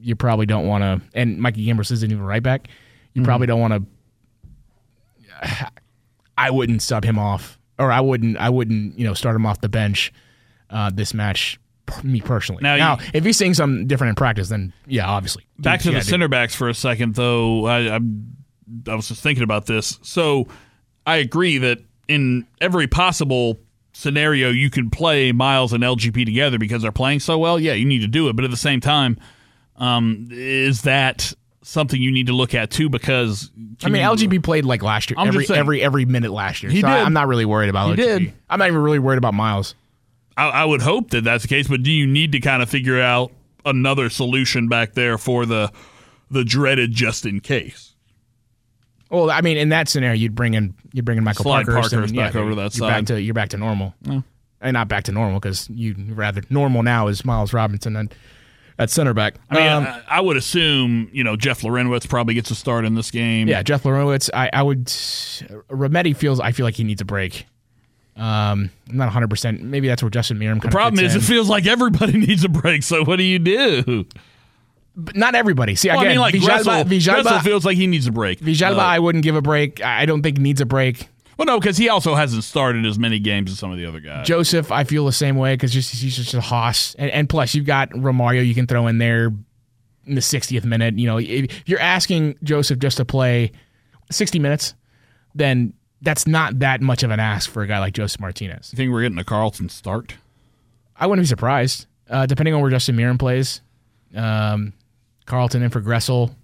you 0.00 0.16
probably 0.16 0.46
don't 0.46 0.66
want 0.66 0.82
to. 0.82 1.00
And 1.14 1.38
Mikey 1.38 1.68
Ambrose 1.70 1.90
isn't 1.90 2.10
even 2.10 2.24
right 2.24 2.42
back. 2.42 2.68
You 3.12 3.22
probably 3.22 3.46
don't 3.46 3.60
want 3.60 3.74
to. 3.74 3.82
I 6.36 6.50
wouldn't 6.50 6.82
sub 6.82 7.04
him 7.04 7.18
off, 7.18 7.58
or 7.78 7.92
I 7.92 8.00
wouldn't. 8.00 8.36
I 8.38 8.48
wouldn't. 8.48 8.98
You 8.98 9.04
know, 9.06 9.14
start 9.14 9.36
him 9.36 9.46
off 9.46 9.60
the 9.60 9.68
bench 9.68 10.12
uh, 10.70 10.90
this 10.92 11.12
match. 11.14 11.58
Me 12.04 12.20
personally. 12.20 12.62
Now, 12.62 12.76
Now, 12.76 12.98
you- 12.98 13.10
if 13.14 13.24
he's 13.24 13.36
seeing 13.36 13.52
something 13.52 13.88
different 13.88 14.10
in 14.10 14.14
practice, 14.14 14.48
then 14.48 14.72
yeah, 14.86 15.08
obviously. 15.08 15.44
Back 15.58 15.80
to 15.80 15.88
the 15.90 15.98
dude. 15.98 16.04
center 16.04 16.28
backs 16.28 16.54
for 16.54 16.68
a 16.68 16.74
second, 16.74 17.16
though. 17.16 17.66
I, 17.66 17.96
I, 17.96 18.00
I 18.88 18.94
was 18.94 19.08
just 19.08 19.22
thinking 19.22 19.42
about 19.42 19.66
this. 19.66 19.98
So 20.02 20.46
I 21.04 21.16
agree 21.16 21.58
that 21.58 21.78
in 22.06 22.46
every 22.60 22.86
possible 22.86 23.58
scenario 23.92 24.50
you 24.50 24.70
can 24.70 24.90
play 24.90 25.32
Miles 25.32 25.72
and 25.72 25.82
LGP 25.82 26.24
together 26.24 26.58
because 26.58 26.82
they're 26.82 26.92
playing 26.92 27.20
so 27.20 27.38
well. 27.38 27.58
Yeah, 27.58 27.72
you 27.74 27.84
need 27.84 28.00
to 28.00 28.06
do 28.08 28.28
it. 28.28 28.36
But 28.36 28.44
at 28.44 28.50
the 28.50 28.56
same 28.56 28.80
time, 28.80 29.18
um, 29.76 30.28
is 30.30 30.82
that 30.82 31.32
something 31.62 32.00
you 32.00 32.10
need 32.10 32.26
to 32.28 32.32
look 32.32 32.54
at 32.54 32.70
too? 32.70 32.88
Because 32.88 33.50
I 33.84 33.88
mean, 33.88 34.02
you- 34.02 34.08
LGP 34.08 34.42
played 34.42 34.64
like 34.64 34.82
last 34.82 35.10
year, 35.10 35.16
I'm 35.18 35.28
every 35.28 35.44
saying. 35.44 35.58
every 35.58 35.82
every 35.82 36.04
minute 36.04 36.30
last 36.32 36.62
year. 36.62 36.70
He 36.72 36.80
so 36.80 36.88
I, 36.88 36.98
did. 36.98 37.06
am 37.06 37.12
not 37.12 37.28
really 37.28 37.44
worried 37.44 37.68
about 37.70 37.96
He 37.98 38.02
LGP. 38.04 38.18
did. 38.18 38.32
I'm 38.48 38.58
not 38.58 38.68
even 38.68 38.80
really 38.80 38.98
worried 38.98 39.18
about 39.18 39.34
Miles. 39.34 39.74
I, 40.36 40.48
I 40.48 40.64
would 40.64 40.80
hope 40.82 41.10
that 41.10 41.24
that's 41.24 41.42
the 41.42 41.48
case, 41.48 41.68
but 41.68 41.82
do 41.82 41.90
you 41.90 42.06
need 42.06 42.32
to 42.32 42.40
kind 42.40 42.62
of 42.62 42.70
figure 42.70 43.00
out 43.00 43.32
another 43.66 44.08
solution 44.08 44.68
back 44.68 44.94
there 44.94 45.18
for 45.18 45.44
the 45.44 45.70
the 46.30 46.44
dreaded 46.44 46.92
just 46.92 47.26
in 47.26 47.40
case? 47.40 47.89
Well, 49.10 49.30
I 49.30 49.40
mean, 49.40 49.56
in 49.56 49.70
that 49.70 49.88
scenario, 49.88 50.14
you'd 50.16 50.34
bring 50.34 50.54
in 50.54 50.74
you'd 50.92 51.04
bring 51.04 51.18
in 51.18 51.24
Michael 51.24 51.42
Slide 51.42 51.66
Parkhurst, 51.66 51.90
Parkhurst 51.90 52.10
and, 52.10 52.16
back 52.16 52.34
yeah, 52.34 52.40
over 52.40 52.50
to 52.50 52.56
that 52.56 52.76
you're 52.76 52.88
Back 52.88 52.98
side. 52.98 53.06
to 53.08 53.20
you're 53.20 53.34
back 53.34 53.48
to 53.50 53.56
normal, 53.56 53.94
and 54.60 54.72
not 54.74 54.88
back 54.88 55.04
to 55.04 55.12
normal 55.12 55.40
because 55.40 55.68
you 55.70 55.94
rather 56.10 56.42
normal 56.50 56.82
now 56.82 57.08
is 57.08 57.24
Miles 57.24 57.52
Robinson 57.52 57.96
and 57.96 58.14
at 58.78 58.88
center 58.88 59.12
back. 59.12 59.34
I 59.50 59.54
mean, 59.56 59.66
Um, 59.66 59.84
I, 59.86 60.02
I 60.08 60.20
would 60.20 60.36
assume 60.36 61.10
you 61.12 61.24
know 61.24 61.36
Jeff 61.36 61.60
Larentowicz 61.62 62.08
probably 62.08 62.34
gets 62.34 62.50
a 62.50 62.54
start 62.54 62.84
in 62.84 62.94
this 62.94 63.10
game. 63.10 63.48
yeah, 63.48 63.62
Jeff 63.62 63.82
Larentowicz. 63.82 64.30
I, 64.32 64.48
I 64.52 64.62
would. 64.62 64.86
Remedi 64.86 66.16
feels. 66.16 66.40
I 66.40 66.52
feel 66.52 66.64
like 66.64 66.76
he 66.76 66.84
needs 66.84 67.00
a 67.00 67.04
break. 67.04 67.46
Um, 68.16 68.70
I'm 68.88 68.96
not 68.96 69.04
100. 69.06 69.28
percent 69.30 69.62
Maybe 69.62 69.88
that's 69.88 70.02
where 70.02 70.10
Justin 70.10 70.38
Meram. 70.38 70.60
The 70.60 70.68
problem 70.68 71.04
is, 71.04 71.14
it 71.16 71.20
feels 71.22 71.48
like 71.48 71.66
everybody 71.66 72.18
needs 72.26 72.44
a 72.44 72.48
break. 72.48 72.82
So 72.82 73.04
what 73.04 73.16
do 73.16 73.22
you 73.22 73.38
do? 73.38 74.04
Not 75.14 75.34
everybody. 75.34 75.74
See, 75.74 75.88
Well, 75.88 76.00
again, 76.00 76.08
I 76.08 76.12
mean, 76.12 76.20
like 76.20 76.34
Gressel, 76.34 76.84
Gressel 76.84 77.42
feels 77.42 77.64
like 77.64 77.76
he 77.76 77.86
needs 77.86 78.06
a 78.06 78.12
break. 78.12 78.40
Villalba 78.40 78.78
Uh, 78.78 78.80
I 78.80 78.98
wouldn't 78.98 79.24
give 79.24 79.36
a 79.36 79.42
break. 79.42 79.82
I 79.84 80.06
don't 80.06 80.22
think 80.22 80.38
he 80.38 80.42
needs 80.42 80.60
a 80.60 80.66
break. 80.66 81.08
well, 81.38 81.46
no, 81.46 81.58
because 81.58 81.76
he 81.76 81.88
also 81.88 82.14
hasn't 82.14 82.44
started 82.44 82.84
as 82.86 82.98
many 82.98 83.18
games 83.18 83.50
as 83.50 83.58
some 83.58 83.70
of 83.70 83.78
the 83.78 83.86
other 83.86 84.00
guys. 84.00 84.26
Joseph, 84.26 84.70
I 84.70 84.84
feel 84.84 85.06
the 85.06 85.12
same 85.12 85.36
way 85.36 85.54
because 85.54 85.72
just 85.72 85.94
he's 85.94 86.16
just 86.16 86.34
a 86.34 86.40
hoss, 86.40 86.94
and, 86.98 87.10
and 87.10 87.28
plus 87.28 87.54
you've 87.54 87.66
got 87.66 87.90
Romario 87.90 88.46
you 88.46 88.54
can 88.54 88.66
throw 88.66 88.86
in 88.86 88.98
there 88.98 89.32
in 90.06 90.14
the 90.14 90.20
60th 90.20 90.64
minute. 90.64 90.98
You 90.98 91.06
know, 91.06 91.18
if 91.18 91.68
you're 91.68 91.80
asking 91.80 92.36
Joseph 92.42 92.78
just 92.78 92.96
to 92.98 93.04
play 93.04 93.52
60 94.10 94.38
minutes, 94.38 94.74
then 95.34 95.72
that's 96.02 96.26
not 96.26 96.58
that 96.60 96.80
much 96.80 97.02
of 97.02 97.10
an 97.10 97.20
ask 97.20 97.50
for 97.50 97.62
a 97.62 97.66
guy 97.66 97.78
like 97.78 97.92
Joseph 97.94 98.20
Martinez. 98.20 98.70
you 98.72 98.76
think 98.76 98.90
we're 98.92 99.02
getting 99.02 99.18
a 99.18 99.24
Carleton 99.24 99.68
start? 99.68 100.14
I 100.96 101.06
wouldn't 101.06 101.24
be 101.24 101.28
surprised, 101.28 101.86
uh, 102.08 102.26
depending 102.26 102.54
on 102.54 102.60
where 102.60 102.70
Justin 102.70 102.96
Meram 102.96 103.18
plays. 103.18 103.60
Um, 104.14 104.72
Carleton 105.30 105.62
in 105.62 105.70
for 105.70 105.80
Gressel. 105.80 106.34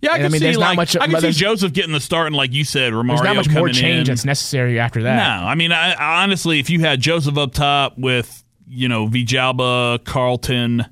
Yeah, 0.00 0.12
I 0.12 0.14
And, 0.14 0.20
can 0.22 0.26
I 0.26 0.28
mean, 0.30 0.38
see 0.40 0.44
there's 0.46 0.58
not 0.58 0.74
much- 0.76 0.96
I 0.96 1.06
can 1.06 1.20
see 1.20 1.30
Joseph 1.32 1.72
getting 1.72 1.92
the 1.92 2.00
start, 2.00 2.26
and 2.28 2.34
like 2.34 2.52
you 2.52 2.64
said, 2.64 2.92
Romario 2.92 3.08
There's 3.08 3.22
not 3.22 3.36
much 3.36 3.50
more 3.50 3.68
change 3.68 4.08
in. 4.08 4.12
that's 4.12 4.24
necessary 4.24 4.80
after 4.80 5.02
that. 5.04 5.16
No, 5.16 5.46
I 5.46 5.54
mean, 5.54 5.70
I, 5.70 5.92
I 5.92 6.22
honestly, 6.24 6.58
if 6.58 6.70
you 6.70 6.80
had 6.80 7.00
Joseph 7.00 7.36
up 7.38 7.52
top 7.52 7.98
with 7.98 8.42
you 8.66 8.88
know 8.88 9.06
Villalba, 9.06 10.02
Carleton, 10.04 10.86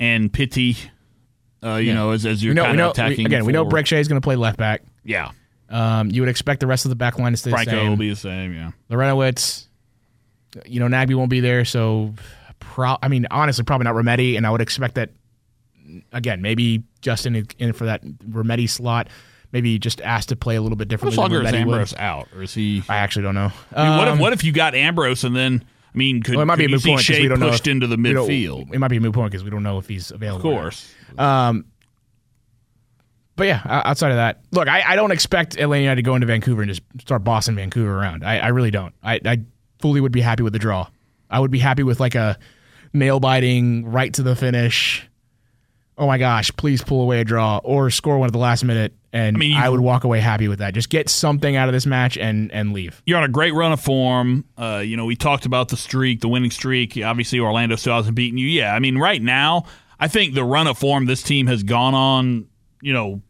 and 0.00 0.32
Pity, 0.32 0.76
uh, 1.62 1.74
you 1.76 1.94
know, 1.94 2.10
as 2.10 2.26
as 2.26 2.42
you're 2.42 2.54
know, 2.54 2.64
kind 2.64 2.76
know 2.78 2.86
of 2.86 2.92
attacking 2.92 3.18
we, 3.18 3.24
again. 3.26 3.44
We 3.44 3.52
know 3.52 3.62
forward. 3.64 3.84
Brek 3.84 3.86
Shea 3.86 4.00
is 4.00 4.08
going 4.08 4.20
to 4.20 4.24
play 4.24 4.34
left 4.36 4.58
back. 4.58 4.82
Yeah, 5.04 5.30
Um, 5.68 6.10
you 6.10 6.22
would 6.22 6.28
expect 6.28 6.58
the 6.60 6.66
rest 6.66 6.84
of 6.86 6.88
the 6.88 6.96
back 6.96 7.18
line 7.20 7.32
to 7.32 7.36
stay 7.36 7.50
the 7.50 7.56
Franco 7.56 7.70
same. 7.72 7.90
will 7.90 7.96
be 7.96 8.10
the 8.10 8.16
same. 8.16 8.52
Yeah, 8.52 8.70
Larentowicz, 8.90 9.66
you 10.66 10.80
know, 10.80 10.86
Nagbe 10.88 11.14
won't 11.14 11.30
be 11.30 11.38
there, 11.40 11.64
so 11.64 12.14
pro- 12.58 12.96
I 13.00 13.06
mean, 13.08 13.26
honestly, 13.30 13.62
probably 13.64 13.84
not 13.84 13.94
Remedi, 13.94 14.36
and 14.36 14.44
I 14.46 14.50
would 14.50 14.60
expect 14.60 14.96
that 14.96 15.10
again, 16.12 16.42
maybe 16.42 16.82
Justin 17.02 17.36
in- 17.36 17.46
in 17.58 17.72
for 17.72 17.84
that 17.86 18.02
Remedi 18.28 18.68
slot, 18.68 19.08
maybe 19.52 19.78
just 19.78 20.00
asked 20.00 20.28
to 20.30 20.36
play 20.36 20.56
a 20.56 20.62
little 20.62 20.76
bit 20.76 20.86
how 20.86 20.90
differently. 20.90 21.16
much 21.16 21.22
longer 21.30 21.38
than 21.44 21.54
is 21.54 21.60
Remedi 21.60 21.66
would. 21.66 21.72
Ambrose 21.74 21.94
out, 21.96 22.28
or 22.34 22.42
is 22.42 22.54
he? 22.54 22.82
I 22.88 22.96
actually 22.98 23.22
don't 23.22 23.34
know. 23.34 23.52
I 23.74 23.88
mean, 23.88 23.98
what 23.98 24.08
if 24.08 24.12
Um, 24.14 24.18
what 24.20 24.32
if 24.32 24.44
you 24.44 24.52
got 24.52 24.74
Ambrose 24.74 25.24
and 25.24 25.34
then 25.34 25.64
I 25.94 25.98
mean, 25.98 26.22
could, 26.22 26.34
well, 26.36 26.42
it 26.42 26.46
might 26.46 26.54
could 26.56 26.58
be 26.58 26.64
a 26.66 26.68
you 26.68 26.74
moot 26.76 26.84
point 26.84 27.00
Shea 27.00 27.20
we 27.22 27.28
don't 27.28 27.40
know 27.40 27.48
if- 27.48 27.66
into 27.66 27.86
the 27.86 27.96
midfield? 27.96 28.72
It 28.72 28.78
might 28.78 28.88
be 28.88 28.96
a 28.96 29.00
moot 29.00 29.12
point 29.14 29.32
because 29.32 29.42
we 29.44 29.50
don't 29.50 29.62
know 29.64 29.78
if 29.78 29.88
he's 29.88 30.10
available. 30.10 30.50
Of 30.50 30.56
course. 30.56 30.94
But 33.36 33.46
yeah, 33.46 33.62
outside 33.64 34.10
of 34.10 34.16
that, 34.16 34.40
look, 34.52 34.68
I, 34.68 34.82
I 34.86 34.96
don't 34.96 35.12
expect 35.12 35.56
Atlanta 35.58 35.80
United 35.82 35.96
to 35.96 36.02
go 36.02 36.14
into 36.14 36.26
Vancouver 36.26 36.60
and 36.62 36.68
just 36.70 36.82
start 37.00 37.24
bossing 37.24 37.54
Vancouver 37.56 37.96
around. 37.98 38.22
I, 38.22 38.38
I 38.38 38.48
really 38.48 38.70
don't. 38.70 38.94
I, 39.02 39.18
I 39.24 39.38
fully 39.78 40.00
would 40.02 40.12
be 40.12 40.20
happy 40.20 40.42
with 40.42 40.52
the 40.52 40.58
draw. 40.58 40.88
I 41.30 41.40
would 41.40 41.50
be 41.50 41.58
happy 41.58 41.82
with 41.82 42.00
like 42.00 42.14
a 42.14 42.38
nail 42.92 43.18
biting 43.18 43.86
right 43.90 44.12
to 44.14 44.22
the 44.22 44.36
finish. 44.36 45.08
Oh 46.00 46.06
my 46.06 46.16
gosh, 46.16 46.50
please 46.56 46.82
pull 46.82 47.02
away 47.02 47.20
a 47.20 47.24
draw 47.24 47.58
or 47.62 47.90
score 47.90 48.18
one 48.18 48.26
at 48.26 48.32
the 48.32 48.38
last 48.38 48.64
minute, 48.64 48.94
and 49.12 49.36
I, 49.36 49.38
mean, 49.38 49.62
you- 49.62 49.70
would 49.70 49.80
walk 49.80 50.04
away 50.04 50.18
happy 50.18 50.48
with 50.48 50.60
that. 50.60 50.72
Just 50.72 50.88
get 50.88 51.10
something 51.10 51.56
out 51.56 51.68
of 51.68 51.74
this 51.74 51.84
match 51.84 52.16
and 52.16 52.50
and 52.52 52.72
leave. 52.72 53.02
You're 53.04 53.18
on 53.18 53.24
a 53.24 53.28
great 53.28 53.52
run 53.52 53.70
of 53.70 53.80
form. 53.80 54.46
Uh, 54.56 54.78
you 54.82 54.96
know, 54.96 55.04
we 55.04 55.14
talked 55.14 55.44
about 55.44 55.68
the 55.68 55.76
streak, 55.76 56.22
the 56.22 56.28
winning 56.28 56.50
streak. 56.50 56.96
Obviously, 56.96 57.38
Orlando 57.38 57.76
still 57.76 57.94
hasn't 57.96 58.14
beaten 58.16 58.38
you. 58.38 58.46
Yeah, 58.46 58.74
I 58.74 58.78
mean, 58.78 58.96
right 58.96 59.20
now, 59.20 59.64
I 60.00 60.08
think 60.08 60.32
the 60.32 60.42
run 60.42 60.66
of 60.66 60.78
form 60.78 61.04
this 61.04 61.22
team 61.22 61.46
has 61.48 61.62
gone 61.62 61.92
on, 61.94 62.46
you 62.80 62.94
know, 62.94 63.20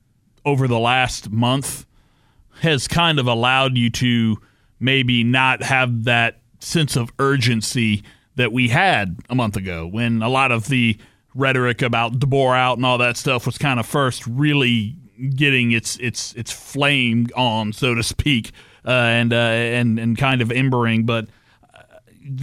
over 0.45 0.69
the 0.69 0.79
last 0.79 1.29
month 1.29 1.87
has 2.61 2.87
kind 2.87 3.19
of 3.19 3.27
allowed 3.27 3.77
you 3.77 3.91
to 3.91 4.39
maybe 4.79 5.25
not 5.25 5.63
have 5.65 6.05
that 6.05 6.39
sense 6.61 6.95
of 6.95 7.11
urgency 7.19 8.05
that 8.37 8.53
we 8.53 8.69
had 8.69 9.19
a 9.29 9.35
month 9.35 9.57
ago 9.57 9.89
when 9.89 10.23
a 10.23 10.29
lot 10.29 10.53
of 10.53 10.69
the 10.69 10.97
rhetoric 11.35 11.83
about 11.83 12.19
DeBoer 12.19 12.57
out 12.57 12.79
and 12.79 12.87
all 12.87 12.99
that 12.99 13.17
stuff 13.17 13.47
was 13.47 13.59
kind 13.59 13.79
of 13.79 13.87
first 13.87 14.27
really 14.27 14.97
getting 15.35 15.73
its 15.73 15.97
its 15.99 16.33
its 16.35 16.51
flame 16.51 17.29
on, 17.37 17.73
so 17.73 17.95
to 17.95 18.03
speak, 18.03 18.53
uh, 18.85 18.91
and 18.91 19.33
uh, 19.33 19.37
and 19.37 19.99
and 19.99 20.17
kind 20.17 20.43
of 20.43 20.51
embering. 20.51 21.05
But 21.05 21.29
uh, 21.75 21.83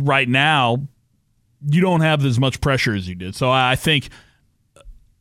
right 0.02 0.28
now, 0.28 0.88
you 1.68 1.82
don't 1.82 2.02
have 2.02 2.24
as 2.26 2.40
much 2.40 2.62
pressure 2.62 2.94
as 2.94 3.08
you 3.08 3.16
did. 3.16 3.36
So 3.36 3.52
I 3.52 3.76
think 3.76 4.10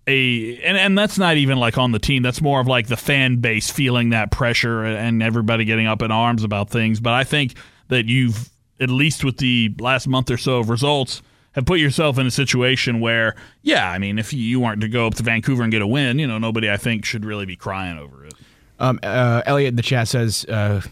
a 0.06 0.62
and, 0.62 0.76
and 0.76 0.96
that's 0.96 1.18
not 1.18 1.36
even 1.36 1.58
like 1.58 1.78
on 1.78 1.92
the 1.92 1.98
team 1.98 2.22
that's 2.22 2.40
more 2.40 2.60
of 2.60 2.66
like 2.66 2.86
the 2.86 2.96
fan 2.96 3.36
base 3.36 3.70
feeling 3.70 4.10
that 4.10 4.30
pressure 4.30 4.84
and 4.84 5.22
everybody 5.22 5.64
getting 5.64 5.86
up 5.86 6.02
in 6.02 6.10
arms 6.10 6.44
about 6.44 6.70
things 6.70 7.00
but 7.00 7.12
i 7.12 7.24
think 7.24 7.54
that 7.88 8.06
you've 8.06 8.50
at 8.78 8.88
least 8.88 9.24
with 9.24 9.38
the 9.38 9.74
last 9.80 10.06
month 10.06 10.30
or 10.30 10.36
so 10.36 10.58
of 10.58 10.70
results 10.70 11.22
have 11.56 11.66
put 11.66 11.80
yourself 11.80 12.18
in 12.18 12.26
a 12.26 12.30
situation 12.30 13.00
where 13.00 13.34
yeah 13.62 13.90
i 13.90 13.98
mean 13.98 14.18
if 14.18 14.32
you 14.32 14.60
weren't 14.60 14.80
to 14.80 14.88
go 14.88 15.06
up 15.08 15.14
to 15.16 15.22
vancouver 15.24 15.62
and 15.64 15.72
get 15.72 15.82
a 15.82 15.86
win 15.86 16.18
you 16.20 16.26
know 16.26 16.38
nobody 16.38 16.70
i 16.70 16.76
think 16.76 17.04
should 17.04 17.24
really 17.24 17.46
be 17.46 17.56
crying 17.56 17.98
over 17.98 18.24
it 18.24 18.34
Um, 18.78 19.00
uh, 19.02 19.42
Elliot 19.46 19.70
in 19.70 19.76
the 19.76 19.82
chat 19.82 20.06
says, 20.06 20.44
uh, 20.50 20.82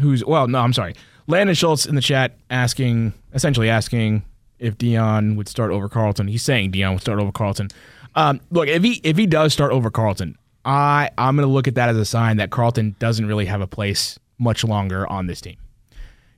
"Who's 0.00 0.24
well? 0.24 0.46
No, 0.46 0.60
I'm 0.60 0.72
sorry. 0.72 0.94
Landon 1.26 1.54
Schultz 1.56 1.86
in 1.86 1.96
the 1.96 2.00
chat 2.00 2.36
asking, 2.50 3.12
essentially 3.34 3.68
asking 3.68 4.22
if 4.60 4.78
Dion 4.78 5.34
would 5.34 5.48
start 5.48 5.72
over 5.72 5.88
Carleton. 5.88 6.28
He's 6.28 6.42
saying 6.44 6.70
Dion 6.70 6.92
would 6.92 7.00
start 7.02 7.18
over 7.18 7.32
Carleton. 7.32 7.68
Um, 8.14 8.40
look, 8.52 8.68
if 8.68 8.84
he 8.84 9.00
if 9.02 9.16
he 9.16 9.26
does 9.26 9.52
start 9.52 9.72
over 9.72 9.90
Carleton, 9.90 10.36
I 10.64 11.10
I'm 11.18 11.34
going 11.34 11.48
to 11.48 11.52
look 11.52 11.66
at 11.66 11.74
that 11.74 11.88
as 11.88 11.96
a 11.96 12.04
sign 12.04 12.36
that 12.36 12.50
Carleton 12.50 12.94
doesn't 13.00 13.26
really 13.26 13.46
have 13.46 13.60
a 13.60 13.66
place 13.66 14.20
much 14.38 14.62
longer 14.62 15.04
on 15.08 15.26
this 15.26 15.40
team. 15.40 15.56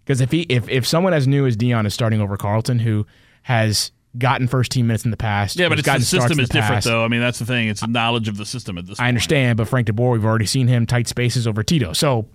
Because 0.05 0.23
if 0.23 0.31
he 0.31 0.47
if 0.49 0.69
if 0.71 0.87
someone 0.87 1.13
as 1.13 1.27
new 1.29 1.45
as 1.47 1.55
Dion 1.55 1.85
is 1.85 1.93
starting 1.93 2.23
over 2.23 2.39
Carleton, 2.39 2.79
who 2.79 3.07
has 3.45 3.93
gotten 4.19 4.47
first 4.47 4.71
team 4.71 4.87
minutes 4.87 5.05
in 5.05 5.11
the 5.11 5.17
past, 5.17 5.59
yeah 5.59 5.69
but 5.69 5.79
it's 5.79 5.89
the 5.89 6.01
system 6.01 6.39
is 6.39 6.49
the 6.49 6.55
different 6.55 6.85
though 6.85 7.05
i 7.05 7.09
mean 7.09 7.21
that's 7.21 7.39
the 7.41 7.45
thing 7.47 7.69
it's 7.69 7.85
knowledge 7.87 8.29
of 8.29 8.37
the 8.37 8.47
system 8.47 8.79
at 8.79 8.87
this 8.87 8.99
point. 8.99 9.01
I 9.01 9.05
point 9.05 9.09
understand, 9.09 9.57
but 9.57 9.69
Frank 9.69 9.89
DeBoer, 9.89 10.13
we've 10.13 10.25
already 10.25 10.47
seen 10.47 10.69
him 10.69 10.87
tight 10.87 11.09
spaces 11.09 11.47
over 11.47 11.63
Tito. 11.63 11.93
So 11.93 12.27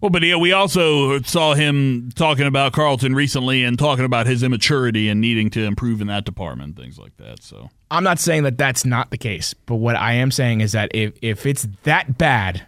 Well, 0.00 0.10
but 0.10 0.22
yeah, 0.22 0.36
we 0.36 0.52
also 0.52 1.20
saw 1.22 1.54
him 1.54 2.10
talking 2.14 2.46
about 2.46 2.72
Carleton 2.72 3.14
recently 3.14 3.64
and 3.64 3.78
talking 3.78 4.04
about 4.04 4.26
his 4.26 4.42
immaturity 4.42 5.08
and 5.08 5.20
needing 5.20 5.48
to 5.50 5.64
improve 5.64 6.00
in 6.00 6.08
that 6.08 6.24
department, 6.24 6.76
things 6.76 6.98
like 6.98 7.16
that. 7.18 7.42
So 7.42 7.70
I'm 7.90 8.04
not 8.04 8.18
saying 8.18 8.42
that 8.42 8.58
that's 8.58 8.84
not 8.84 9.10
the 9.10 9.18
case, 9.18 9.54
but 9.54 9.76
what 9.76 9.96
I 9.96 10.14
am 10.14 10.30
saying 10.30 10.60
is 10.60 10.72
that 10.72 10.90
if 10.94 11.14
if 11.22 11.46
it's 11.46 11.66
that 11.84 12.18
bad 12.18 12.66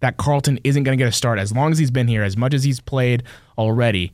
that 0.00 0.16
Carleton 0.16 0.58
isn't 0.64 0.84
going 0.84 0.96
to 0.96 1.02
get 1.02 1.08
a 1.08 1.12
start 1.12 1.38
as 1.38 1.52
long 1.52 1.72
as 1.72 1.78
he's 1.78 1.90
been 1.90 2.08
here, 2.08 2.22
as 2.22 2.36
much 2.36 2.54
as 2.54 2.64
he's 2.64 2.80
played 2.80 3.22
already. 3.58 4.12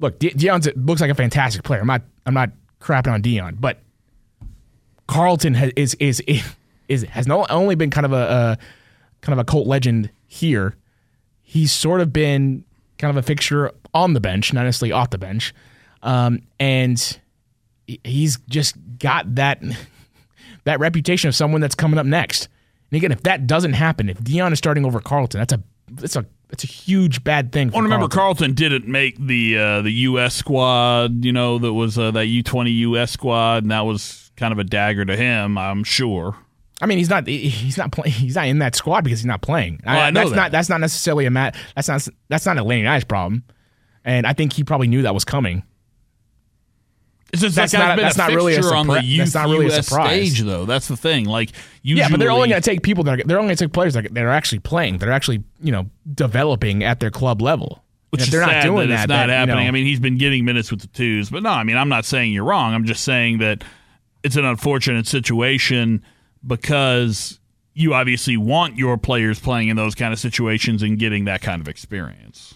Look, 0.00 0.18
De- 0.18 0.32
looks 0.76 1.00
like 1.00 1.10
a 1.10 1.14
fantastic 1.14 1.62
player. 1.62 1.80
I'm 1.80 1.86
not 1.86 2.02
I'm 2.26 2.34
not 2.34 2.50
crapping 2.80 3.12
on 3.12 3.22
Dion, 3.22 3.56
but 3.58 3.80
Carleton 5.06 5.54
has, 5.54 5.72
is 5.74 5.94
is 5.94 6.22
is 6.88 7.02
has 7.04 7.26
not 7.26 7.50
only 7.50 7.74
been 7.74 7.90
kind 7.90 8.06
of 8.06 8.12
a, 8.12 8.58
kind 9.20 9.38
of 9.38 9.38
a 9.38 9.44
cult 9.44 9.66
legend 9.66 10.10
here. 10.26 10.76
He's 11.42 11.72
sort 11.72 12.00
of 12.00 12.12
been 12.12 12.64
kind 12.98 13.10
of 13.10 13.16
a 13.16 13.22
fixture 13.22 13.72
on 13.94 14.12
the 14.12 14.20
bench, 14.20 14.52
not 14.52 14.64
necessarily 14.64 14.92
off 14.92 15.10
the 15.10 15.18
bench, 15.18 15.54
um, 16.02 16.42
and 16.60 17.18
he's 18.04 18.38
just 18.48 18.76
got 18.98 19.34
that 19.36 19.62
that 20.64 20.78
reputation 20.78 21.28
of 21.28 21.34
someone 21.34 21.60
that's 21.60 21.74
coming 21.74 21.98
up 21.98 22.06
next. 22.06 22.48
And 22.90 22.96
again, 22.96 23.12
if 23.12 23.22
that 23.22 23.46
doesn't 23.46 23.74
happen, 23.74 24.08
if 24.08 24.22
Dion 24.22 24.52
is 24.52 24.58
starting 24.58 24.84
over 24.84 25.00
Carleton, 25.00 25.40
that's 25.40 25.52
a 25.52 25.62
that's 25.90 26.16
a 26.16 26.26
that's 26.48 26.64
a 26.64 26.68
huge 26.68 27.24
bad 27.24 27.52
thing. 27.52 27.70
well, 27.70 27.82
remember 27.82 28.08
Carleton. 28.08 28.54
Carleton 28.54 28.54
didn't 28.54 28.86
make 28.86 29.18
the 29.18 29.58
uh, 29.58 29.82
the 29.82 29.90
U.S. 29.90 30.34
squad. 30.34 31.24
You 31.24 31.32
know 31.32 31.58
that 31.58 31.72
was 31.72 31.98
uh, 31.98 32.10
that 32.12 32.26
U 32.26 32.42
twenty 32.42 32.70
U.S. 32.70 33.12
squad, 33.12 33.64
and 33.64 33.70
that 33.70 33.82
was 33.82 34.30
kind 34.36 34.52
of 34.52 34.58
a 34.58 34.64
dagger 34.64 35.04
to 35.04 35.16
him. 35.16 35.58
I'm 35.58 35.84
sure. 35.84 36.36
I 36.80 36.86
mean, 36.86 36.98
he's 36.98 37.10
not 37.10 37.26
he's 37.26 37.76
not 37.76 37.92
playing. 37.92 38.12
He's 38.12 38.36
not 38.36 38.46
in 38.46 38.60
that 38.60 38.76
squad 38.76 39.02
because 39.04 39.20
he's 39.20 39.26
not 39.26 39.42
playing. 39.42 39.80
Well, 39.84 39.98
I 39.98 40.10
know 40.10 40.20
that's 40.20 40.30
that. 40.30 40.36
not 40.36 40.52
that's 40.52 40.68
not 40.68 40.80
necessarily 40.80 41.26
a 41.26 41.30
mat. 41.30 41.56
That's 41.74 41.88
not 41.88 42.06
that's 42.28 42.46
not 42.46 42.56
a 42.56 42.62
Laney 42.62 42.84
Nice 42.84 43.04
problem. 43.04 43.44
And 44.04 44.26
I 44.26 44.32
think 44.32 44.52
he 44.52 44.64
probably 44.64 44.86
knew 44.86 45.02
that 45.02 45.12
was 45.12 45.24
coming. 45.24 45.64
It's 47.32 47.42
just 47.42 47.56
That's 47.56 47.72
that 47.72 47.96
not- 47.96 47.98
that's 47.98 48.16
a 48.16 48.18
not 48.18 48.30
really 48.30 48.54
a 48.54 48.62
on 48.64 48.86
the 48.86 49.02
youth 49.04 49.18
that's 49.18 49.34
not 49.34 49.48
really 49.48 49.66
a 49.66 49.76
US 49.76 49.86
surprise. 49.88 50.32
stage, 50.32 50.46
though. 50.46 50.64
That's 50.64 50.88
the 50.88 50.96
thing. 50.96 51.26
Like, 51.26 51.50
usually, 51.82 52.00
Yeah, 52.00 52.08
but 52.10 52.20
they're 52.20 52.30
only 52.30 52.48
going 52.48 52.62
to 52.62 52.70
take 52.70 52.82
people 52.82 53.04
that 53.04 53.20
are 53.20 53.22
they're 53.24 53.38
only 53.38 53.48
going 53.48 53.56
to 53.58 53.64
take 53.66 53.72
players 53.74 53.92
that 53.94 54.06
are, 54.06 54.08
that 54.08 54.24
are 54.24 54.30
actually 54.30 54.60
playing. 54.60 54.98
That 54.98 55.08
are 55.10 55.12
actually 55.12 55.44
you 55.60 55.70
know 55.72 55.90
developing 56.14 56.82
at 56.84 57.00
their 57.00 57.10
club 57.10 57.42
level. 57.42 57.84
Which 58.10 58.20
And 58.22 58.28
if 58.28 58.28
is 58.28 58.40
they're 58.40 58.46
not 58.46 58.62
doing 58.62 58.88
that 58.88 58.96
that, 58.96 59.02
it's 59.02 59.08
not 59.08 59.26
you 59.28 59.32
happening. 59.34 59.64
know- 59.64 59.68
I 59.68 59.70
mean, 59.72 59.84
he's 59.84 60.00
been 60.00 60.16
getting 60.16 60.46
minutes 60.46 60.70
with 60.70 60.80
the 60.80 60.86
twos, 60.86 61.28
but 61.28 61.42
no, 61.42 61.50
I 61.50 61.64
mean, 61.64 61.76
I'm 61.76 61.90
not 61.90 62.06
saying 62.06 62.32
you're 62.32 62.44
wrong. 62.44 62.72
I'm 62.72 62.86
just 62.86 63.04
saying 63.04 63.38
that 63.38 63.62
it's 64.22 64.36
an 64.36 64.46
unfortunate 64.46 65.06
situation 65.06 66.02
because 66.46 67.38
you 67.74 67.92
obviously 67.92 68.38
want 68.38 68.76
your 68.76 68.96
players 68.96 69.38
playing 69.38 69.68
in 69.68 69.76
those 69.76 69.94
kind 69.94 70.14
of 70.14 70.18
situations 70.18 70.82
and 70.82 70.98
getting 70.98 71.26
that 71.26 71.42
kind 71.42 71.60
of 71.60 71.68
experience. 71.68 72.54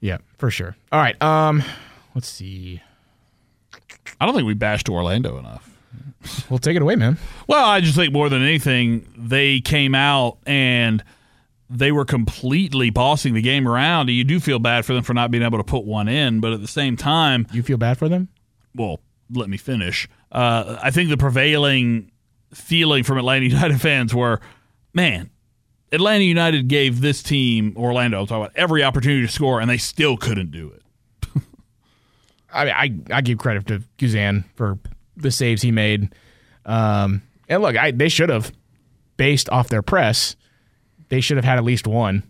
Yeah, 0.00 0.18
for 0.38 0.50
sure. 0.52 0.76
All 0.92 1.00
right. 1.00 1.20
Um, 1.20 1.62
let's 2.14 2.28
see. 2.28 2.80
I 4.20 4.26
don't 4.26 4.34
think 4.34 4.46
we 4.46 4.54
bashed 4.54 4.88
Orlando 4.88 5.38
enough. 5.38 5.64
We'll 6.50 6.58
take 6.58 6.76
it 6.76 6.82
away, 6.82 6.96
man. 6.96 7.16
Well, 7.46 7.64
I 7.64 7.80
just 7.80 7.94
think 7.96 8.12
more 8.12 8.28
than 8.28 8.42
anything, 8.42 9.06
they 9.16 9.60
came 9.60 9.94
out 9.94 10.38
and 10.46 11.02
they 11.70 11.92
were 11.92 12.04
completely 12.04 12.90
bossing 12.90 13.34
the 13.34 13.42
game 13.42 13.68
around. 13.68 14.08
You 14.08 14.24
do 14.24 14.40
feel 14.40 14.58
bad 14.58 14.84
for 14.84 14.94
them 14.94 15.02
for 15.04 15.14
not 15.14 15.30
being 15.30 15.44
able 15.44 15.58
to 15.58 15.64
put 15.64 15.84
one 15.84 16.08
in, 16.08 16.40
but 16.40 16.52
at 16.52 16.60
the 16.60 16.68
same 16.68 16.96
time, 16.96 17.46
You 17.52 17.62
feel 17.62 17.76
bad 17.76 17.98
for 17.98 18.08
them? 18.08 18.28
well, 18.74 19.00
let 19.32 19.48
me 19.50 19.56
finish. 19.58 20.08
Uh, 20.32 20.78
I 20.82 20.90
think 20.90 21.10
the 21.10 21.16
prevailing 21.16 22.10
feeling 22.52 23.04
from 23.04 23.18
Atlanta 23.18 23.44
United 23.46 23.80
fans 23.80 24.14
were, 24.14 24.40
man, 24.94 25.30
Atlanta 25.92 26.24
United 26.24 26.68
gave 26.68 27.00
this 27.00 27.22
team, 27.22 27.74
Orlando, 27.76 28.20
I'm 28.20 28.26
talking 28.26 28.42
about, 28.44 28.56
every 28.56 28.82
opportunity 28.82 29.22
to 29.26 29.32
score, 29.32 29.60
and 29.60 29.70
they 29.70 29.78
still 29.78 30.16
couldn't 30.16 30.50
do 30.50 30.70
it. 30.70 30.82
I 32.52 32.64
mean, 32.64 32.74
I 33.10 33.16
I 33.16 33.20
give 33.20 33.38
credit 33.38 33.66
to 33.66 33.82
Guzan 33.98 34.44
for 34.54 34.78
the 35.16 35.30
saves 35.30 35.62
he 35.62 35.70
made. 35.70 36.14
Um, 36.64 37.22
and 37.48 37.62
look, 37.62 37.76
I 37.76 37.90
they 37.90 38.08
should 38.08 38.28
have, 38.28 38.52
based 39.16 39.48
off 39.50 39.68
their 39.68 39.82
press, 39.82 40.36
they 41.08 41.20
should 41.20 41.36
have 41.36 41.44
had 41.44 41.58
at 41.58 41.64
least 41.64 41.86
one. 41.86 42.22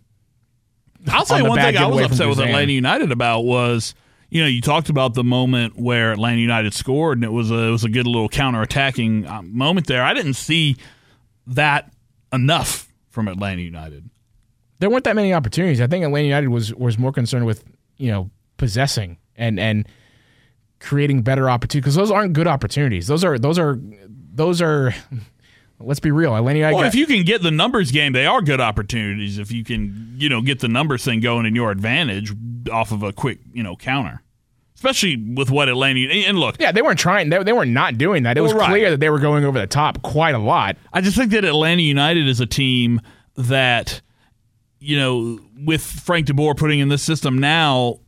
I'll 1.07 1.19
on 1.19 1.25
say 1.25 1.37
the 1.41 1.49
one 1.49 1.59
thing 1.59 1.77
I 1.77 1.87
was 1.87 2.05
upset 2.05 2.27
with 2.27 2.39
Atlanta 2.39 2.71
United 2.71 3.11
about 3.11 3.41
was, 3.41 3.95
you 4.29 4.41
know, 4.41 4.47
you 4.47 4.61
talked 4.61 4.89
about 4.89 5.13
the 5.13 5.23
moment 5.23 5.79
where 5.79 6.11
Atlanta 6.11 6.41
United 6.41 6.73
scored, 6.73 7.17
and 7.17 7.23
it 7.23 7.31
was 7.31 7.51
a 7.51 7.67
it 7.67 7.71
was 7.71 7.83
a 7.83 7.89
good 7.89 8.05
little 8.05 8.29
counter-attacking 8.29 9.27
moment 9.43 9.87
there. 9.87 10.03
I 10.03 10.13
didn't 10.13 10.33
see 10.33 10.75
that 11.47 11.91
enough 12.33 12.91
from 13.09 13.27
Atlanta 13.27 13.61
United. 13.61 14.09
There 14.79 14.89
weren't 14.89 15.03
that 15.05 15.15
many 15.15 15.33
opportunities. 15.33 15.81
I 15.81 15.87
think 15.87 16.05
Atlanta 16.05 16.27
United 16.27 16.49
was 16.49 16.73
was 16.75 16.97
more 16.97 17.11
concerned 17.11 17.45
with 17.45 17.63
you 17.97 18.11
know 18.11 18.29
possessing 18.57 19.17
and 19.35 19.59
and 19.59 19.87
creating 20.79 21.21
better 21.21 21.49
opportunities 21.49 21.83
because 21.83 21.95
those 21.95 22.11
aren't 22.11 22.33
good 22.33 22.47
opportunities. 22.47 23.07
Those 23.07 23.23
are 23.23 23.37
those 23.37 23.59
are 23.59 23.79
those 24.33 24.61
are. 24.61 24.93
Let's 25.81 26.01
be 26.01 26.11
real. 26.11 26.35
Atlanta 26.35 26.59
United. 26.59 26.75
Well, 26.75 26.83
got- 26.83 26.89
if 26.89 26.95
you 26.95 27.05
can 27.05 27.23
get 27.23 27.41
the 27.41 27.51
numbers 27.51 27.91
game, 27.91 28.11
they 28.11 28.25
are 28.25 28.41
good 28.41 28.59
opportunities. 28.59 29.37
If 29.37 29.49
you 29.49 29.63
can, 29.63 30.13
you 30.17 30.27
know, 30.27 30.41
get 30.41 30.59
the 30.59 30.67
numbers 30.67 31.05
thing 31.05 31.21
going 31.21 31.45
in 31.45 31.55
your 31.55 31.71
advantage 31.71 32.33
off 32.69 32.91
of 32.91 33.01
a 33.01 33.13
quick, 33.13 33.39
you 33.53 33.63
know, 33.63 33.77
counter, 33.77 34.21
especially 34.75 35.15
with 35.15 35.49
what 35.49 35.69
Atlanta. 35.69 36.01
And 36.01 36.37
look, 36.37 36.57
yeah, 36.59 36.73
they 36.73 36.81
weren't 36.81 36.99
trying. 36.99 37.29
They, 37.29 37.41
they 37.43 37.53
were 37.53 37.65
not 37.65 37.97
doing 37.97 38.23
that. 38.23 38.37
It 38.37 38.41
was 38.41 38.53
right. 38.53 38.67
clear 38.67 38.91
that 38.91 38.99
they 38.99 39.09
were 39.09 39.19
going 39.19 39.45
over 39.45 39.57
the 39.57 39.67
top 39.67 40.01
quite 40.01 40.35
a 40.35 40.39
lot. 40.39 40.75
I 40.91 40.99
just 40.99 41.15
think 41.15 41.31
that 41.31 41.45
Atlanta 41.45 41.81
United 41.81 42.27
is 42.27 42.41
a 42.41 42.45
team 42.45 42.99
that, 43.37 44.01
you 44.79 44.97
know, 44.97 45.39
with 45.63 45.81
Frank 45.81 46.27
DeBoer 46.27 46.57
putting 46.57 46.79
in 46.79 46.89
this 46.89 47.03
system 47.03 47.37
now, 47.37 48.01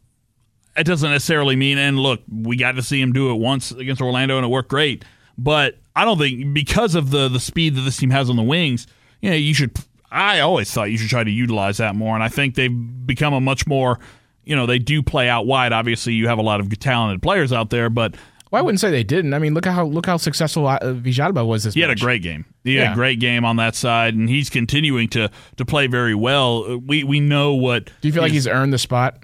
it 0.76 0.86
doesn't 0.86 1.10
necessarily 1.10 1.56
mean. 1.56 1.78
And 1.78 2.00
look, 2.00 2.22
we 2.32 2.56
got 2.56 2.74
to 2.74 2.82
see 2.82 3.02
him 3.02 3.14
do 3.14 3.32
it 3.32 3.36
once 3.36 3.72
against 3.72 4.02
Orlando, 4.02 4.38
and 4.38 4.46
it 4.46 4.50
worked 4.50 4.70
great. 4.70 5.04
But 5.38 5.78
I 5.96 6.06
don't 6.06 6.18
think 6.18 6.54
because 6.54 6.96
of 6.96 7.12
the 7.12 7.28
the 7.28 7.40
speed 7.40 7.76
that 7.76 7.82
this 7.82 7.98
team 7.98 8.10
has 8.12 8.30
on 8.30 8.36
the 8.36 8.44
wings, 8.44 8.88
you 9.22 9.30
know, 9.30 9.36
you 9.36 9.54
should. 9.54 9.78
I 10.12 10.42
always 10.42 10.70
thought 10.72 10.92
you 10.92 10.98
should 10.98 11.10
try 11.10 11.24
to 11.24 11.32
utilize 11.32 11.78
that 11.78 11.96
more, 11.96 12.16
and 12.16 12.24
I 12.24 12.28
think 12.28 12.56
they've 12.56 13.06
become 13.06 13.34
a 13.34 13.42
much 13.42 13.66
more. 13.66 14.00
You 14.44 14.56
know, 14.56 14.66
they 14.66 14.80
do 14.80 15.02
play 15.04 15.30
out 15.30 15.46
wide. 15.46 15.72
Obviously, 15.72 16.14
you 16.14 16.28
have 16.28 16.38
a 16.38 16.42
lot 16.42 16.60
of 16.60 16.80
talented 16.80 17.22
players 17.22 17.54
out 17.54 17.70
there, 17.70 17.90
but 17.90 18.16
Well, 18.50 18.60
I 18.60 18.64
wouldn't 18.64 18.82
say 18.82 18.92
they 18.92 19.04
didn't. 19.04 19.34
I 19.34 19.40
mean, 19.40 19.54
look 19.54 19.66
how 19.66 19.86
look 19.86 20.06
how 20.06 20.18
successful 20.18 20.68
uh, 20.68 20.80
was 20.82 21.64
this. 21.64 21.74
He 21.74 21.80
had 21.80 21.92
a 21.92 21.96
great 21.96 22.22
game. 22.22 22.46
He 22.64 22.76
had 22.76 22.92
a 22.92 22.96
great 22.96 23.20
game 23.20 23.46
on 23.46 23.56
that 23.58 23.76
side, 23.76 24.16
and 24.16 24.28
he's 24.28 24.50
continuing 24.50 25.08
to 25.10 25.30
to 25.58 25.66
play 25.66 25.88
very 25.88 26.16
well. 26.16 26.78
We 26.80 27.04
we 27.04 27.20
know 27.20 27.54
what. 27.54 27.86
Do 28.02 28.08
you 28.08 28.14
feel 28.14 28.24
like 28.24 28.34
he's 28.34 28.48
earned 28.48 28.74
the 28.74 28.78
spot? 28.80 29.24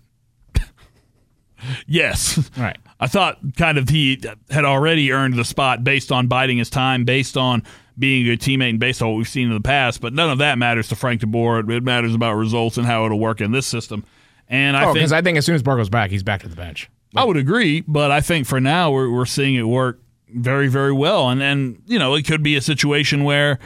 Yes? 1.88 2.50
Right. 2.58 2.78
I 3.00 3.08
thought 3.08 3.38
kind 3.56 3.78
of 3.78 3.90
he 3.90 4.22
had 4.50 4.66
already 4.66 5.12
earned 5.12 5.36
the 5.36 5.46
spot 5.46 5.84
based 5.84 6.12
on 6.12 6.28
biding 6.28 6.58
his 6.58 6.70
time, 6.70 7.06
based 7.06 7.38
on 7.38 7.64
being 8.00 8.24
a 8.28 8.30
good 8.32 8.40
teammate, 8.42 8.72
and 8.72 8.80
based 8.80 9.02
on 9.02 9.10
what 9.10 9.18
we've 9.18 9.28
seen 9.28 9.48
in 9.48 9.54
the 9.54 9.62
past. 9.62 10.02
But 10.02 10.14
none 10.14 10.30
of 10.30 10.40
that 10.40 10.58
matters 10.58 10.88
to 10.90 10.96
Frank 10.96 11.22
DeBoer. 11.22 11.70
It 11.70 11.84
matters 11.84 12.16
about 12.16 12.34
results 12.34 12.78
and 12.78 12.86
how 12.88 13.06
it'll 13.06 13.20
work 13.20 13.40
in 13.42 13.52
this 13.52 13.68
system. 13.68 14.04
And 14.50 14.76
I 14.78 14.82
Oh, 14.84 14.86
think 14.88 14.96
because 14.96 15.14
I 15.14 15.22
think 15.22 15.38
as 15.38 15.46
soon 15.46 15.56
as 15.56 15.62
Barco's 15.64 15.90
back, 15.90 16.10
he's 16.10 16.24
back 16.24 16.42
to 16.42 16.48
the 16.48 16.56
bench. 16.56 16.90
I 17.16 17.24
would 17.24 17.38
agree, 17.38 17.82
but 17.88 18.12
I 18.12 18.22
think 18.22 18.48
for 18.48 18.60
now 18.60 18.92
we're 18.92 19.10
we're 19.10 19.26
seeing 19.26 19.56
it 19.56 19.64
work 19.64 20.02
very 20.34 20.68
very 20.68 20.92
well, 20.92 21.30
and 21.30 21.42
and 21.42 21.82
you 21.86 21.98
know 22.00 22.16
it 22.16 22.24
could 22.26 22.44
be 22.44 22.56
a 22.56 22.62
situation 22.62 23.24
where 23.24 23.60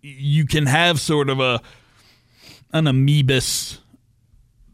you 0.00 0.46
can 0.46 0.66
have 0.66 1.00
sort 1.00 1.28
of 1.28 1.40
a 1.40 1.60
an 2.72 2.84
amoebus 2.84 3.79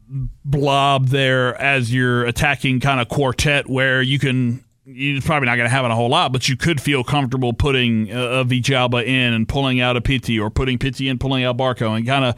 blob 0.09 1.07
there 1.07 1.59
as 1.61 1.93
you're 1.93 2.25
attacking 2.25 2.79
kind 2.79 3.01
of 3.01 3.09
quartet 3.09 3.69
where 3.69 4.01
you 4.01 4.19
can 4.19 4.63
you're 4.89 5.21
probably 5.21 5.47
not 5.47 5.57
going 5.57 5.65
to 5.65 5.69
have 5.69 5.83
it 5.83 5.91
a 5.91 5.95
whole 5.95 6.09
lot, 6.09 6.31
but 6.31 6.47
you 6.47 6.55
could 6.55 6.79
feel 6.79 7.03
comfortable 7.03 7.51
putting 7.51 8.11
uh, 8.11 8.19
a, 8.19 8.39
a 8.39 8.45
Villalba 8.45 9.05
in 9.05 9.33
and 9.33 9.47
pulling 9.47 9.81
out 9.81 9.97
a 9.97 10.01
Pity 10.01 10.39
or 10.39 10.49
putting 10.49 10.77
Pity 10.79 11.09
in, 11.09 11.19
pulling 11.19 11.43
out 11.43 11.57
Barco, 11.57 11.97
and 11.97 12.07
kind 12.07 12.23
of 12.23 12.35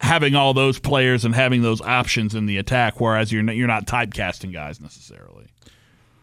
having 0.00 0.34
all 0.34 0.54
those 0.54 0.80
players 0.80 1.24
and 1.24 1.36
having 1.36 1.62
those 1.62 1.80
options 1.80 2.34
in 2.34 2.46
the 2.46 2.58
attack, 2.58 3.00
whereas 3.00 3.30
you're 3.30 3.44
not, 3.44 3.54
you're 3.54 3.68
not 3.68 3.86
typecasting 3.86 4.52
guys 4.52 4.80
necessarily. 4.80 5.46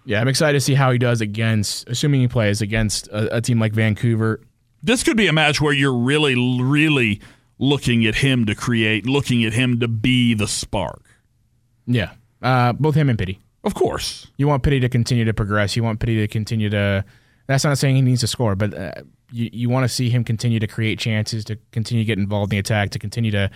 Yeah, 0.04 0.20
I'm 0.20 0.28
excited 0.28 0.58
to 0.58 0.62
see 0.62 0.76
how 0.76 0.92
he 0.92 0.98
does 0.98 1.22
against, 1.22 1.88
assuming 1.88 2.22
he 2.22 2.28
plays 2.28 2.62
against 2.62 3.08
a, 3.08 3.38
a 3.38 3.42
team 3.42 3.60
like 3.60 3.72
Vancouver. 3.72 4.42
This 4.84 5.04
could 5.04 5.18
be 5.18 5.28
a 5.28 5.34
match 5.34 5.62
where 5.62 5.74
you're 5.74 5.98
really, 5.98 6.36
really 6.62 7.22
looking 7.58 8.06
at 8.06 8.16
him 8.16 8.46
to 8.46 8.56
create, 8.56 9.06
looking 9.06 9.44
at 9.46 9.54
him 9.54 9.80
to 9.80 9.88
be 9.88 10.34
the 10.34 10.48
spark. 10.48 11.04
Yeah, 11.88 12.12
uh, 12.42 12.74
both 12.74 12.96
him 12.96 13.10
and 13.10 13.18
Pity. 13.18 13.40
Of 13.64 13.74
course. 13.74 14.28
You 14.38 14.48
want 14.48 14.64
Pity 14.64 14.80
to 14.82 14.90
continue 14.90 15.26
to 15.26 15.34
progress. 15.34 15.76
You 15.76 15.84
want 15.84 16.00
Pity 16.00 16.18
to 16.18 16.28
continue 16.28 16.70
to. 16.70 17.04
That's 17.48 17.64
not 17.64 17.78
saying 17.78 17.96
he 17.96 18.02
needs 18.02 18.22
to 18.22 18.28
score, 18.28 18.56
but 18.56 18.74
uh, 18.74 18.92
you 19.32 19.50
you 19.54 19.70
want 19.70 19.84
to 19.84 19.90
see 19.90 20.10
him 20.10 20.24
continue 20.24 20.60
to 20.60 20.68
create 20.68 21.00
chances, 21.00 21.46
to 21.46 21.58
continue 21.72 22.04
to 22.04 22.08
get 22.08 22.18
involved 22.18 22.52
in 22.52 22.58
the 22.58 22.60
attack, 22.60 22.90
to 22.92 23.00
continue 23.00 23.32
to 23.32 23.50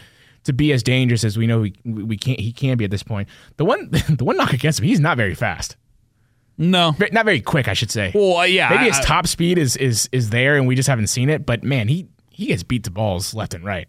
to 0.46 0.54
be 0.54 0.72
as 0.72 0.82
dangerous 0.84 1.24
as 1.24 1.38
we 1.38 1.46
know 1.48 1.60
we 1.62 1.74
we 1.86 2.18
can't 2.18 2.40
he 2.40 2.52
can 2.52 2.78
be 2.78 2.86
at 2.86 2.92
this 2.92 3.04
point. 3.04 3.28
The 3.58 3.66
one 3.66 3.90
the 4.10 4.24
one 4.24 4.38
knock 4.38 4.54
against 4.54 4.80
him, 4.80 4.86
he's 4.86 5.00
not 5.00 5.18
very 5.18 5.36
fast, 5.36 5.76
No. 6.58 6.96
Not 7.12 7.26
very 7.26 7.42
quick, 7.42 7.68
I 7.68 7.74
should 7.74 7.92
say. 7.92 8.12
Well, 8.14 8.46
yeah. 8.48 8.70
Maybe 8.70 8.86
his 8.86 8.98
I- 9.00 9.04
top 9.04 9.28
speed 9.28 9.58
is 9.58 9.76
is 9.78 10.08
is 10.12 10.30
there, 10.30 10.56
and 10.56 10.68
we 10.68 10.76
just 10.76 10.88
haven't 10.90 11.08
seen 11.08 11.30
it. 11.30 11.46
But 11.46 11.64
man, 11.64 11.88
he 11.88 12.08
he 12.40 12.48
gets 12.48 12.64
beat 12.64 12.86
to 12.86 12.92
balls 12.92 13.34
left 13.34 13.54
and 13.54 13.66
right. 13.66 13.88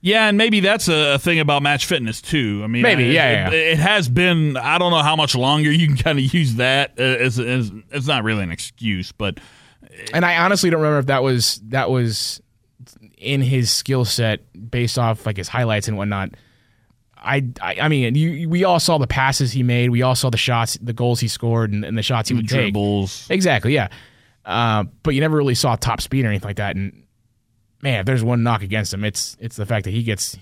Yeah, 0.00 0.28
and 0.28 0.38
maybe 0.38 0.60
that's 0.60 0.86
a, 0.86 1.18
thing 1.18 1.40
about 1.40 1.60
match 1.62 1.86
fitness 1.86 2.22
too. 2.22 2.60
I 2.62 2.68
mean, 2.68 2.82
Maybe, 2.82 3.10
it, 3.10 3.12
yeah, 3.14 3.48
it, 3.48 3.52
yeah. 3.52 3.72
it 3.72 3.78
has 3.78 4.08
been. 4.08 4.56
I 4.56 4.78
don't 4.78 4.92
know 4.92 5.02
how 5.02 5.16
much 5.16 5.34
longer 5.34 5.72
you 5.72 5.88
can 5.88 5.96
kind 5.96 6.18
of 6.18 6.32
use 6.32 6.54
that 6.54 6.92
uh, 6.98 7.02
as, 7.02 7.40
as 7.40 7.72
it's 7.90 8.06
not 8.06 8.22
really 8.22 8.44
an 8.44 8.52
excuse, 8.52 9.10
but 9.10 9.40
And 10.12 10.24
I 10.24 10.36
honestly 10.38 10.70
don't 10.70 10.80
remember 10.80 11.00
if 11.00 11.06
that 11.06 11.24
was 11.24 11.60
that 11.68 11.90
was 11.90 12.40
in 13.16 13.40
his 13.42 13.72
skill 13.72 14.04
set 14.04 14.70
based 14.70 14.98
off 14.98 15.26
like 15.26 15.36
his 15.36 15.48
highlights 15.48 15.88
and 15.88 15.96
whatnot. 15.96 16.30
I, 17.16 17.48
I, 17.60 17.78
I 17.82 17.88
mean, 17.88 18.14
you, 18.14 18.48
we 18.48 18.62
all 18.62 18.78
saw 18.78 18.98
the 18.98 19.08
passes 19.08 19.50
he 19.50 19.64
made. 19.64 19.90
We 19.90 20.02
all 20.02 20.14
saw 20.14 20.30
the 20.30 20.36
shots, 20.36 20.78
the 20.80 20.92
goals 20.92 21.18
he 21.18 21.26
scored, 21.26 21.72
and, 21.72 21.84
and 21.84 21.98
the 21.98 22.02
shots 22.02 22.28
he 22.28 22.36
would 22.36 22.48
take. 22.48 22.72
dribbles. 22.72 23.26
Exactly, 23.28 23.74
yeah. 23.74 23.88
Uh, 24.44 24.84
but 25.02 25.16
you 25.16 25.20
never 25.20 25.36
really 25.36 25.56
saw 25.56 25.74
top 25.74 26.00
speed 26.00 26.24
or 26.24 26.28
anything 26.28 26.48
like 26.48 26.58
that. 26.58 26.76
And 26.76 27.02
man, 27.82 28.00
if 28.00 28.06
there's 28.06 28.24
one 28.24 28.42
knock 28.42 28.62
against 28.62 28.92
him, 28.92 29.04
it's 29.04 29.36
it's 29.40 29.56
the 29.56 29.66
fact 29.66 29.84
that 29.84 29.90
he 29.92 30.02
gets 30.02 30.36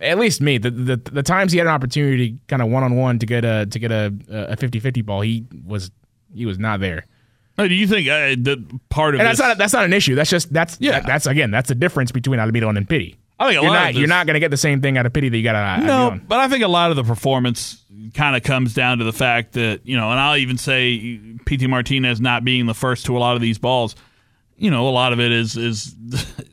at 0.00 0.18
least 0.18 0.40
me 0.40 0.58
the 0.58 0.70
the, 0.70 0.96
the 0.96 1.22
times 1.22 1.52
he 1.52 1.58
had 1.58 1.66
an 1.66 1.72
opportunity 1.72 2.38
kind 2.48 2.60
of 2.62 2.68
one 2.68 2.82
on 2.82 2.96
one 2.96 3.18
to 3.18 3.26
get 3.26 3.44
a 3.44 3.66
to 3.66 3.78
get 3.78 3.90
a 3.90 4.06
a 4.28 4.56
50-50 4.56 5.04
ball, 5.04 5.20
he 5.22 5.44
was 5.66 5.90
he 6.34 6.44
was 6.46 6.58
not 6.58 6.80
there. 6.80 7.06
do 7.58 7.74
you 7.74 7.86
think 7.86 8.06
uh, 8.08 8.36
the 8.38 8.62
part 8.90 9.14
of 9.14 9.20
it. 9.20 9.22
and 9.22 9.28
that's 9.28 9.38
not 9.40 9.56
that's 9.58 9.72
not 9.72 9.84
an 9.84 9.92
issue. 9.92 10.14
That's 10.14 10.30
just 10.30 10.52
that's 10.52 10.76
Yeah. 10.80 10.92
that- 10.92 11.06
that's 11.06 11.26
again 11.26 11.50
that's 11.50 11.68
the 11.68 11.74
difference 11.74 12.12
between 12.12 12.38
Almiron 12.40 12.76
and 12.76 12.88
Pity. 12.88 13.16
I 13.38 13.48
think 13.48 13.58
a 13.58 13.62
You're 13.62 13.70
lot 13.70 13.74
not 13.74 13.86
this, 13.88 13.96
you're 13.98 14.08
not 14.08 14.26
going 14.26 14.32
to 14.34 14.40
get 14.40 14.50
the 14.50 14.56
same 14.56 14.80
thing 14.80 14.96
out 14.96 15.04
of 15.04 15.12
Pity 15.12 15.28
that 15.28 15.36
you 15.36 15.42
got 15.42 15.54
out 15.54 15.80
of 15.80 15.84
No, 15.84 16.20
but 16.26 16.38
I 16.38 16.48
think 16.48 16.64
a 16.64 16.68
lot 16.68 16.88
of 16.90 16.96
the 16.96 17.04
performance 17.04 17.82
kind 18.14 18.34
of 18.34 18.42
comes 18.42 18.72
down 18.72 18.96
to 18.98 19.04
the 19.04 19.12
fact 19.12 19.52
that 19.52 19.80
you 19.84 19.94
know, 19.96 20.10
and 20.10 20.18
I'll 20.18 20.36
even 20.38 20.56
say 20.56 21.20
Pity 21.44 21.66
Martinez 21.66 22.18
not 22.20 22.44
being 22.44 22.64
the 22.64 22.72
first 22.74 23.04
to 23.06 23.16
a 23.16 23.20
lot 23.20 23.34
of 23.36 23.42
these 23.42 23.58
balls. 23.58 23.94
You 24.56 24.70
know, 24.70 24.88
a 24.88 24.90
lot 24.90 25.12
of 25.12 25.20
it 25.20 25.32
is 25.32 25.56
is 25.56 25.94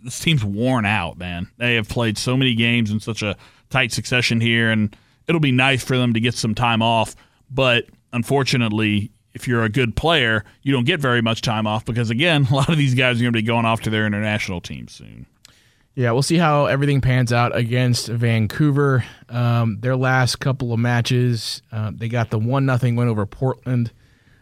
this 0.04 0.20
team's 0.20 0.44
worn 0.44 0.86
out, 0.86 1.18
man. 1.18 1.50
They 1.58 1.76
have 1.76 1.88
played 1.88 2.18
so 2.18 2.36
many 2.36 2.56
games 2.56 2.92
in 2.92 3.00
such 3.00 3.22
a 3.22 3.38
tight 3.70 3.92
succession 3.92 4.42
here, 4.42 4.72
and 4.72 4.96
it'll 5.28 5.42
be 5.42 5.52
nice 5.52 5.84
for 5.84 5.98
them 5.98 6.14
to 6.14 6.20
get 6.20 6.34
some 6.34 6.56
time 6.56 6.82
off. 6.82 7.16
But 7.50 7.86
unfortunately, 8.12 9.12
if 9.34 9.48
you're 9.48 9.64
a 9.64 9.70
good 9.70 9.96
player, 9.96 10.44
you 10.62 10.72
don't 10.72 10.86
get 10.86 11.00
very 11.00 11.22
much 11.22 11.42
time 11.42 11.68
off 11.68 11.86
because 11.86 12.10
again, 12.10 12.48
a 12.52 12.56
lot 12.56 12.70
of 12.70 12.78
these 12.78 12.96
guys 12.96 13.18
are 13.18 13.24
going 13.24 13.34
to 13.34 13.38
be 13.38 13.44
going 13.44 13.66
off 13.66 13.82
to 13.82 13.90
their 13.90 14.06
international 14.06 14.62
teams 14.62 14.94
soon. 14.94 15.26
Yeah, 15.96 16.12
we'll 16.12 16.24
see 16.24 16.38
how 16.38 16.66
everything 16.66 17.02
pans 17.02 17.32
out 17.32 17.56
against 17.56 18.08
Vancouver. 18.08 19.06
Um, 19.30 19.78
their 19.80 19.96
last 19.96 20.40
couple 20.40 20.74
of 20.74 20.80
matches, 20.80 21.62
uh, 21.72 21.92
they 21.94 22.10
got 22.10 22.32
the 22.32 22.40
one 22.40 22.66
nothing 22.66 22.96
win 22.96 23.08
over 23.08 23.28
Portland 23.28 23.92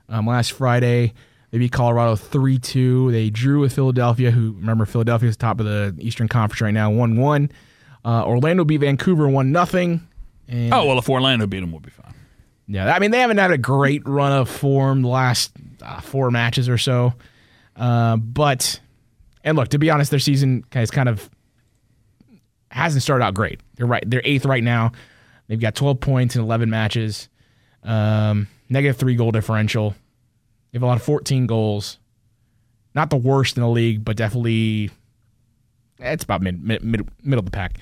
um, 0.08 0.28
last 0.28 0.54
Friday. 0.54 1.14
They 1.52 1.58
beat 1.58 1.72
Colorado 1.74 2.16
three 2.16 2.58
two. 2.58 3.12
They 3.12 3.30
drew 3.30 3.60
with 3.60 3.74
Philadelphia, 3.74 4.32
who 4.32 4.54
remember 4.54 4.86
Philadelphia's 4.86 5.36
top 5.38 5.60
of 5.60 5.66
the 5.66 5.94
Eastern 6.00 6.28
Conference 6.28 6.62
right 6.62 6.74
now, 6.74 6.90
one 6.90 7.18
one. 7.18 7.52
Uh, 8.04 8.24
Orlando 8.26 8.64
beat 8.66 8.78
Vancouver 8.78 9.28
one 9.28 9.52
nothing. 9.52 10.08
Oh 10.50 10.86
well, 10.86 10.98
if 10.98 11.10
Orlando 11.10 11.48
beat 11.48 11.60
them, 11.60 11.72
we'll 11.72 11.82
be 11.82 11.90
fine. 11.92 12.14
yeah, 12.68 12.94
I 12.94 13.00
mean 13.00 13.12
they 13.12 13.20
haven't 13.20 13.38
had 13.38 13.52
a 13.52 13.58
great 13.58 14.08
run 14.08 14.32
of 14.32 14.50
form 14.50 15.02
the 15.02 15.08
last 15.10 15.52
uh, 15.82 16.02
four 16.02 16.32
matches 16.32 16.68
or 16.70 16.78
so, 16.78 17.14
uh, 17.76 18.18
but 18.18 18.80
and 19.44 19.58
look, 19.58 19.70
to 19.70 19.78
be 19.80 19.90
honest, 19.90 20.10
their 20.12 20.20
season 20.20 20.64
has 20.72 20.90
kind 20.92 21.10
of 21.10 21.30
hasn't 22.70 23.04
started 23.04 23.24
out 23.26 23.34
great. 23.34 23.60
They're 23.76 23.86
right, 23.86 24.04
they're 24.06 24.22
eighth 24.24 24.46
right 24.46 24.64
now. 24.64 24.94
They've 25.48 25.60
got 25.60 25.76
twelve 25.76 26.00
points 26.00 26.36
in 26.36 26.42
eleven 26.42 26.70
matches, 26.70 27.28
um, 27.84 28.48
negative 28.70 28.98
three 28.98 29.16
goal 29.16 29.32
differential. 29.32 29.96
They 30.72 30.78
have 30.78 30.84
a 30.84 30.88
lot 30.88 30.98
of 30.98 31.04
fourteen 31.04 31.48
goals. 31.48 31.98
Not 32.94 33.10
the 33.10 33.18
worst 33.18 33.58
in 33.58 33.64
the 33.64 33.70
league, 33.70 34.04
but 34.04 34.18
definitely 34.18 34.90
eh, 36.02 36.12
it's 36.12 36.24
about 36.24 36.42
mid, 36.42 36.64
mid, 36.64 36.84
mid 36.84 37.08
middle 37.24 37.40
of 37.40 37.46
the 37.46 37.52
pack. 37.52 37.78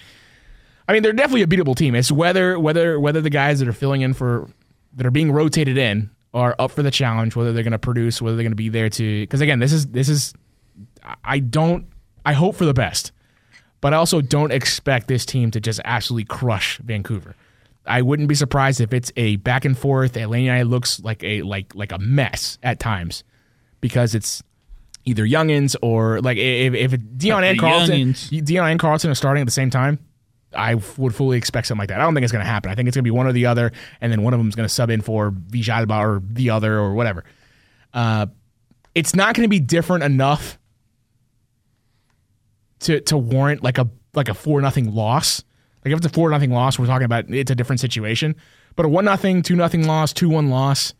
I 0.87 0.93
mean, 0.93 1.03
they're 1.03 1.13
definitely 1.13 1.43
a 1.43 1.47
beatable 1.47 1.75
team. 1.75 1.95
It's 1.95 2.11
whether 2.11 2.59
whether 2.59 2.99
whether 2.99 3.21
the 3.21 3.29
guys 3.29 3.59
that 3.59 3.67
are 3.67 3.73
filling 3.73 4.01
in 4.01 4.13
for 4.13 4.49
that 4.95 5.05
are 5.05 5.11
being 5.11 5.31
rotated 5.31 5.77
in 5.77 6.09
are 6.33 6.55
up 6.59 6.71
for 6.71 6.83
the 6.83 6.91
challenge, 6.91 7.35
whether 7.35 7.53
they're 7.53 7.63
going 7.63 7.71
to 7.71 7.79
produce, 7.79 8.21
whether 8.21 8.35
they're 8.35 8.43
going 8.43 8.51
to 8.51 8.55
be 8.55 8.69
there 8.69 8.89
to. 8.89 9.21
Because 9.21 9.41
again, 9.41 9.59
this 9.59 9.73
is 9.73 9.87
this 9.87 10.09
is. 10.09 10.33
I 11.23 11.39
don't. 11.39 11.85
I 12.25 12.33
hope 12.33 12.55
for 12.55 12.65
the 12.65 12.73
best, 12.73 13.11
but 13.81 13.93
I 13.93 13.97
also 13.97 14.21
don't 14.21 14.51
expect 14.51 15.07
this 15.07 15.25
team 15.25 15.51
to 15.51 15.59
just 15.59 15.79
absolutely 15.85 16.25
crush 16.25 16.77
Vancouver. 16.79 17.35
I 17.89 18.01
wouldn't 18.03 18.29
be 18.29 18.35
surprised 18.35 18.79
if 18.79 18.93
it's 18.93 19.11
a 19.17 19.37
back 19.37 19.65
and 19.65 19.77
forth. 19.77 20.15
Atlanta 20.15 20.63
looks 20.63 20.99
like 21.01 21.23
a 21.23 21.41
like 21.41 21.73
like 21.75 21.91
a 21.91 21.97
mess 21.97 22.57
at 22.63 22.79
times 22.79 23.23
because 23.81 24.15
it's 24.15 24.43
either 25.05 25.25
youngins 25.25 25.75
or 25.81 26.21
like 26.21 26.37
if 26.37 26.73
if 26.73 26.99
Dion 27.17 27.43
and 27.43 27.59
Carleton. 27.59 28.15
Dion 28.29 28.69
and 28.69 28.79
Carleton 28.79 29.09
are 29.09 29.15
starting 29.15 29.41
at 29.41 29.45
the 29.45 29.51
same 29.51 29.69
time. 29.69 29.99
I 30.53 30.75
would 30.97 31.13
fully 31.13 31.37
expect 31.37 31.67
something 31.67 31.79
like 31.79 31.89
that. 31.89 31.99
I 31.99 32.03
don't 32.03 32.15
think 32.15 32.23
it's 32.23 32.31
going 32.31 32.43
to 32.43 32.49
happen. 32.49 32.71
I 32.71 32.75
think 32.75 32.87
it's 32.87 32.95
going 32.95 33.03
to 33.03 33.07
be 33.07 33.11
one 33.11 33.27
or 33.27 33.33
the 33.33 33.45
other, 33.45 33.71
and 34.01 34.11
then 34.11 34.23
one 34.23 34.33
of 34.33 34.39
them 34.39 34.49
is 34.49 34.55
going 34.55 34.67
to 34.67 34.73
sub 34.73 34.89
in 34.89 35.01
for 35.01 35.29
Villalba 35.29 35.99
or 35.99 36.23
the 36.25 36.49
other 36.49 36.75
or 36.79 36.95
whatever. 36.95 37.23
Uh, 37.93 38.27
it's 38.95 39.15
not 39.15 39.35
going 39.35 39.43
to 39.43 39.49
be 39.49 39.59
different 39.59 40.03
enough 40.03 40.57
to 42.81 42.99
to 43.01 43.17
warrant 43.17 43.63
like 43.63 43.77
a 43.77 43.89
like 44.13 44.29
a 44.29 44.33
four 44.33 44.61
nothing 44.61 44.93
loss. 44.93 45.43
Like 45.83 45.93
if 45.93 45.97
it's 45.97 46.05
a 46.05 46.09
four 46.09 46.29
nothing 46.29 46.51
loss, 46.51 46.77
we're 46.77 46.87
talking 46.87 47.05
about 47.05 47.29
it's 47.29 47.51
a 47.51 47.55
different 47.55 47.79
situation. 47.79 48.35
But 48.75 48.85
a 48.85 48.89
one 48.89 49.05
nothing, 49.05 49.41
two 49.41 49.55
nothing 49.55 49.87
loss, 49.87 50.13
two 50.13 50.29
one 50.29 50.49
loss, 50.49 50.93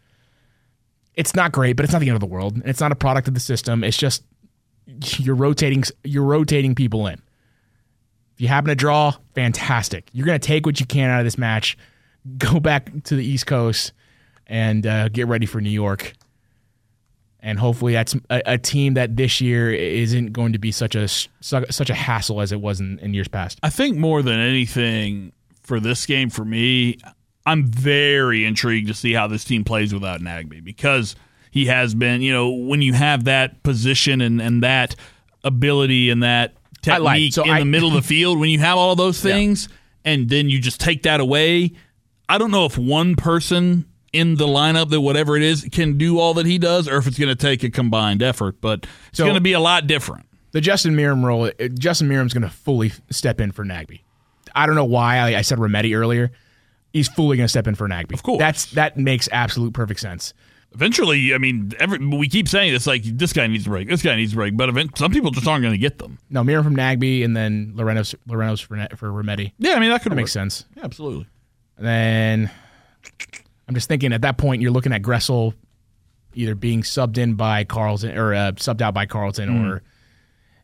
it's 1.15 1.36
not 1.36 1.51
great, 1.51 1.75
but 1.75 1.84
it's 1.84 1.93
not 1.93 1.99
the 1.99 2.07
end 2.07 2.15
of 2.15 2.21
the 2.21 2.27
world. 2.27 2.55
And 2.55 2.65
it's 2.65 2.80
not 2.80 2.91
a 2.91 2.95
product 2.95 3.27
of 3.27 3.34
the 3.34 3.39
system. 3.39 3.84
It's 3.84 3.97
just 3.97 4.23
you're 5.17 5.36
rotating 5.36 5.84
you're 6.03 6.23
rotating 6.23 6.75
people 6.75 7.07
in. 7.07 7.21
If 8.36 8.41
you 8.43 8.47
happen 8.47 8.69
to 8.69 8.75
draw, 8.75 9.13
fantastic. 9.36 10.09
You're 10.13 10.25
going 10.25 10.39
to 10.39 10.47
take 10.47 10.65
what 10.65 10.80
you 10.80 10.86
can 10.86 11.09
out 11.09 11.19
of 11.19 11.25
this 11.25 11.38
match, 11.38 11.77
go 12.38 12.59
back 12.59 12.91
to 13.03 13.15
the 13.15 13.25
East 13.25 13.47
Coast, 13.47 13.91
and 14.47 14.88
uh, 14.88 15.09
get 15.09 15.27
ready 15.27 15.45
for 15.45 15.59
New 15.59 15.69
York. 15.69 16.13
And 17.41 17.57
hopefully, 17.57 17.93
that's 17.93 18.15
a, 18.29 18.41
a 18.45 18.57
team 18.57 18.95
that 18.95 19.15
this 19.15 19.39
year 19.39 19.71
isn't 19.71 20.33
going 20.33 20.53
to 20.53 20.59
be 20.59 20.71
such 20.71 20.95
a 20.95 21.07
such 21.07 21.89
a 21.89 21.93
hassle 21.93 22.41
as 22.41 22.51
it 22.51 22.59
was 22.59 22.79
in, 22.81 22.99
in 22.99 23.13
years 23.13 23.29
past. 23.29 23.59
I 23.63 23.69
think 23.69 23.97
more 23.97 24.21
than 24.21 24.39
anything 24.39 25.31
for 25.63 25.79
this 25.79 26.05
game 26.05 26.29
for 26.29 26.43
me, 26.43 26.97
I'm 27.45 27.65
very 27.65 28.43
intrigued 28.45 28.87
to 28.89 28.93
see 28.93 29.13
how 29.13 29.27
this 29.27 29.43
team 29.45 29.63
plays 29.63 29.93
without 29.93 30.19
Nagbe 30.19 30.63
because 30.63 31.15
he 31.51 31.65
has 31.67 31.95
been, 31.95 32.21
you 32.21 32.33
know, 32.33 32.49
when 32.49 32.81
you 32.81 32.93
have 32.93 33.23
that 33.23 33.63
position 33.63 34.19
and, 34.21 34.41
and 34.41 34.63
that 34.63 34.95
ability 35.43 36.09
and 36.09 36.23
that 36.23 36.53
technique 36.81 37.33
so 37.33 37.43
in 37.43 37.49
I- 37.51 37.59
the 37.59 37.65
middle 37.65 37.87
of 37.89 37.95
the 37.95 38.01
field, 38.07 38.37
when 38.39 38.49
you 38.49 38.59
have 38.59 38.77
all 38.77 38.95
those 38.95 39.21
things 39.21 39.69
and 40.03 40.29
then 40.29 40.49
you 40.49 40.59
just 40.59 40.79
take 40.81 41.03
that 41.03 41.19
away, 41.19 41.71
I 42.27 42.37
don't 42.37 42.51
know 42.51 42.65
if 42.65 42.77
one 42.77 43.15
person 43.15 43.85
in 44.14 44.36
the 44.36 44.47
lineup 44.47 44.89
that 44.89 45.01
whatever 45.01 45.36
it 45.38 45.43
is 45.43 45.68
can 45.72 45.97
do 45.97 46.20
all 46.20 46.34
that 46.36 46.45
he 46.45 46.57
does 46.57 46.88
or 46.88 46.97
if 46.97 47.07
it's 47.07 47.18
going 47.20 47.30
to 47.30 47.36
take 47.36 47.64
a 47.64 47.70
combined 47.70 48.24
effort, 48.24 48.60
but 48.62 48.86
it's 49.10 49.18
So- 49.18 49.24
going 49.26 49.36
to 49.36 49.41
be 49.41 49.53
a 49.53 49.60
lot 49.60 49.88
different. 49.88 50.26
the 50.51 50.62
Justin 50.62 50.95
Meram 50.95 51.24
role, 51.24 51.45
uh, 51.45 51.68
Justin 51.78 52.10
Meram's 52.10 52.34
going 52.34 52.41
to 52.43 52.49
fully 52.49 52.91
step 53.12 53.39
in 53.39 53.51
for 53.51 53.64
Nagbe. 53.64 53.99
I 54.55 54.66
don't 54.66 54.76
know 54.76 54.86
why 54.86 55.18
I, 55.18 55.38
I 55.38 55.41
said 55.41 55.60
Remedi 55.60 55.95
earlier. 55.95 56.32
He's 56.91 57.07
fully 57.07 57.38
going 57.38 57.45
to 57.45 57.49
step 57.49 57.68
in 57.68 57.76
for 57.76 57.88
Nagbe. 57.88 58.14
Of 58.14 58.24
course. 58.24 58.39
that's 58.39 58.66
that 58.72 58.97
makes 58.97 59.30
absolute 59.32 59.74
perfect 59.76 59.99
sense. 59.99 60.34
Eventually, 60.74 61.34
I 61.34 61.38
mean, 61.39 61.72
every, 61.80 61.97
we 62.03 62.28
keep 62.28 62.47
saying 62.47 62.74
it's 62.74 62.86
like 62.88 63.03
this 63.03 63.32
guy 63.34 63.45
needs 63.47 63.66
a 63.68 63.70
break, 63.70 63.88
this 63.89 64.01
guy 64.03 64.16
needs 64.16 64.34
a 64.34 64.36
break, 64.36 64.55
but 64.57 64.70
event, 64.70 64.97
some 64.97 65.12
people 65.12 65.30
just 65.32 65.47
aren't 65.47 65.62
going 65.64 65.74
to 65.74 65.78
get 65.80 65.97
them. 65.99 66.18
No, 66.32 66.43
Meram 66.43 66.64
from 66.64 66.76
Nagbe, 66.76 67.24
and 67.26 67.36
then 67.38 67.74
Lorenos 67.76 68.14
Lorenos 68.28 68.62
for, 68.64 68.78
for 68.95 69.10
Remedi. 69.12 69.51
Yeah, 69.60 69.74
I 69.74 69.80
mean 69.80 69.89
that 69.91 70.01
could 70.03 70.12
That 70.12 70.18
work. 70.18 70.28
sense. 70.28 70.66
Yeah, 70.76 70.84
absolutely. 70.86 71.28
And 71.78 71.86
then 71.86 72.51
I'm 73.70 73.76
just 73.76 73.88
thinking 73.88 74.11
at 74.13 74.24
that 74.24 74.39
point 74.39 74.63
you're 74.63 74.72
looking 74.72 74.91
at 74.93 75.03
Gressel 75.03 75.53
either 76.34 76.55
being 76.55 76.82
subbed 76.82 77.20
in 77.20 77.36
by 77.36 77.63
Carleton 77.63 78.17
or 78.17 78.34
uh, 78.34 78.51
subbed 78.53 78.82
out 78.82 78.95
by 78.95 79.05
Carleton 79.05 79.63
or 79.63 79.84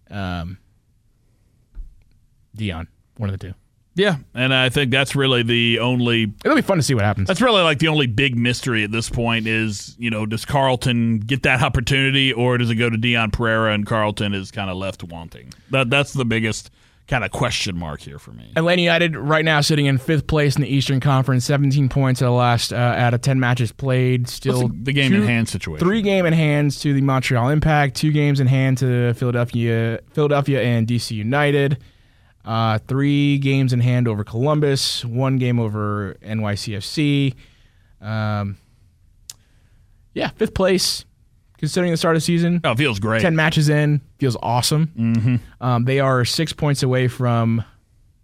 um, 0.10 0.58
Dion, 2.56 2.88
one 3.18 3.30
of 3.30 3.38
the 3.38 3.48
two. 3.48 3.54
Yeah, 3.94 4.18
and 4.34 4.54
I 4.54 4.70
think 4.70 4.92
that's 4.92 5.16
really 5.16 5.44
the 5.44 5.80
only. 5.80 6.34
It'll 6.44 6.56
be 6.56 6.64
fun 6.64 6.78
to 6.78 6.84
see 6.84 6.96
what 6.96 7.06
happens. 7.06 7.28
That's 7.28 7.42
really 7.42 7.62
like 7.62 7.78
the 7.78 7.88
only 7.90 8.08
big 8.08 8.36
mystery 8.36 8.84
at 8.84 8.92
this 8.92 9.10
point 9.10 9.46
is 9.46 9.96
you 10.00 10.10
know 10.10 10.26
does 10.26 10.44
Carleton 10.44 11.20
get 11.20 11.44
that 11.44 11.62
opportunity 11.62 12.34
or 12.34 12.58
does 12.58 12.72
it 12.72 12.76
go 12.76 12.90
to 12.90 12.98
Dion 12.98 13.30
Pereira 13.30 13.74
and 13.74 13.86
Carlton 13.86 14.34
is 14.34 14.50
kind 14.50 14.72
of 14.72 14.78
left 14.78 15.04
wanting. 15.04 15.54
That 15.70 15.92
that's 15.92 16.12
the 16.12 16.26
biggest 16.26 16.72
kind 17.08 17.24
of 17.24 17.32
question 17.32 17.78
mark 17.78 18.02
here 18.02 18.18
for 18.18 18.32
me. 18.32 18.52
Atlanta 18.56 18.82
United 18.82 19.16
right 19.16 19.46
now 19.46 19.62
sitting 19.62 19.86
in 19.86 19.98
fifth 19.98 20.26
place 20.28 20.56
in 20.56 20.64
the 20.64 20.68
Eastern 20.68 21.00
Conference, 21.00 21.46
17 21.46 21.88
points 21.90 22.22
at 22.22 22.26
the 22.26 22.32
last 22.32 22.74
uh, 22.74 22.76
out 22.76 23.14
of 23.14 23.22
10 23.22 23.40
matches 23.40 23.72
played. 23.72 24.28
Still 24.28 24.68
the- 24.70 24.76
the 24.86 24.94
game 24.94 25.14
in 25.14 25.24
hand 25.24 25.48
situation? 25.48 25.86
Three 25.86 26.02
game 26.02 26.26
in 26.26 26.34
hands 26.34 26.80
to 26.82 26.94
the 26.94 27.02
Montreal 27.02 27.50
Impact, 27.50 27.96
two 27.96 28.12
games 28.12 28.40
in 28.40 28.48
hand 28.48 28.80
to 28.80 29.14
Philadelphia, 29.14 30.00
Philadelphia 30.14 30.62
and 30.62 30.88
DC 30.88 31.12
United. 31.12 31.78
Uh, 32.44 32.78
three 32.88 33.38
games 33.40 33.74
in 33.74 33.80
hand 33.80 34.08
over 34.08 34.24
Columbus, 34.24 35.04
one 35.04 35.38
game 35.40 35.60
over 35.60 36.16
NYCFC. 36.24 37.34
Um, 38.02 38.58
yeah, 40.14 40.30
fifth 40.30 40.54
place 40.54 41.06
considering 41.66 41.92
the 41.92 41.98
start 41.98 42.16
of 42.16 42.22
the 42.22 42.26
season. 42.26 42.62
Oh, 42.64 42.72
it 42.72 42.78
feels 42.78 43.00
great. 43.00 43.22
10 43.22 43.36
matches 43.36 43.70
in 43.70 44.02
feels 44.20 44.38
awesome. 44.42 44.88
Mm-hmm. 44.98 45.36
Um, 45.62 45.86
they 45.86 46.00
are 46.00 46.24
six 46.26 46.54
points 46.54 46.84
away 46.84 47.08
from 47.08 47.64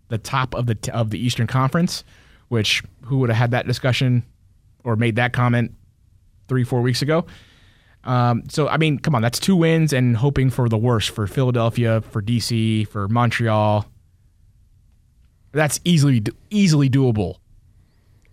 the 0.09 0.17
top 0.17 0.53
of 0.53 0.67
the 0.67 0.77
of 0.93 1.09
the 1.09 1.17
Eastern 1.17 1.47
Conference, 1.47 2.03
which 2.49 2.83
who 3.05 3.17
would 3.19 3.29
have 3.29 3.37
had 3.37 3.51
that 3.51 3.65
discussion 3.65 4.23
or 4.83 4.95
made 4.95 5.15
that 5.15 5.33
comment 5.33 5.73
three 6.47 6.63
four 6.63 6.81
weeks 6.81 7.01
ago? 7.01 7.25
Um, 8.03 8.43
so 8.49 8.67
I 8.67 8.77
mean, 8.77 8.99
come 8.99 9.15
on, 9.15 9.21
that's 9.21 9.39
two 9.39 9.55
wins 9.55 9.93
and 9.93 10.17
hoping 10.17 10.49
for 10.49 10.67
the 10.69 10.77
worst 10.77 11.09
for 11.09 11.27
Philadelphia, 11.27 12.01
for 12.01 12.21
DC, 12.21 12.87
for 12.87 13.07
Montreal. 13.07 13.85
That's 15.51 15.79
easily 15.83 16.23
easily 16.49 16.89
doable 16.89 17.37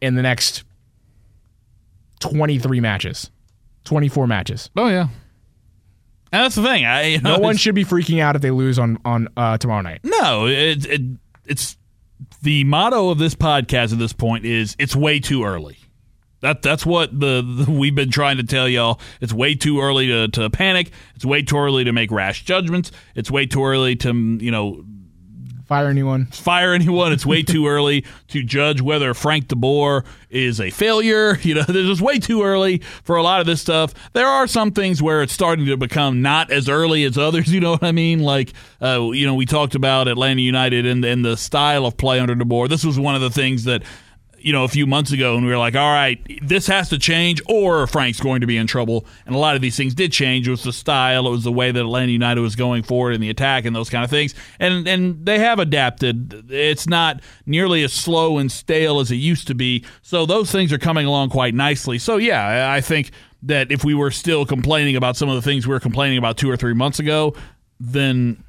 in 0.00 0.16
the 0.16 0.22
next 0.22 0.64
twenty 2.20 2.58
three 2.58 2.80
matches, 2.80 3.30
twenty 3.88 4.08
four 4.08 4.26
matches. 4.26 4.68
Oh 4.76 4.88
yeah. 4.88 5.08
And 6.30 6.44
that's 6.44 6.56
the 6.56 6.62
thing. 6.62 6.84
I 6.84 7.04
you 7.04 7.20
know, 7.22 7.36
No 7.36 7.40
one 7.40 7.56
should 7.56 7.74
be 7.74 7.86
freaking 7.86 8.20
out 8.20 8.36
if 8.36 8.42
they 8.42 8.50
lose 8.50 8.78
on 8.78 8.98
on 9.04 9.28
uh, 9.36 9.56
tomorrow 9.56 9.80
night. 9.80 10.00
No, 10.02 10.46
it, 10.46 10.84
it 10.84 11.00
it's 11.46 11.78
the 12.42 12.64
motto 12.64 13.08
of 13.08 13.18
this 13.18 13.34
podcast 13.34 13.92
at 13.92 13.98
this 13.98 14.12
point 14.12 14.44
is 14.44 14.76
it's 14.78 14.94
way 14.94 15.20
too 15.20 15.44
early. 15.44 15.78
That 16.40 16.60
that's 16.60 16.84
what 16.84 17.18
the, 17.18 17.42
the 17.42 17.70
we've 17.70 17.94
been 17.94 18.10
trying 18.10 18.36
to 18.36 18.44
tell 18.44 18.68
y'all. 18.68 19.00
It's 19.22 19.32
way 19.32 19.54
too 19.54 19.80
early 19.80 20.06
to, 20.08 20.28
to 20.28 20.50
panic. 20.50 20.90
It's 21.16 21.24
way 21.24 21.42
too 21.42 21.56
early 21.56 21.84
to 21.84 21.92
make 21.92 22.10
rash 22.10 22.44
judgments. 22.44 22.92
It's 23.14 23.30
way 23.30 23.46
too 23.46 23.64
early 23.64 23.96
to 23.96 24.12
you 24.12 24.50
know 24.50 24.84
Fire 25.68 25.88
anyone? 25.88 26.24
fire 26.26 26.72
anyone. 26.72 27.12
It's 27.12 27.26
way 27.26 27.42
too 27.42 27.68
early 27.68 28.06
to 28.28 28.42
judge 28.42 28.80
whether 28.80 29.12
Frank 29.12 29.48
DeBoer 29.48 30.02
is 30.30 30.60
a 30.60 30.70
failure. 30.70 31.38
You 31.48 31.54
know, 31.54 31.62
there's 31.62 31.86
just 31.86 32.00
way 32.00 32.18
too 32.18 32.42
early 32.42 32.78
for 33.04 33.16
a 33.16 33.22
lot 33.22 33.40
of 33.40 33.46
this 33.46 33.60
stuff. 33.60 33.92
There 34.12 34.26
are 34.26 34.46
some 34.46 34.72
things 34.72 35.02
where 35.02 35.22
it's 35.22 35.32
starting 35.32 35.66
to 35.66 35.76
become 35.76 36.20
not 36.20 36.50
as 36.50 36.68
early 36.68 37.04
as 37.04 37.16
others. 37.18 37.52
You 37.58 37.60
know 37.60 37.72
what 37.72 37.82
I 37.84 37.92
mean? 37.92 38.20
Like, 38.20 38.52
uh, 38.80 39.10
you 39.12 39.26
know, 39.26 39.34
we 39.34 39.44
talked 39.44 39.74
about 39.74 40.08
Atlanta 40.08 40.40
United 40.40 40.86
and, 40.86 41.04
and 41.04 41.24
the 41.24 41.36
style 41.36 41.86
of 41.86 41.96
play 41.96 42.20
under 42.20 42.34
DeBoer. 42.34 42.68
This 42.68 42.84
was 42.84 42.98
one 42.98 43.14
of 43.14 43.20
the 43.20 43.30
things 43.30 43.64
that 43.64 43.82
you 44.40 44.52
know, 44.52 44.64
a 44.64 44.68
few 44.68 44.86
months 44.86 45.12
ago, 45.12 45.36
and 45.36 45.44
we 45.44 45.50
were 45.50 45.58
like, 45.58 45.74
all 45.74 45.92
right, 45.92 46.20
this 46.42 46.66
has 46.66 46.88
to 46.90 46.98
change, 46.98 47.40
or 47.48 47.86
Frank's 47.86 48.20
going 48.20 48.40
to 48.40 48.46
be 48.46 48.56
in 48.56 48.66
trouble. 48.66 49.06
And 49.26 49.34
a 49.34 49.38
lot 49.38 49.56
of 49.56 49.62
these 49.62 49.76
things 49.76 49.94
did 49.94 50.12
change. 50.12 50.48
It 50.48 50.50
was 50.50 50.62
the 50.62 50.72
style, 50.72 51.26
it 51.26 51.30
was 51.30 51.44
the 51.44 51.52
way 51.52 51.70
that 51.70 51.80
Atlanta 51.80 52.12
United 52.12 52.40
was 52.40 52.56
going 52.56 52.82
forward 52.82 53.12
in 53.12 53.20
the 53.20 53.30
attack, 53.30 53.64
and 53.64 53.74
those 53.74 53.90
kind 53.90 54.04
of 54.04 54.10
things. 54.10 54.34
And 54.58 54.86
and 54.86 55.24
they 55.24 55.38
have 55.38 55.58
adapted. 55.58 56.50
It's 56.50 56.86
not 56.86 57.20
nearly 57.46 57.82
as 57.84 57.92
slow 57.92 58.38
and 58.38 58.50
stale 58.50 59.00
as 59.00 59.10
it 59.10 59.16
used 59.16 59.46
to 59.48 59.54
be. 59.54 59.84
So 60.02 60.26
those 60.26 60.50
things 60.50 60.72
are 60.72 60.78
coming 60.78 61.06
along 61.06 61.30
quite 61.30 61.54
nicely. 61.54 61.98
So 61.98 62.16
yeah, 62.16 62.70
I 62.72 62.80
think 62.80 63.10
that 63.42 63.70
if 63.70 63.84
we 63.84 63.94
were 63.94 64.10
still 64.10 64.44
complaining 64.44 64.96
about 64.96 65.16
some 65.16 65.28
of 65.28 65.36
the 65.36 65.42
things 65.42 65.66
we 65.66 65.72
were 65.72 65.80
complaining 65.80 66.18
about 66.18 66.36
two 66.36 66.50
or 66.50 66.56
three 66.56 66.74
months 66.74 66.98
ago, 66.98 67.34
then 67.80 68.42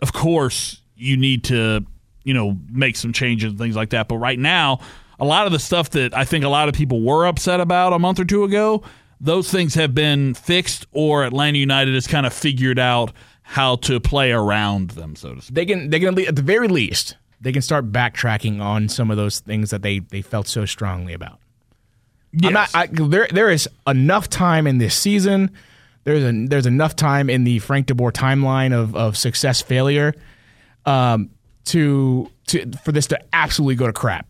of 0.00 0.12
course 0.12 0.80
you 0.94 1.16
need 1.16 1.44
to 1.44 1.84
you 2.24 2.34
know 2.34 2.56
make 2.70 2.96
some 2.96 3.12
changes 3.12 3.50
and 3.50 3.58
things 3.58 3.76
like 3.76 3.90
that 3.90 4.08
but 4.08 4.16
right 4.16 4.38
now 4.38 4.80
a 5.18 5.24
lot 5.24 5.46
of 5.46 5.52
the 5.52 5.58
stuff 5.58 5.90
that 5.90 6.14
i 6.14 6.24
think 6.24 6.44
a 6.44 6.48
lot 6.48 6.68
of 6.68 6.74
people 6.74 7.02
were 7.02 7.26
upset 7.26 7.60
about 7.60 7.92
a 7.92 7.98
month 7.98 8.18
or 8.18 8.24
two 8.24 8.44
ago 8.44 8.82
those 9.20 9.50
things 9.50 9.74
have 9.74 9.94
been 9.94 10.34
fixed 10.34 10.86
or 10.92 11.24
atlanta 11.24 11.58
united 11.58 11.94
has 11.94 12.06
kind 12.06 12.26
of 12.26 12.32
figured 12.32 12.78
out 12.78 13.12
how 13.42 13.76
to 13.76 14.00
play 14.00 14.32
around 14.32 14.90
them 14.90 15.14
so 15.16 15.34
to 15.34 15.40
speak 15.40 15.54
They 15.54 15.66
can 15.66 15.90
they 15.90 16.00
can 16.00 16.18
at 16.26 16.36
the 16.36 16.42
very 16.42 16.68
least 16.68 17.16
they 17.40 17.52
can 17.52 17.62
start 17.62 17.92
backtracking 17.92 18.60
on 18.60 18.88
some 18.88 19.10
of 19.10 19.16
those 19.16 19.40
things 19.40 19.70
that 19.70 19.82
they 19.82 20.00
they 20.00 20.22
felt 20.22 20.46
so 20.46 20.64
strongly 20.64 21.12
about. 21.12 21.38
I'm 22.42 22.52
not. 22.52 22.70
I, 22.74 22.86
there 22.86 23.28
there 23.30 23.50
is 23.50 23.68
enough 23.86 24.28
time 24.28 24.66
in 24.66 24.78
this 24.78 24.94
season. 24.94 25.50
There's 26.04 26.24
a 26.24 26.46
there's 26.46 26.66
enough 26.66 26.96
time 26.96 27.30
in 27.30 27.44
the 27.44 27.58
Frank 27.60 27.88
DeBoer 27.88 28.12
timeline 28.12 28.72
of 28.72 28.94
of 28.96 29.16
success 29.16 29.62
failure, 29.62 30.14
um, 30.84 31.30
to 31.66 32.30
to 32.48 32.70
for 32.84 32.92
this 32.92 33.06
to 33.08 33.20
absolutely 33.32 33.76
go 33.76 33.86
to 33.86 33.92
crap. 33.92 34.26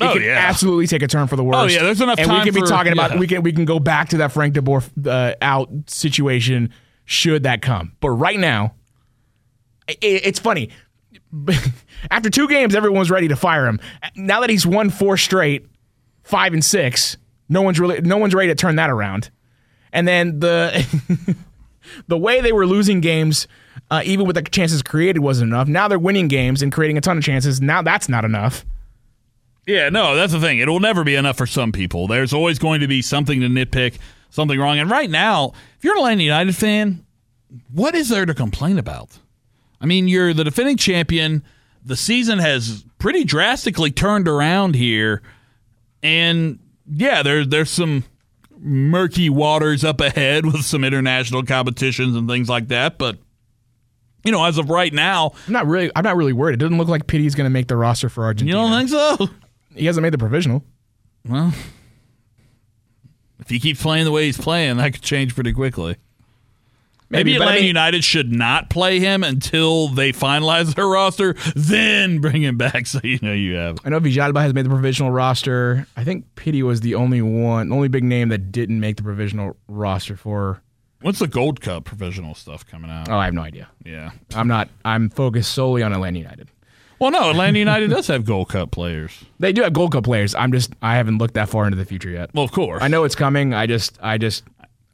It 0.00 0.04
Oh, 0.04 0.12
can 0.14 0.22
yeah. 0.22 0.44
absolutely 0.48 0.86
take 0.88 1.02
a 1.02 1.06
turn 1.08 1.26
for 1.28 1.36
the 1.36 1.44
worst. 1.44 1.58
Oh, 1.58 1.64
yeah, 1.66 1.82
there's 1.84 2.00
enough 2.00 2.18
and 2.18 2.26
time 2.28 2.38
we 2.40 2.44
can 2.44 2.54
be 2.54 2.60
for- 2.60 2.66
talking 2.66 2.92
about 2.92 3.12
yeah. 3.12 3.18
we 3.18 3.26
can 3.26 3.42
we 3.42 3.52
can 3.52 3.64
go 3.64 3.78
back 3.78 4.08
to 4.10 4.16
that 4.18 4.32
Frank 4.32 4.54
DeBoer 4.54 5.06
uh, 5.06 5.34
out 5.40 5.68
situation 5.86 6.70
should 7.04 7.44
that 7.44 7.62
come. 7.62 7.92
But 8.00 8.10
right 8.10 8.38
now, 8.38 8.74
i 9.88 9.96
it's 10.02 10.38
funny. 10.40 10.70
After 12.10 12.30
two 12.30 12.48
games, 12.48 12.74
everyone's 12.74 13.10
ready 13.10 13.28
to 13.28 13.36
fire 13.36 13.66
him. 13.66 13.80
Now 14.16 14.40
that 14.40 14.50
he's 14.50 14.66
won 14.66 14.90
four 14.90 15.16
straight, 15.16 15.66
five 16.22 16.52
and 16.52 16.64
six, 16.64 17.16
no 17.48 17.62
one's 17.62 17.78
really 17.80 18.00
no 18.00 18.16
one's 18.16 18.34
ready 18.34 18.48
to 18.48 18.54
turn 18.54 18.76
that 18.76 18.90
around. 18.90 19.30
And 19.92 20.06
then 20.08 20.40
the 20.40 21.36
the 22.08 22.18
way 22.18 22.40
they 22.40 22.52
were 22.52 22.66
losing 22.66 23.00
games, 23.00 23.46
uh, 23.90 24.02
even 24.04 24.26
with 24.26 24.34
the 24.36 24.42
chances 24.42 24.82
created, 24.82 25.20
wasn't 25.20 25.50
enough. 25.52 25.68
Now 25.68 25.86
they're 25.88 25.98
winning 25.98 26.28
games 26.28 26.62
and 26.62 26.72
creating 26.72 26.98
a 26.98 27.00
ton 27.00 27.18
of 27.18 27.24
chances. 27.24 27.60
Now 27.60 27.80
that's 27.82 28.08
not 28.08 28.24
enough. 28.24 28.64
Yeah, 29.66 29.88
no, 29.88 30.14
that's 30.14 30.32
the 30.32 30.40
thing. 30.40 30.58
It 30.58 30.68
will 30.68 30.80
never 30.80 31.04
be 31.04 31.14
enough 31.14 31.36
for 31.36 31.46
some 31.46 31.72
people. 31.72 32.06
There's 32.06 32.34
always 32.34 32.58
going 32.58 32.80
to 32.80 32.88
be 32.88 33.00
something 33.00 33.40
to 33.40 33.46
nitpick, 33.46 33.98
something 34.30 34.58
wrong. 34.58 34.78
And 34.78 34.90
right 34.90 35.08
now, 35.08 35.52
if 35.78 35.84
you're 35.84 35.94
an 35.94 35.98
Atlanta 36.00 36.22
United 36.22 36.54
fan, 36.54 37.04
what 37.72 37.94
is 37.94 38.08
there 38.08 38.26
to 38.26 38.34
complain 38.34 38.78
about? 38.78 39.18
I 39.80 39.86
mean, 39.86 40.08
you're 40.08 40.34
the 40.34 40.44
defending 40.44 40.76
champion. 40.76 41.42
The 41.84 41.96
season 41.96 42.38
has 42.38 42.84
pretty 42.98 43.24
drastically 43.24 43.90
turned 43.90 44.28
around 44.28 44.74
here. 44.74 45.22
And 46.02 46.58
yeah, 46.90 47.22
there, 47.22 47.44
there's 47.46 47.70
some 47.70 48.04
murky 48.58 49.28
waters 49.30 49.84
up 49.84 50.00
ahead 50.00 50.44
with 50.52 50.62
some 50.62 50.84
international 50.84 51.42
competitions 51.42 52.16
and 52.16 52.28
things 52.28 52.48
like 52.48 52.68
that. 52.68 52.98
But, 52.98 53.18
you 54.24 54.32
know, 54.32 54.44
as 54.44 54.58
of 54.58 54.68
right 54.68 54.92
now, 54.92 55.32
I'm 55.46 55.52
not 55.52 55.66
really. 55.66 55.90
I'm 55.94 56.04
not 56.04 56.16
really 56.16 56.32
worried. 56.32 56.54
It 56.54 56.58
doesn't 56.58 56.78
look 56.78 56.88
like 56.88 57.06
Pity's 57.06 57.34
going 57.34 57.46
to 57.46 57.50
make 57.50 57.68
the 57.68 57.76
roster 57.76 58.08
for 58.08 58.24
Argentina. 58.24 58.58
you 58.58 58.68
don't 58.68 58.78
think 58.78 58.90
so? 58.90 59.28
He 59.74 59.86
hasn't 59.86 60.02
made 60.02 60.12
the 60.12 60.18
provisional. 60.18 60.64
Well, 61.28 61.52
if 63.40 63.48
he 63.50 63.58
keeps 63.58 63.82
playing 63.82 64.04
the 64.04 64.12
way 64.12 64.24
he's 64.26 64.38
playing, 64.38 64.76
that 64.78 64.92
could 64.92 65.02
change 65.02 65.34
pretty 65.34 65.52
quickly. 65.52 65.96
Maybe, 67.10 67.32
Maybe, 67.32 67.38
but 67.38 67.42
I 67.42 67.44
Atlanta 67.50 67.60
mean- 67.60 67.66
United 67.68 68.04
should 68.04 68.32
not 68.32 68.70
play 68.70 68.98
him 68.98 69.22
until 69.22 69.88
they 69.88 70.10
finalize 70.10 70.74
their 70.74 70.88
roster, 70.88 71.34
then 71.54 72.18
bring 72.20 72.42
him 72.42 72.56
back 72.56 72.86
so 72.88 72.98
you 73.04 73.18
know 73.22 73.32
you 73.32 73.54
have. 73.54 73.78
I 73.84 73.90
know 73.90 74.00
Villalba 74.00 74.40
has 74.40 74.54
made 74.54 74.64
the 74.64 74.70
provisional 74.70 75.12
roster. 75.12 75.86
I 75.96 76.02
think 76.04 76.24
Pity 76.34 76.62
was 76.62 76.80
the 76.80 76.94
only 76.94 77.20
one, 77.22 77.68
the 77.68 77.74
only 77.74 77.88
big 77.88 78.04
name 78.04 78.30
that 78.30 78.50
didn't 78.50 78.80
make 78.80 78.96
the 78.96 79.02
provisional 79.02 79.56
roster 79.68 80.16
for. 80.16 80.62
What's 81.02 81.18
the 81.18 81.28
Gold 81.28 81.60
Cup 81.60 81.84
provisional 81.84 82.34
stuff 82.34 82.66
coming 82.66 82.90
out? 82.90 83.10
Oh, 83.10 83.18
I 83.18 83.26
have 83.26 83.34
no 83.34 83.42
idea. 83.42 83.68
Yeah. 83.84 84.12
I'm 84.34 84.48
not. 84.48 84.70
I'm 84.86 85.10
focused 85.10 85.52
solely 85.52 85.82
on 85.82 85.92
Atlanta 85.92 86.18
United. 86.18 86.48
Well, 87.04 87.10
no, 87.10 87.28
Atlanta 87.28 87.58
United 87.58 87.90
does 87.90 88.06
have 88.06 88.24
Gold 88.24 88.48
Cup 88.48 88.70
players. 88.70 89.12
They 89.38 89.52
do 89.52 89.62
have 89.62 89.74
Gold 89.74 89.92
Cup 89.92 90.04
players. 90.04 90.34
I'm 90.34 90.52
just. 90.52 90.72
I 90.80 90.96
haven't 90.96 91.18
looked 91.18 91.34
that 91.34 91.50
far 91.50 91.66
into 91.66 91.76
the 91.76 91.84
future 91.84 92.08
yet. 92.08 92.30
Well, 92.32 92.46
of 92.46 92.52
course. 92.52 92.82
I 92.82 92.88
know 92.88 93.04
it's 93.04 93.14
coming. 93.14 93.52
I 93.52 93.66
just. 93.66 93.98
I 94.00 94.16
just. 94.16 94.42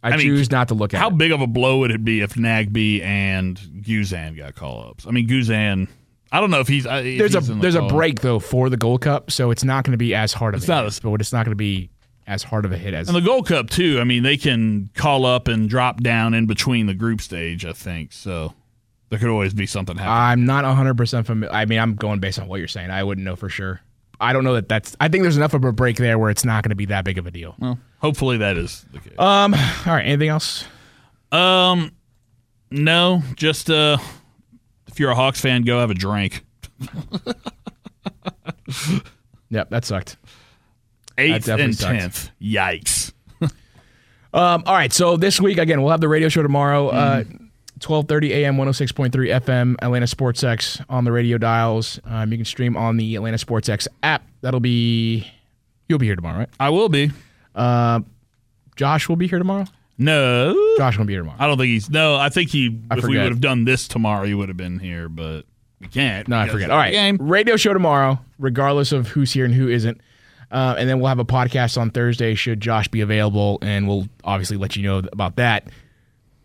I, 0.02 0.08
I 0.08 0.10
mean, 0.16 0.22
choose 0.22 0.50
not 0.50 0.66
to 0.68 0.74
look 0.74 0.92
at 0.92 0.96
it. 0.96 1.00
How 1.00 1.08
it. 1.08 1.18
big 1.18 1.30
of 1.30 1.40
a 1.40 1.46
blow 1.46 1.78
would 1.78 1.92
it 1.92 2.04
be 2.04 2.20
if 2.20 2.34
Nagbe 2.34 3.00
and 3.04 3.56
Guzan 3.56 4.36
got 4.36 4.56
call 4.56 4.88
ups? 4.88 5.06
I 5.06 5.12
mean, 5.12 5.28
Guzan. 5.28 5.86
I 6.32 6.40
don't 6.40 6.50
know 6.50 6.58
if 6.58 6.66
he's. 6.66 6.84
uh, 6.84 7.02
if 7.04 7.18
There's 7.18 7.34
a 7.36 7.40
he's 7.40 7.48
in 7.50 7.58
the 7.58 7.62
there's 7.62 7.76
a 7.76 7.82
break 7.82 8.22
though 8.22 8.40
for 8.40 8.68
the 8.70 8.76
Gold 8.76 9.02
Cup, 9.02 9.30
so 9.30 9.52
it's 9.52 9.62
not 9.62 9.84
going 9.84 9.92
to 9.92 9.98
be 9.98 10.12
as 10.12 10.32
hard 10.32 10.54
of 10.54 10.62
It's 10.62 10.68
a 10.68 10.72
not 10.72 10.84
hit, 10.92 11.00
but 11.04 11.20
it's 11.20 11.32
not 11.32 11.44
going 11.44 11.52
to 11.52 11.56
be 11.56 11.90
as 12.26 12.42
hard 12.42 12.64
of 12.64 12.72
a 12.72 12.76
hit 12.76 12.92
as 12.92 13.08
And 13.08 13.16
the 13.16 13.20
Gold 13.20 13.46
Cup 13.46 13.70
too. 13.70 14.00
I 14.00 14.04
mean, 14.04 14.24
they 14.24 14.36
can 14.36 14.90
call 14.94 15.26
up 15.26 15.46
and 15.46 15.68
drop 15.68 16.00
down 16.00 16.34
in 16.34 16.46
between 16.46 16.86
the 16.86 16.94
group 16.94 17.20
stage. 17.20 17.64
I 17.64 17.72
think 17.72 18.12
so. 18.12 18.54
There 19.10 19.18
could 19.18 19.28
always 19.28 19.52
be 19.52 19.66
something 19.66 19.96
happening. 19.96 20.14
I'm 20.14 20.44
not 20.46 20.64
100% 20.64 21.26
familiar. 21.26 21.52
I 21.54 21.64
mean, 21.66 21.78
I'm 21.80 21.94
going 21.96 22.20
based 22.20 22.38
on 22.38 22.48
what 22.48 22.58
you're 22.60 22.68
saying. 22.68 22.90
I 22.90 23.02
wouldn't 23.04 23.24
know 23.24 23.36
for 23.36 23.48
sure. 23.48 23.80
I 24.20 24.32
don't 24.32 24.44
know 24.44 24.54
that 24.54 24.68
that's. 24.68 24.96
I 25.00 25.08
think 25.08 25.22
there's 25.22 25.36
enough 25.36 25.54
of 25.54 25.64
a 25.64 25.72
break 25.72 25.96
there 25.96 26.18
where 26.18 26.30
it's 26.30 26.44
not 26.44 26.62
going 26.62 26.70
to 26.70 26.76
be 26.76 26.84
that 26.86 27.04
big 27.04 27.18
of 27.18 27.26
a 27.26 27.30
deal. 27.30 27.54
well, 27.58 27.78
hopefully 28.00 28.36
that 28.38 28.56
is 28.56 28.84
the 28.92 29.00
case. 29.00 29.18
Um. 29.18 29.54
All 29.54 29.60
right. 29.94 30.04
Anything 30.04 30.28
else? 30.28 30.64
Um, 31.32 31.92
no, 32.70 33.22
just 33.36 33.70
uh, 33.70 33.96
if 34.88 35.00
you're 35.00 35.10
a 35.10 35.14
Hawks 35.14 35.40
fan, 35.40 35.62
go 35.62 35.80
have 35.80 35.90
a 35.90 35.94
drink. 35.94 36.44
Yep. 39.52 39.70
That 39.70 39.84
sucked. 39.84 40.16
Eighth 41.18 41.46
definitely 41.46 41.64
and 41.64 41.78
tenth. 41.78 42.30
Yikes. 42.40 43.12
Um. 44.32 44.62
All 44.64 44.74
right. 44.74 44.92
So 44.92 45.16
this 45.16 45.40
week 45.40 45.58
again, 45.58 45.82
we'll 45.82 45.90
have 45.90 46.00
the 46.00 46.06
radio 46.06 46.28
show 46.28 46.40
tomorrow. 46.44 46.88
Uh. 46.90 47.24
12:30 47.80 48.30
a.m. 48.30 48.56
106.3 48.56 49.10
FM 49.40 49.74
Atlanta 49.82 50.06
Sports 50.06 50.44
X 50.44 50.80
on 50.88 51.04
the 51.04 51.12
radio 51.12 51.38
dials. 51.38 51.98
Um, 52.04 52.30
you 52.30 52.38
can 52.38 52.44
stream 52.44 52.76
on 52.76 52.96
the 52.96 53.16
Atlanta 53.16 53.38
Sports 53.38 53.68
X 53.68 53.88
app. 54.02 54.22
That'll 54.42 54.60
be 54.60 55.26
you'll 55.88 55.98
be 55.98 56.06
here 56.06 56.16
tomorrow, 56.16 56.40
right? 56.40 56.48
I 56.60 56.70
will 56.70 56.88
be. 56.88 57.10
Uh, 57.54 58.00
Josh 58.76 59.08
will 59.08 59.16
be 59.16 59.26
here 59.26 59.38
tomorrow. 59.38 59.66
No, 59.98 60.54
Josh 60.78 60.96
will 60.96 61.04
be 61.04 61.12
here 61.12 61.20
tomorrow. 61.20 61.38
I 61.38 61.46
don't 61.46 61.58
think 61.58 61.68
he's. 61.68 61.90
No, 61.90 62.16
I 62.16 62.28
think 62.30 62.50
he. 62.50 62.80
I 62.90 62.96
if 62.98 63.04
we 63.04 63.18
would 63.18 63.26
have 63.28 63.40
done 63.40 63.64
this 63.64 63.88
tomorrow, 63.88 64.24
he 64.24 64.34
would 64.34 64.48
have 64.48 64.56
been 64.56 64.78
here, 64.78 65.08
but 65.08 65.42
we 65.80 65.88
can't. 65.88 66.28
No, 66.28 66.38
I 66.38 66.48
forget. 66.48 66.70
All 66.70 66.78
right, 66.78 66.92
Game. 66.92 67.18
radio 67.20 67.56
show 67.56 67.72
tomorrow, 67.74 68.18
regardless 68.38 68.92
of 68.92 69.08
who's 69.08 69.32
here 69.32 69.44
and 69.44 69.52
who 69.52 69.68
isn't, 69.68 70.00
uh, 70.50 70.76
and 70.78 70.88
then 70.88 71.00
we'll 71.00 71.08
have 71.08 71.18
a 71.18 71.24
podcast 71.24 71.78
on 71.78 71.90
Thursday 71.90 72.34
should 72.34 72.60
Josh 72.60 72.88
be 72.88 73.02
available, 73.02 73.58
and 73.60 73.86
we'll 73.88 74.08
obviously 74.24 74.56
let 74.56 74.76
you 74.76 74.82
know 74.82 75.02
about 75.12 75.36
that 75.36 75.68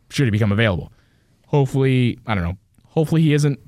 should 0.10 0.26
he 0.26 0.32
become 0.32 0.52
available. 0.52 0.92
Hopefully, 1.48 2.20
I 2.26 2.36
don't 2.36 2.44
know. 2.44 2.58
Hopefully 2.88 3.22
he 3.22 3.34
isn't, 3.34 3.60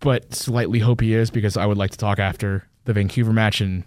but 0.00 0.34
slightly 0.34 0.78
hope 0.78 1.00
he 1.00 1.14
is 1.14 1.30
because 1.30 1.56
I 1.56 1.66
would 1.66 1.76
like 1.78 1.90
to 1.90 1.98
talk 1.98 2.18
after 2.18 2.68
the 2.84 2.92
Vancouver 2.92 3.32
match 3.32 3.60
and 3.60 3.84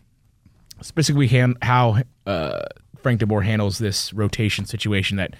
specifically 0.81 1.27
han- 1.27 1.55
how 1.61 2.01
uh, 2.25 2.63
Frank 3.01 3.21
DeBoer 3.21 3.43
handles 3.43 3.77
this 3.77 4.13
rotation 4.13 4.65
situation 4.65 5.17
that 5.17 5.35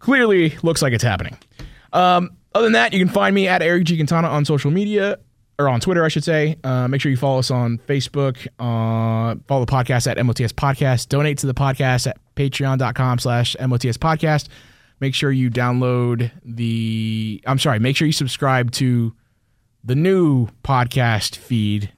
clearly 0.00 0.56
looks 0.62 0.82
like 0.82 0.92
it's 0.92 1.04
happening. 1.04 1.38
Um, 1.92 2.36
other 2.54 2.64
than 2.64 2.72
that, 2.72 2.92
you 2.92 2.98
can 2.98 3.12
find 3.12 3.34
me 3.34 3.48
at 3.48 3.62
Eric 3.62 3.84
G. 3.84 3.96
Quintana 3.96 4.28
on 4.28 4.44
social 4.44 4.70
media, 4.70 5.18
or 5.58 5.68
on 5.68 5.80
Twitter, 5.80 6.04
I 6.04 6.08
should 6.08 6.24
say. 6.24 6.56
Uh, 6.64 6.88
make 6.88 7.00
sure 7.00 7.10
you 7.10 7.16
follow 7.16 7.38
us 7.38 7.50
on 7.50 7.78
Facebook. 7.86 8.46
Uh, 8.58 9.36
follow 9.46 9.64
the 9.64 9.70
podcast 9.72 10.10
at 10.10 10.24
MOTS 10.24 10.52
Podcast. 10.52 11.08
Donate 11.08 11.38
to 11.38 11.46
the 11.46 11.54
podcast 11.54 12.08
at 12.08 12.18
patreon.com 12.34 13.18
slash 13.20 13.56
MOTS 13.60 13.96
Podcast. 13.98 14.48
Make 15.04 15.14
sure 15.14 15.30
you 15.30 15.50
download 15.50 16.30
the. 16.46 17.42
I'm 17.46 17.58
sorry. 17.58 17.78
Make 17.78 17.94
sure 17.94 18.06
you 18.06 18.12
subscribe 18.12 18.70
to 18.72 19.12
the 19.84 19.94
new 19.94 20.48
podcast 20.62 21.36
feed 21.36 21.92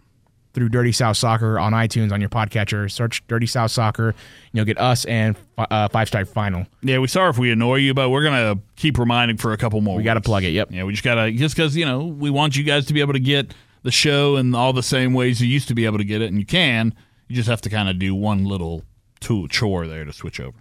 through 0.55 0.71
Dirty 0.71 0.91
South 0.91 1.17
Soccer 1.17 1.57
on 1.57 1.73
iTunes 1.73 2.11
on 2.11 2.21
your 2.21 2.31
podcatcher. 2.31 2.91
Search 2.91 3.25
Dirty 3.29 3.47
South 3.47 3.71
Soccer. 3.71 4.09
And 4.09 4.17
you'll 4.55 4.65
get 4.65 4.81
us 4.81 5.05
and 5.05 5.37
uh, 5.57 5.87
Five 5.87 6.09
Star 6.09 6.25
Final. 6.25 6.67
Yeah, 6.83 6.99
we 6.99 7.07
sorry 7.07 7.31
if 7.31 7.39
we 7.39 7.53
annoy 7.53 7.77
you, 7.77 7.95
but 7.95 8.11
we're 8.11 8.25
gonna 8.25 8.59
keep 8.75 8.99
reminding 8.99 9.37
for 9.37 9.53
a 9.53 9.57
couple 9.57 9.81
more. 9.83 9.97
We 9.97 10.03
got 10.03 10.15
to 10.15 10.21
plug 10.21 10.43
it. 10.43 10.51
Yep. 10.51 10.73
Yeah, 10.73 10.83
we 10.83 10.91
just 10.93 11.05
gotta 11.05 11.31
just 11.31 11.55
because 11.55 11.77
you 11.77 11.85
know 11.85 12.07
we 12.07 12.29
want 12.29 12.57
you 12.57 12.65
guys 12.65 12.87
to 12.87 12.93
be 12.93 13.01
able 13.01 13.13
to 13.13 13.21
get 13.21 13.55
the 13.85 13.93
show 13.93 14.35
in 14.35 14.53
all 14.53 14.73
the 14.73 14.83
same 14.83 15.15
ways 15.15 15.41
you 15.41 15.47
used 15.47 15.69
to 15.69 15.75
be 15.77 15.85
able 15.85 15.99
to 15.99 16.05
get 16.05 16.23
it, 16.23 16.27
and 16.27 16.41
you 16.41 16.47
can. 16.47 16.93
You 17.29 17.37
just 17.37 17.49
have 17.49 17.61
to 17.61 17.71
kind 17.71 17.89
of 17.89 18.01
do 18.01 18.17
one 18.17 18.47
little 18.47 18.83
tool 19.21 19.47
chore 19.47 19.87
there 19.87 20.05
to 20.05 20.13
switch 20.13 20.41
over. 20.41 20.59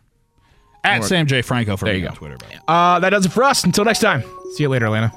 At 0.85 1.03
Sam 1.03 1.27
J 1.27 1.41
Franco 1.41 1.77
for 1.77 1.85
There 1.85 1.93
me 1.93 2.01
you 2.01 2.07
on 2.07 2.13
go. 2.13 2.17
Twitter. 2.17 2.37
Bro. 2.37 2.49
Uh, 2.67 2.99
that 2.99 3.09
does 3.11 3.25
it 3.25 3.31
for 3.31 3.43
us. 3.43 3.63
Until 3.63 3.85
next 3.85 3.99
time. 3.99 4.23
See 4.53 4.63
you 4.63 4.69
later, 4.69 4.85
Atlanta. 4.85 5.11